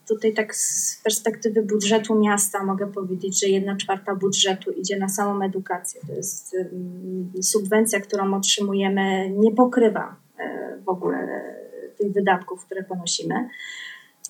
Tutaj 0.07 0.33
tak 0.33 0.55
z 0.55 0.99
perspektywy 1.03 1.61
budżetu 1.61 2.19
miasta 2.19 2.63
mogę 2.63 2.91
powiedzieć, 2.91 3.39
że 3.39 3.47
jedna 3.47 3.75
czwarta 3.77 4.15
budżetu 4.15 4.71
idzie 4.71 4.97
na 4.99 5.09
samą 5.09 5.45
edukację. 5.45 6.01
To 6.07 6.13
jest 6.13 6.55
mm, 6.55 7.31
subwencja, 7.41 7.99
którą 7.99 8.33
otrzymujemy, 8.33 9.29
nie 9.29 9.51
pokrywa 9.51 10.15
e, 10.39 10.77
w 10.85 10.89
ogóle 10.89 11.17
e, 11.17 11.55
tych 11.97 12.11
wydatków, 12.11 12.65
które 12.65 12.83
ponosimy. 12.83 13.35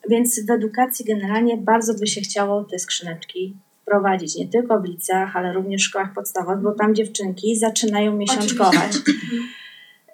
Więc 0.09 0.45
w 0.45 0.49
edukacji 0.51 1.05
generalnie 1.05 1.57
bardzo 1.57 1.93
by 1.93 2.07
się 2.07 2.21
chciało 2.21 2.63
te 2.63 2.79
skrzyneczki 2.79 3.57
wprowadzić, 3.81 4.35
nie 4.35 4.47
tylko 4.47 4.81
w 4.81 4.85
liceach, 4.85 5.35
ale 5.35 5.53
również 5.53 5.81
w 5.81 5.85
szkołach 5.85 6.13
podstawowych, 6.13 6.63
bo 6.63 6.71
tam 6.71 6.95
dziewczynki 6.95 7.55
zaczynają 7.57 8.15
miesiączkować. 8.15 8.91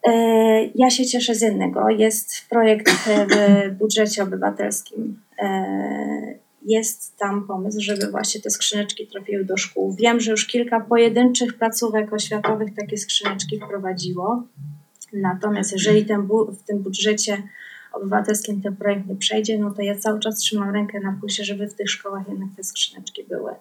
E, 0.08 0.70
Ja 0.76 0.90
się 0.90 1.06
cieszę 1.06 1.36
z 1.36 1.42
jednego. 1.42 1.90
Jest 1.90 2.50
projekt 2.50 2.90
w 2.92 3.76
budżecie 3.78 4.24
obywatelskim. 4.24 5.20
E, 5.42 6.40
Jest 6.66 7.18
tam 7.18 7.48
pomysł, 7.48 7.78
żeby 7.82 8.12
właśnie 8.12 8.42
te 8.42 8.50
skrzyneczki 8.50 9.08
trafiły 9.08 9.46
do 9.46 9.58
szkół. 9.58 9.96
Wiem, 9.96 10.20
że 10.20 10.32
już 10.32 10.46
kilka 10.46 10.80
pojedynczych 10.80 11.54
placówek 11.58 12.14
oświatowych 12.14 12.76
takie 12.76 12.98
skrzyneczki 12.98 13.60
wprowadziło. 13.60 14.44
Natomiast 15.14 15.72
jeżeli 15.72 16.06
ten 16.06 16.28
w 16.62 16.64
tym 16.64 16.80
budżecie 16.80 17.44
obywatelskim 17.94 18.62
ten 18.62 18.76
projekt 18.76 19.08
nie 19.08 19.16
przejdzie, 19.16 19.60
no 19.60 19.72
to 19.72 19.82
ja 19.82 19.96
cały 19.96 20.20
czas 20.20 20.38
trzymam 20.38 20.74
rękę 20.74 21.00
na 21.00 21.18
pulsie, 21.22 21.44
żeby 21.44 21.68
w 21.68 21.74
tych 21.74 21.90
szkołach 21.90 22.28
jednak 22.30 22.50
te 22.58 22.64
skrzyneczki 22.64 23.24
były. 23.24 23.52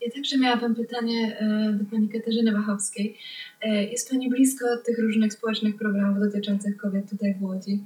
Ja 0.00 0.10
także 0.14 0.38
miałabym 0.38 0.74
pytanie 0.74 1.38
e, 1.38 1.72
do 1.72 1.84
pani 1.90 2.08
Katarzyny 2.08 2.52
Wachowskiej. 2.52 3.18
E, 3.62 3.84
Jest 3.84 4.10
pani 4.10 4.30
blisko 4.30 4.64
tych 4.86 4.98
różnych 4.98 5.32
społecznych 5.32 5.76
programów 5.76 6.20
dotyczących 6.20 6.76
kobiet 6.76 7.10
tutaj 7.10 7.34
w 7.34 7.42
Łodzi. 7.42 7.80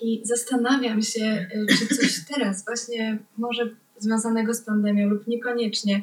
I 0.00 0.20
zastanawiam 0.24 1.02
się, 1.02 1.24
e, 1.24 1.66
czy 1.78 1.96
coś 1.96 2.24
teraz, 2.34 2.64
właśnie 2.64 3.18
może 3.38 3.70
związanego 3.98 4.54
z 4.54 4.62
pandemią 4.62 5.08
lub 5.08 5.26
niekoniecznie, 5.26 6.00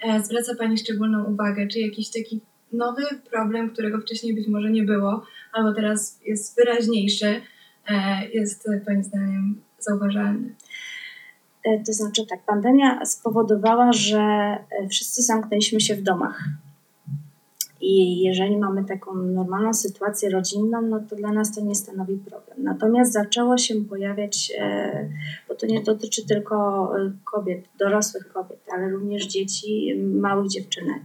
e, 0.00 0.20
zwraca 0.24 0.54
Pani 0.54 0.78
szczególną 0.78 1.24
uwagę, 1.24 1.66
czy 1.66 1.78
jakiś 1.78 2.10
taki 2.10 2.40
nowy 2.72 3.02
problem, 3.30 3.70
którego 3.70 4.00
wcześniej 4.00 4.34
być 4.34 4.48
może 4.48 4.70
nie 4.70 4.82
było, 4.82 5.24
albo 5.52 5.74
teraz 5.74 6.20
jest 6.24 6.56
wyraźniejszy, 6.56 7.40
e, 7.88 8.28
jest 8.28 8.68
Pani 8.86 9.04
zdaniem 9.04 9.60
zauważalny. 9.78 10.54
To 11.86 11.92
znaczy 11.92 12.26
tak, 12.26 12.44
pandemia 12.46 13.04
spowodowała, 13.04 13.92
że 13.92 14.56
wszyscy 14.90 15.22
zamknęliśmy 15.22 15.80
się 15.80 15.94
w 15.94 16.02
domach. 16.02 16.44
I 17.80 18.20
jeżeli 18.20 18.56
mamy 18.56 18.84
taką 18.84 19.14
normalną 19.14 19.74
sytuację 19.74 20.30
rodzinną, 20.30 20.82
no 20.82 21.00
to 21.10 21.16
dla 21.16 21.32
nas 21.32 21.54
to 21.54 21.60
nie 21.60 21.74
stanowi 21.74 22.16
problem. 22.16 22.62
Natomiast 22.62 23.12
zaczęło 23.12 23.58
się 23.58 23.74
pojawiać, 23.74 24.52
e, 24.58 25.08
bo 25.48 25.54
to 25.54 25.66
nie 25.66 25.82
dotyczy 25.82 26.26
tylko 26.26 26.56
e, 26.98 27.12
kobiet, 27.24 27.64
dorosłych 27.78 28.32
kobiet, 28.32 28.60
ale 28.72 28.90
również 28.90 29.26
dzieci, 29.26 29.94
małych 30.14 30.48
dziewczynek. 30.48 31.02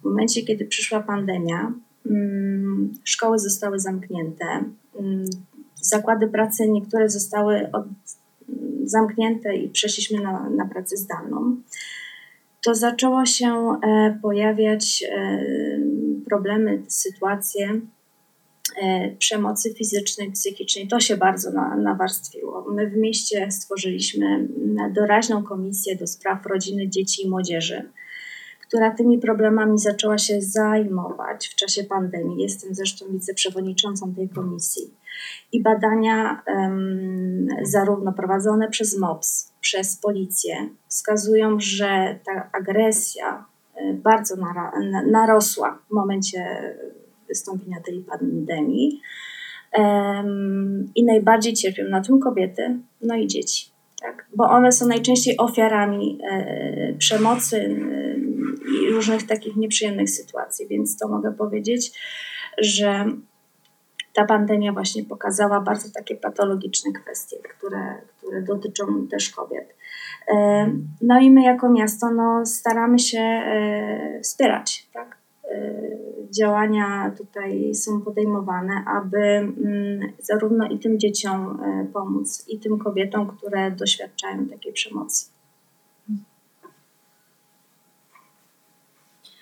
W 0.00 0.04
momencie, 0.04 0.42
kiedy 0.42 0.64
przyszła 0.64 1.00
pandemia, 1.00 1.72
mm, 2.06 2.92
szkoły 3.04 3.38
zostały 3.38 3.80
zamknięte, 3.80 4.44
mm, 5.00 5.24
zakłady 5.74 6.28
pracy 6.28 6.68
niektóre 6.68 7.10
zostały 7.10 7.70
od, 7.72 7.86
zamknięte 8.84 9.56
i 9.56 9.68
przeszliśmy 9.68 10.20
na, 10.20 10.50
na 10.50 10.66
pracę 10.66 10.96
zdalną, 10.96 11.56
to 12.68 12.74
zaczęło 12.74 13.26
się 13.26 13.78
e, 13.82 14.18
pojawiać 14.22 15.04
e, 15.10 15.38
problemy, 16.26 16.82
sytuacje 16.88 17.80
e, 18.82 19.10
przemocy 19.18 19.74
fizycznej, 19.74 20.32
psychicznej. 20.32 20.88
To 20.88 21.00
się 21.00 21.16
bardzo 21.16 21.50
na, 21.50 21.76
nawarstwiło. 21.76 22.66
My 22.70 22.90
w 22.90 22.96
mieście 22.96 23.50
stworzyliśmy 23.50 24.48
doraźną 24.94 25.44
komisję 25.44 25.96
do 25.96 26.06
spraw 26.06 26.46
rodziny, 26.46 26.88
dzieci 26.88 27.26
i 27.26 27.30
młodzieży, 27.30 27.90
która 28.68 28.90
tymi 28.90 29.18
problemami 29.18 29.78
zaczęła 29.78 30.18
się 30.18 30.40
zajmować 30.40 31.48
w 31.48 31.54
czasie 31.54 31.84
pandemii. 31.84 32.42
Jestem 32.42 32.74
zresztą 32.74 33.06
wiceprzewodniczącą 33.12 34.14
tej 34.14 34.28
komisji 34.28 34.94
i 35.52 35.62
badania 35.62 36.42
em, 36.46 37.48
zarówno 37.62 38.12
prowadzone 38.12 38.68
przez 38.68 38.98
MOPS, 38.98 39.52
przez 39.60 39.96
policję 39.96 40.68
wskazują, 40.88 41.56
że 41.60 42.18
ta 42.26 42.50
agresja 42.52 43.44
e, 43.74 43.94
bardzo 43.94 44.34
narosła 45.06 45.78
w 45.90 45.94
momencie 45.94 46.74
wystąpienia 47.28 47.80
tej 47.80 48.00
pandemii 48.00 49.00
Em, 49.72 50.88
i 50.94 51.04
najbardziej 51.04 51.52
cierpią 51.52 51.84
na 51.84 52.00
tym 52.00 52.20
kobiety, 52.20 52.78
no 53.02 53.16
i 53.16 53.26
dzieci. 53.26 53.70
Tak? 54.02 54.26
Bo 54.36 54.44
one 54.44 54.72
są 54.72 54.86
najczęściej 54.86 55.36
ofiarami 55.36 56.18
e, 56.30 56.94
przemocy 56.98 57.76
i 58.74 58.90
różnych 58.90 59.26
takich 59.26 59.56
nieprzyjemnych 59.56 60.10
sytuacji, 60.10 60.66
więc 60.66 60.98
to 60.98 61.08
mogę 61.08 61.32
powiedzieć, 61.32 62.00
że 62.58 63.04
ta 64.18 64.24
pandemia 64.24 64.72
właśnie 64.72 65.04
pokazała 65.04 65.60
bardzo 65.60 65.88
takie 65.94 66.16
patologiczne 66.16 66.92
kwestie, 66.92 67.36
które, 67.58 67.94
które 68.18 68.42
dotyczą 68.42 69.06
też 69.10 69.30
kobiet. 69.30 69.74
E, 70.28 70.66
No 71.02 71.20
i 71.20 71.30
my 71.30 71.42
jako 71.42 71.68
miasto 71.68 72.10
no, 72.10 72.46
staramy 72.46 72.98
się 72.98 73.20
e, 73.20 74.20
wspierać. 74.22 74.88
Tak? 74.92 75.18
E, 75.44 75.72
Działania 76.30 77.14
tutaj 77.18 77.74
są 77.74 78.00
podejmowane, 78.00 78.84
aby 78.86 79.18
mm, 79.18 80.12
zarówno 80.22 80.68
i 80.68 80.78
tym 80.78 80.98
dzieciom 80.98 81.58
pomóc, 81.92 82.44
i 82.48 82.58
tym 82.58 82.78
kobietom, 82.78 83.26
które 83.26 83.70
doświadczają 83.70 84.46
takiej 84.46 84.72
przemocy. 84.72 85.37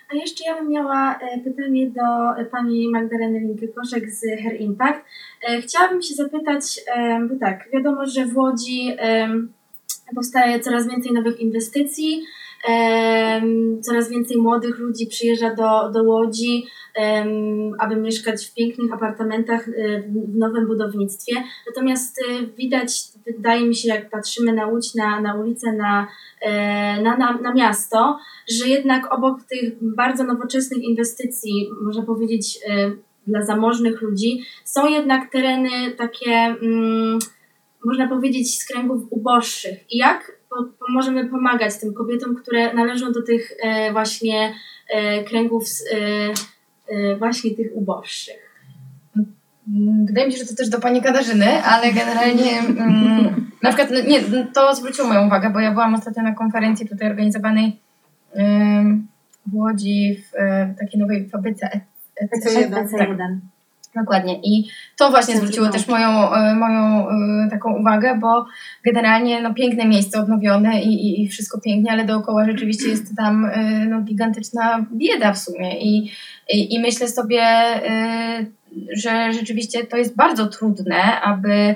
A 0.09 0.15
jeszcze 0.15 0.43
ja 0.45 0.55
bym 0.55 0.69
miała 0.69 1.19
e, 1.19 1.39
pytanie 1.39 1.89
do 1.89 2.37
e, 2.37 2.45
pani 2.45 2.89
Magdaleny 2.89 3.39
Linky-Koszek 3.39 4.09
z 4.09 4.41
Hair 4.43 4.61
Impact. 4.61 5.05
E, 5.43 5.61
Chciałabym 5.61 6.01
się 6.01 6.13
zapytać, 6.13 6.79
bo 7.29 7.35
tak, 7.39 7.69
wiadomo, 7.73 8.05
że 8.05 8.25
w 8.25 8.37
Łodzi 8.37 8.97
powstaje 10.15 10.59
coraz 10.59 10.87
więcej 10.87 11.13
nowych 11.13 11.39
inwestycji, 11.39 12.21
coraz 13.81 14.09
więcej 14.09 14.37
młodych 14.37 14.79
ludzi 14.79 15.07
przyjeżdża 15.07 15.55
do, 15.55 15.91
do 15.91 16.03
Łodzi, 16.03 16.65
aby 17.79 17.95
mieszkać 17.95 18.47
w 18.47 18.53
pięknych 18.53 18.93
apartamentach 18.93 19.67
e, 19.69 20.01
w 20.01 20.37
nowym 20.37 20.67
budownictwie. 20.67 21.33
Natomiast 21.67 22.19
e, 22.29 22.45
widać, 22.45 23.01
wydaje 23.25 23.67
mi 23.67 23.75
się, 23.75 23.89
jak 23.89 24.09
patrzymy 24.09 24.53
na 24.53 24.67
Łódź, 24.67 24.95
na, 24.95 25.21
na 25.21 25.35
ulicę, 25.35 25.73
na, 25.73 26.07
e, 26.41 27.01
na, 27.01 27.17
na, 27.17 27.37
na 27.37 27.53
miasto, 27.53 28.19
że 28.49 28.67
jednak 28.67 29.13
obok 29.13 29.43
tych 29.43 29.73
bardzo 29.81 30.23
nowoczesnych 30.23 30.83
inwestycji, 30.83 31.69
można 31.81 32.03
powiedzieć, 32.03 32.59
dla 33.27 33.41
zamożnych 33.41 34.01
ludzi, 34.01 34.41
są 34.65 34.87
jednak 34.87 35.31
tereny 35.31 35.91
takie, 35.97 36.31
mm, 36.31 37.19
można 37.85 38.07
powiedzieć, 38.07 38.59
z 38.59 38.67
kręgów 38.67 39.01
uboższych. 39.09 39.91
I 39.91 39.97
jak 39.97 40.36
możemy 40.89 41.25
pomagać 41.25 41.79
tym 41.79 41.93
kobietom, 41.93 42.35
które 42.35 42.73
należą 42.73 43.11
do 43.11 43.21
tych 43.21 43.51
e, 43.63 43.91
właśnie 43.91 44.53
e, 44.89 45.23
kręgów 45.23 45.63
e, 46.89 47.15
właśnie 47.15 47.51
tych 47.51 47.67
uboższych? 47.73 48.47
Wydaje 50.05 50.27
mi 50.27 50.33
się, 50.33 50.39
że 50.39 50.45
to 50.45 50.55
też 50.55 50.69
do 50.69 50.79
pani 50.79 51.01
Katarzyny, 51.01 51.63
ale 51.63 51.93
generalnie 51.93 52.59
mm, 52.59 53.51
na 53.63 53.69
przykład, 53.69 53.91
no 53.91 53.99
nie, 54.01 54.21
to 54.53 54.75
zwróciło 54.75 55.07
moją 55.07 55.27
uwagę, 55.27 55.49
bo 55.49 55.59
ja 55.59 55.71
byłam 55.71 55.95
ostatnio 55.95 56.23
na 56.23 56.35
konferencji 56.35 56.87
tutaj 56.87 57.09
organizowanej 57.09 57.79
w 59.45 59.55
Łodzi 59.55 60.23
w 60.23 60.31
takiej 60.79 61.01
nowej 61.01 61.29
fabryce 61.29 61.69
E- 62.21 62.27
EC1. 62.27 62.71
Tak, 62.71 63.09
EC1. 63.09 63.39
Dokładnie. 63.99 64.39
I 64.43 64.69
to 64.97 65.09
właśnie 65.09 65.37
zwróciło 65.37 65.69
też 65.69 65.87
moją, 65.87 66.33
e, 66.33 66.55
moją 66.55 67.09
e, 67.09 67.49
taką 67.49 67.79
uwagę, 67.79 68.17
bo 68.21 68.45
generalnie 68.85 69.41
no, 69.41 69.53
piękne 69.53 69.85
miejsce 69.85 70.19
odnowione 70.19 70.81
i, 70.81 70.93
i, 70.93 71.23
i 71.23 71.27
wszystko 71.27 71.61
pięknie, 71.61 71.91
ale 71.91 72.05
dookoła 72.05 72.45
rzeczywiście 72.45 72.89
jest 72.89 73.15
tam 73.15 73.45
e, 73.45 73.85
no, 73.85 74.01
gigantyczna 74.01 74.85
bieda 74.93 75.33
w 75.33 75.37
sumie. 75.37 75.79
I, 75.79 76.11
i, 76.53 76.75
i 76.75 76.79
myślę 76.79 77.07
sobie, 77.07 77.43
że 78.91 79.33
rzeczywiście 79.33 79.85
to 79.85 79.97
jest 79.97 80.15
bardzo 80.15 80.47
trudne, 80.47 81.21
aby 81.21 81.75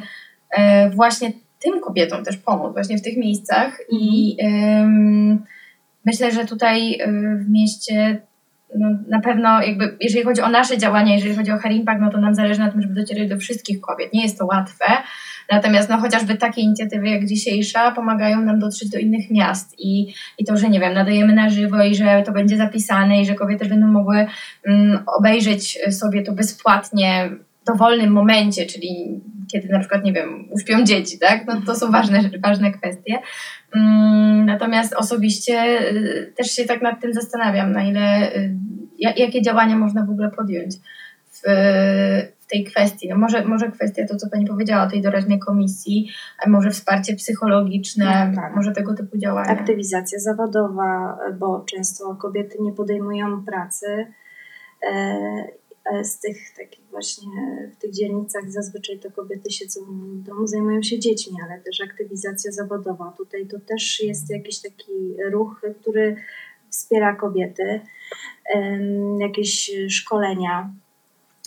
właśnie 0.96 1.32
tym 1.60 1.82
kobietom 1.82 2.24
też 2.24 2.38
pomóc, 2.38 2.74
właśnie 2.74 2.98
w 2.98 3.02
tych 3.02 3.18
miejscach 3.18 3.78
i 3.92 4.36
em, 4.40 5.46
myślę, 6.06 6.32
że 6.32 6.46
tutaj 6.46 7.00
w 7.38 7.50
mieście 7.50 8.22
no, 8.76 8.90
na 9.08 9.20
pewno 9.20 9.62
jakby, 9.62 9.98
jeżeli 10.00 10.26
chodzi 10.26 10.42
o 10.42 10.50
nasze 10.50 10.78
działania, 10.78 11.14
jeżeli 11.14 11.36
chodzi 11.36 11.52
o 11.52 11.58
Hair 11.58 11.74
Impact, 11.74 12.02
no 12.02 12.12
to 12.12 12.18
nam 12.18 12.36
zależy 12.36 12.60
na 12.60 12.72
tym, 12.72 12.82
żeby 12.82 12.94
docierać 12.94 13.30
do 13.30 13.38
wszystkich 13.38 13.82
kobiet. 13.82 14.14
Nie 14.14 14.24
jest 14.24 14.38
to 14.38 14.46
łatwe, 14.46 14.86
natomiast 15.52 15.90
no 15.90 15.98
chociażby 15.98 16.36
takie 16.36 16.62
inicjatywy 16.62 17.10
jak 17.10 17.26
dzisiejsza 17.26 17.92
pomagają 17.92 18.42
nam 18.42 18.60
dotrzeć 18.60 18.90
do 18.90 18.98
innych 18.98 19.32
miast 19.32 19.80
i, 19.80 20.14
i 20.38 20.46
to, 20.46 20.58
że 20.58 20.70
nie 20.70 20.80
wiem, 20.80 20.94
nadajemy 20.94 21.34
na 21.34 21.50
żywo 21.50 21.84
i 21.84 21.96
że 21.96 22.24
to 22.26 22.32
będzie 22.32 22.58
zapisane 22.58 23.22
i 23.22 23.26
że 23.26 23.36
kobiety 23.36 23.66
będą 23.66 23.88
mogły 23.88 24.26
mm, 24.66 25.04
obejrzeć 25.18 25.80
sobie 25.92 26.24
to 26.24 26.32
bezpłatnie 26.32 27.30
w 27.62 27.66
dowolnym 27.66 28.12
momencie, 28.12 28.66
czyli 28.66 29.22
kiedy 29.52 29.68
na 29.68 29.80
przykład, 29.80 30.04
nie 30.04 30.14
wiem, 30.14 30.48
uśpią 30.52 30.84
dzieci, 30.84 31.20
tak? 31.20 31.48
No 31.48 31.62
to 31.66 31.76
są 31.76 31.92
ważne, 31.92 32.20
ważne 32.44 32.72
kwestie. 32.72 33.20
Mm, 33.76 34.46
Natomiast 34.46 34.94
osobiście 34.94 35.82
y, 35.92 36.34
też 36.38 36.48
się 36.52 36.66
tak 36.66 36.82
nad 36.82 37.02
tym 37.02 37.14
zastanawiam, 37.14 37.72
na 37.72 37.84
ile, 37.84 38.36
y, 38.36 38.56
ja- 39.00 39.14
jakie 39.18 39.42
działania 39.42 39.76
można 39.76 40.06
w 40.06 40.10
ogóle 40.10 40.32
podjąć 40.32 40.76
w, 41.32 41.42
w 42.40 42.46
tej 42.52 42.64
kwestii. 42.64 43.10
No 43.10 43.18
może, 43.18 43.46
może 43.46 43.72
kwestia 43.72 44.08
to, 44.08 44.16
co 44.16 44.30
Pani 44.30 44.46
powiedziała 44.46 44.84
o 44.84 44.90
tej 44.90 45.02
doraźnej 45.02 45.40
komisji, 45.40 46.10
a 46.46 46.50
może 46.50 46.70
wsparcie 46.70 47.16
psychologiczne, 47.16 48.32
No 48.36 48.42
tak. 48.42 48.56
może 48.56 48.72
tego 48.72 48.94
typu 48.94 49.18
działania. 49.18 49.50
Aktywizacja 49.50 50.20
zawodowa, 50.20 51.18
bo 51.40 51.66
często 51.72 52.16
kobiety 52.16 52.58
nie 52.62 52.72
podejmują 52.74 53.46
pracy. 53.46 54.08
E, 55.92 56.04
Z 56.04 56.20
tych 56.20 56.38
takich 56.58 56.86
właśnie 56.92 57.70
w 57.74 57.82
tych 57.82 57.92
dzielnicach 57.92 58.52
zazwyczaj 58.52 59.00
to 59.00 59.12
kobiety 59.12 59.52
siedzą 59.52 59.82
w 59.86 60.24
domu, 60.24 60.48
zajmują 60.48 60.82
się 60.82 61.00
dziećmi, 61.00 61.38
ale 61.44 61.62
też 61.62 61.82
aktywizacja 61.82 62.52
zawodowa. 62.52 63.14
Tutaj 63.18 63.48
to 63.48 63.60
też 63.60 64.04
jest 64.04 64.30
jakiś 64.30 64.60
taki 64.62 65.16
ruch, 65.32 65.62
który 65.82 66.16
wspiera 66.70 67.16
kobiety. 67.16 67.82
Jakieś 69.20 69.72
szkolenia, 69.90 70.74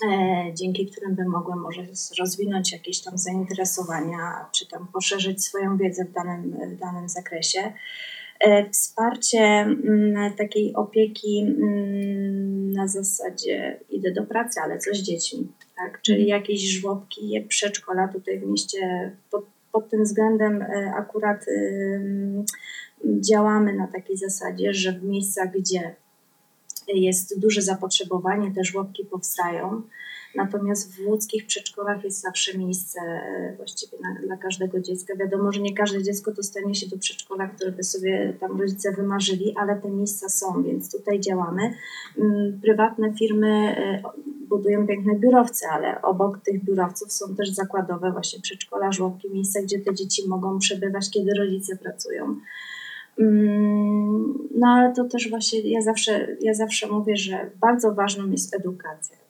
e, 0.08 0.54
dzięki 0.54 0.86
którym 0.86 1.14
by 1.14 1.24
mogły 1.24 1.56
może 1.56 1.86
rozwinąć 2.18 2.72
jakieś 2.72 3.02
tam 3.02 3.18
zainteresowania, 3.18 4.46
czy 4.52 4.68
tam 4.68 4.88
poszerzyć 4.92 5.44
swoją 5.44 5.76
wiedzę 5.76 6.04
w 6.04 6.12
danym, 6.12 6.52
w 6.76 6.78
danym 6.78 7.08
zakresie. 7.08 7.72
E, 8.44 8.70
Wsparcie 8.70 9.38
mm, 9.38 10.32
takiej 10.32 10.74
opieki 10.74 11.40
mm, 11.40 12.70
na 12.70 12.88
zasadzie 12.88 13.80
idę 13.90 14.12
do 14.12 14.22
pracy, 14.22 14.60
ale 14.64 14.78
co 14.78 14.94
z 14.94 14.98
dziećmi, 14.98 15.52
tak? 15.76 16.02
Czyli 16.02 16.26
jakieś 16.26 16.70
żłobki, 16.70 17.46
przedszkola 17.48 18.08
tutaj 18.08 18.40
w 18.40 18.46
mieście 18.46 19.12
pod, 19.30 19.44
pod 19.72 19.90
tym 19.90 20.04
względem 20.04 20.62
e, 20.62 20.92
akurat 20.96 21.44
ym, 21.48 22.44
działamy 23.04 23.72
na 23.72 23.86
takiej 23.86 24.16
zasadzie, 24.16 24.74
że 24.74 24.92
w 24.92 25.04
miejscach, 25.04 25.52
gdzie 25.52 25.94
jest 26.88 27.40
duże 27.40 27.62
zapotrzebowanie, 27.62 28.52
te 28.54 28.64
żłobki 28.64 29.04
powstają. 29.04 29.82
Natomiast 30.36 30.96
w 30.96 31.06
łódzkich 31.06 31.46
przedszkolach 31.46 32.04
jest 32.04 32.20
zawsze 32.20 32.58
miejsce 32.58 33.00
e, 33.00 33.54
właściwie 33.56 33.98
na, 34.02 34.14
dla 34.26 34.36
każdego 34.36 34.80
dziecka. 34.80 35.16
Wiadomo, 35.16 35.52
że 35.52 35.60
nie 35.60 35.74
każde 35.74 36.02
dziecko 36.02 36.32
dostanie 36.32 36.74
się 36.74 36.88
do 36.88 36.98
przedszkola, 36.98 37.48
które 37.48 37.72
by 37.72 37.82
sobie 37.84 38.36
tam 38.40 38.60
rodzice 38.60 38.92
wymarzyli, 38.92 39.54
ale 39.56 39.76
te 39.76 39.90
miejsca 39.90 40.28
są, 40.28 40.62
więc 40.62 40.92
tutaj 40.92 41.20
działamy. 41.20 41.74
Mm, 42.18 42.60
Prywatne 42.62 43.12
firmy 43.12 43.48
e, 43.48 44.02
budują 44.48 44.86
piękne 44.86 45.14
biurowce, 45.14 45.66
ale 45.68 46.02
obok 46.02 46.38
tych 46.38 46.64
biurowców 46.64 47.12
są 47.12 47.36
też 47.36 47.50
zakładowe 47.50 48.12
właśnie 48.12 48.40
przedszkola, 48.40 48.92
żłobki, 48.92 49.30
miejsca, 49.30 49.62
gdzie 49.62 49.78
te 49.78 49.94
dzieci 49.94 50.28
mogą 50.28 50.58
przebywać, 50.58 51.10
kiedy 51.10 51.30
rodzice 51.38 51.76
pracują. 51.76 52.36
Mm, 53.18 54.34
No 54.54 54.66
ale 54.66 54.94
to 54.94 55.04
też 55.04 55.30
właśnie 55.30 55.60
ja 55.60 55.82
zawsze, 55.82 56.36
ja 56.40 56.54
zawsze 56.54 56.88
mówię, 56.88 57.16
że 57.16 57.50
bardzo 57.60 57.94
ważną 57.94 58.30
jest 58.30 58.54
edukacja. 58.54 59.23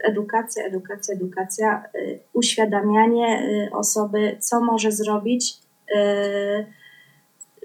Edukacja, 0.00 0.64
edukacja, 0.64 1.14
edukacja, 1.14 1.84
y, 1.94 2.18
uświadamianie 2.32 3.42
y, 3.68 3.70
osoby, 3.72 4.36
co 4.40 4.60
może 4.60 4.92
zrobić, 4.92 5.54
y, 5.96 6.66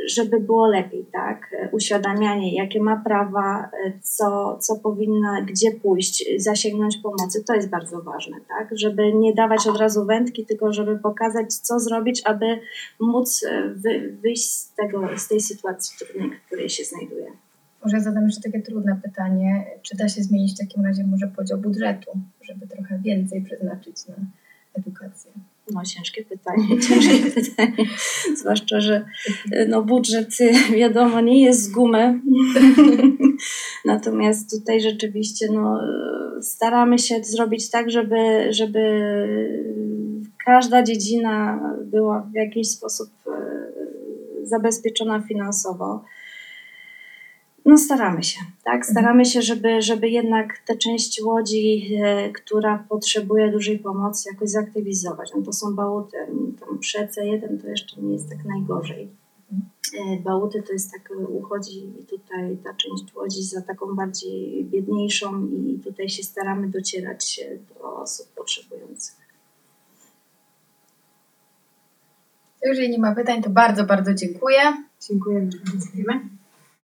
żeby 0.08 0.40
było 0.40 0.68
lepiej, 0.68 1.06
tak? 1.12 1.56
Uświadamianie, 1.72 2.56
jakie 2.56 2.82
ma 2.82 3.02
prawa, 3.06 3.70
co, 4.02 4.58
co 4.62 4.76
powinna, 4.76 5.42
gdzie 5.42 5.72
pójść, 5.72 6.26
zasięgnąć 6.38 6.98
pomocy, 6.98 7.44
to 7.44 7.56
jest 7.56 7.70
bardzo 7.70 8.02
ważne, 8.02 8.38
tak? 8.48 8.70
Żeby 8.72 9.14
nie 9.14 9.34
dawać 9.34 9.68
od 9.68 9.78
razu 9.78 10.06
wędki, 10.06 10.46
tylko 10.46 10.74
żeby 10.74 11.00
pokazać, 11.00 11.54
co 11.54 11.80
zrobić, 11.80 12.22
aby 12.26 12.60
móc 13.00 13.46
wy, 13.76 14.18
wyjść 14.22 14.52
z, 14.52 14.74
tego, 14.74 15.08
z 15.18 15.28
tej 15.28 15.42
sytuacji 15.42 15.98
trudnej, 15.98 16.30
w 16.30 16.46
której 16.46 16.70
się 16.70 16.84
znajduje. 16.84 17.32
Może 17.84 18.02
zadam 18.02 18.26
jeszcze 18.26 18.42
takie 18.42 18.62
trudne 18.62 19.00
pytanie. 19.04 19.66
Czy 19.82 19.98
da 19.98 20.10
się 20.10 20.24
zmienić 20.24 20.56
w 20.56 20.58
takim 20.58 20.86
razie 20.86 21.04
może 21.04 21.28
podział 21.28 21.58
budżetu, 21.58 22.12
żeby 22.42 22.68
trochę 22.68 23.00
więcej 23.00 23.42
przeznaczyć 23.42 24.08
na 24.08 24.16
edukację? 24.74 25.32
No, 25.72 25.84
ciężkie 25.84 26.26
pytanie, 26.26 26.68
ciężkie 26.88 27.32
pytanie. 27.32 27.90
Zwłaszcza, 28.38 28.80
że 28.80 29.06
y, 29.54 29.68
no, 29.70 29.84
budżet 29.84 30.42
y, 30.42 30.76
wiadomo 30.76 31.22
nie 31.22 31.44
jest 31.44 31.64
z 31.64 31.72
gumy. 31.72 32.22
Natomiast 33.86 34.52
tutaj 34.52 34.82
rzeczywiście 34.82 35.48
no, 35.52 35.80
y, 36.38 36.44
staramy 36.44 37.00
się 37.00 37.24
zrobić 37.24 37.70
tak, 37.70 37.92
żeby, 37.92 38.54
żeby 38.54 38.80
każda 40.46 40.84
dziedzina 40.84 41.60
była 41.84 42.22
w 42.22 42.34
jakiś 42.34 42.72
sposób 42.72 43.10
zabezpieczona 44.44 45.22
finansowo. 45.22 46.04
No 47.70 47.78
staramy 47.78 48.24
się, 48.24 48.40
tak? 48.64 48.86
Staramy 48.86 49.26
się, 49.26 49.42
żeby, 49.42 49.82
żeby 49.82 50.10
jednak 50.10 50.58
tę 50.66 50.78
część 50.78 51.22
łodzi, 51.22 51.96
e, 52.04 52.32
która 52.32 52.86
potrzebuje 52.90 53.52
dużej 53.52 53.80
pomocy, 53.80 54.30
jakoś 54.34 54.50
zaktywizować. 54.50 55.32
No 55.36 55.42
to 55.42 55.54
są 55.54 55.76
bałuty. 55.76 56.18
Tam 56.60 56.80
przy 56.80 56.98
EC1 56.98 57.62
to 57.62 57.68
jeszcze 57.68 58.02
nie 58.02 58.14
jest 58.14 58.30
tak 58.30 58.46
najgorzej. 58.46 59.10
E, 59.98 60.18
Bałuty 60.24 60.64
to 60.64 60.74
jest 60.74 60.92
tak, 60.92 61.12
e, 61.12 61.28
uchodzi 61.28 61.94
tutaj 62.10 62.58
ta 62.64 62.74
część 62.74 63.16
łodzi 63.16 63.44
za 63.44 63.62
taką 63.62 63.96
bardziej 63.96 64.66
biedniejszą 64.66 65.48
i 65.48 65.80
tutaj 65.84 66.10
się 66.10 66.24
staramy 66.24 66.68
docierać 66.68 67.42
do 67.70 67.96
osób 67.96 68.28
potrzebujących. 68.28 69.16
Jeżeli 72.64 72.90
nie 72.90 73.00
ma 73.00 73.16
pytań, 73.16 73.42
to 73.42 73.50
bardzo, 73.50 73.84
bardzo 73.84 74.14
dziękuję. 74.14 74.60
Dziękujemy. 75.10 75.50
Dziękujemy. 75.50 76.39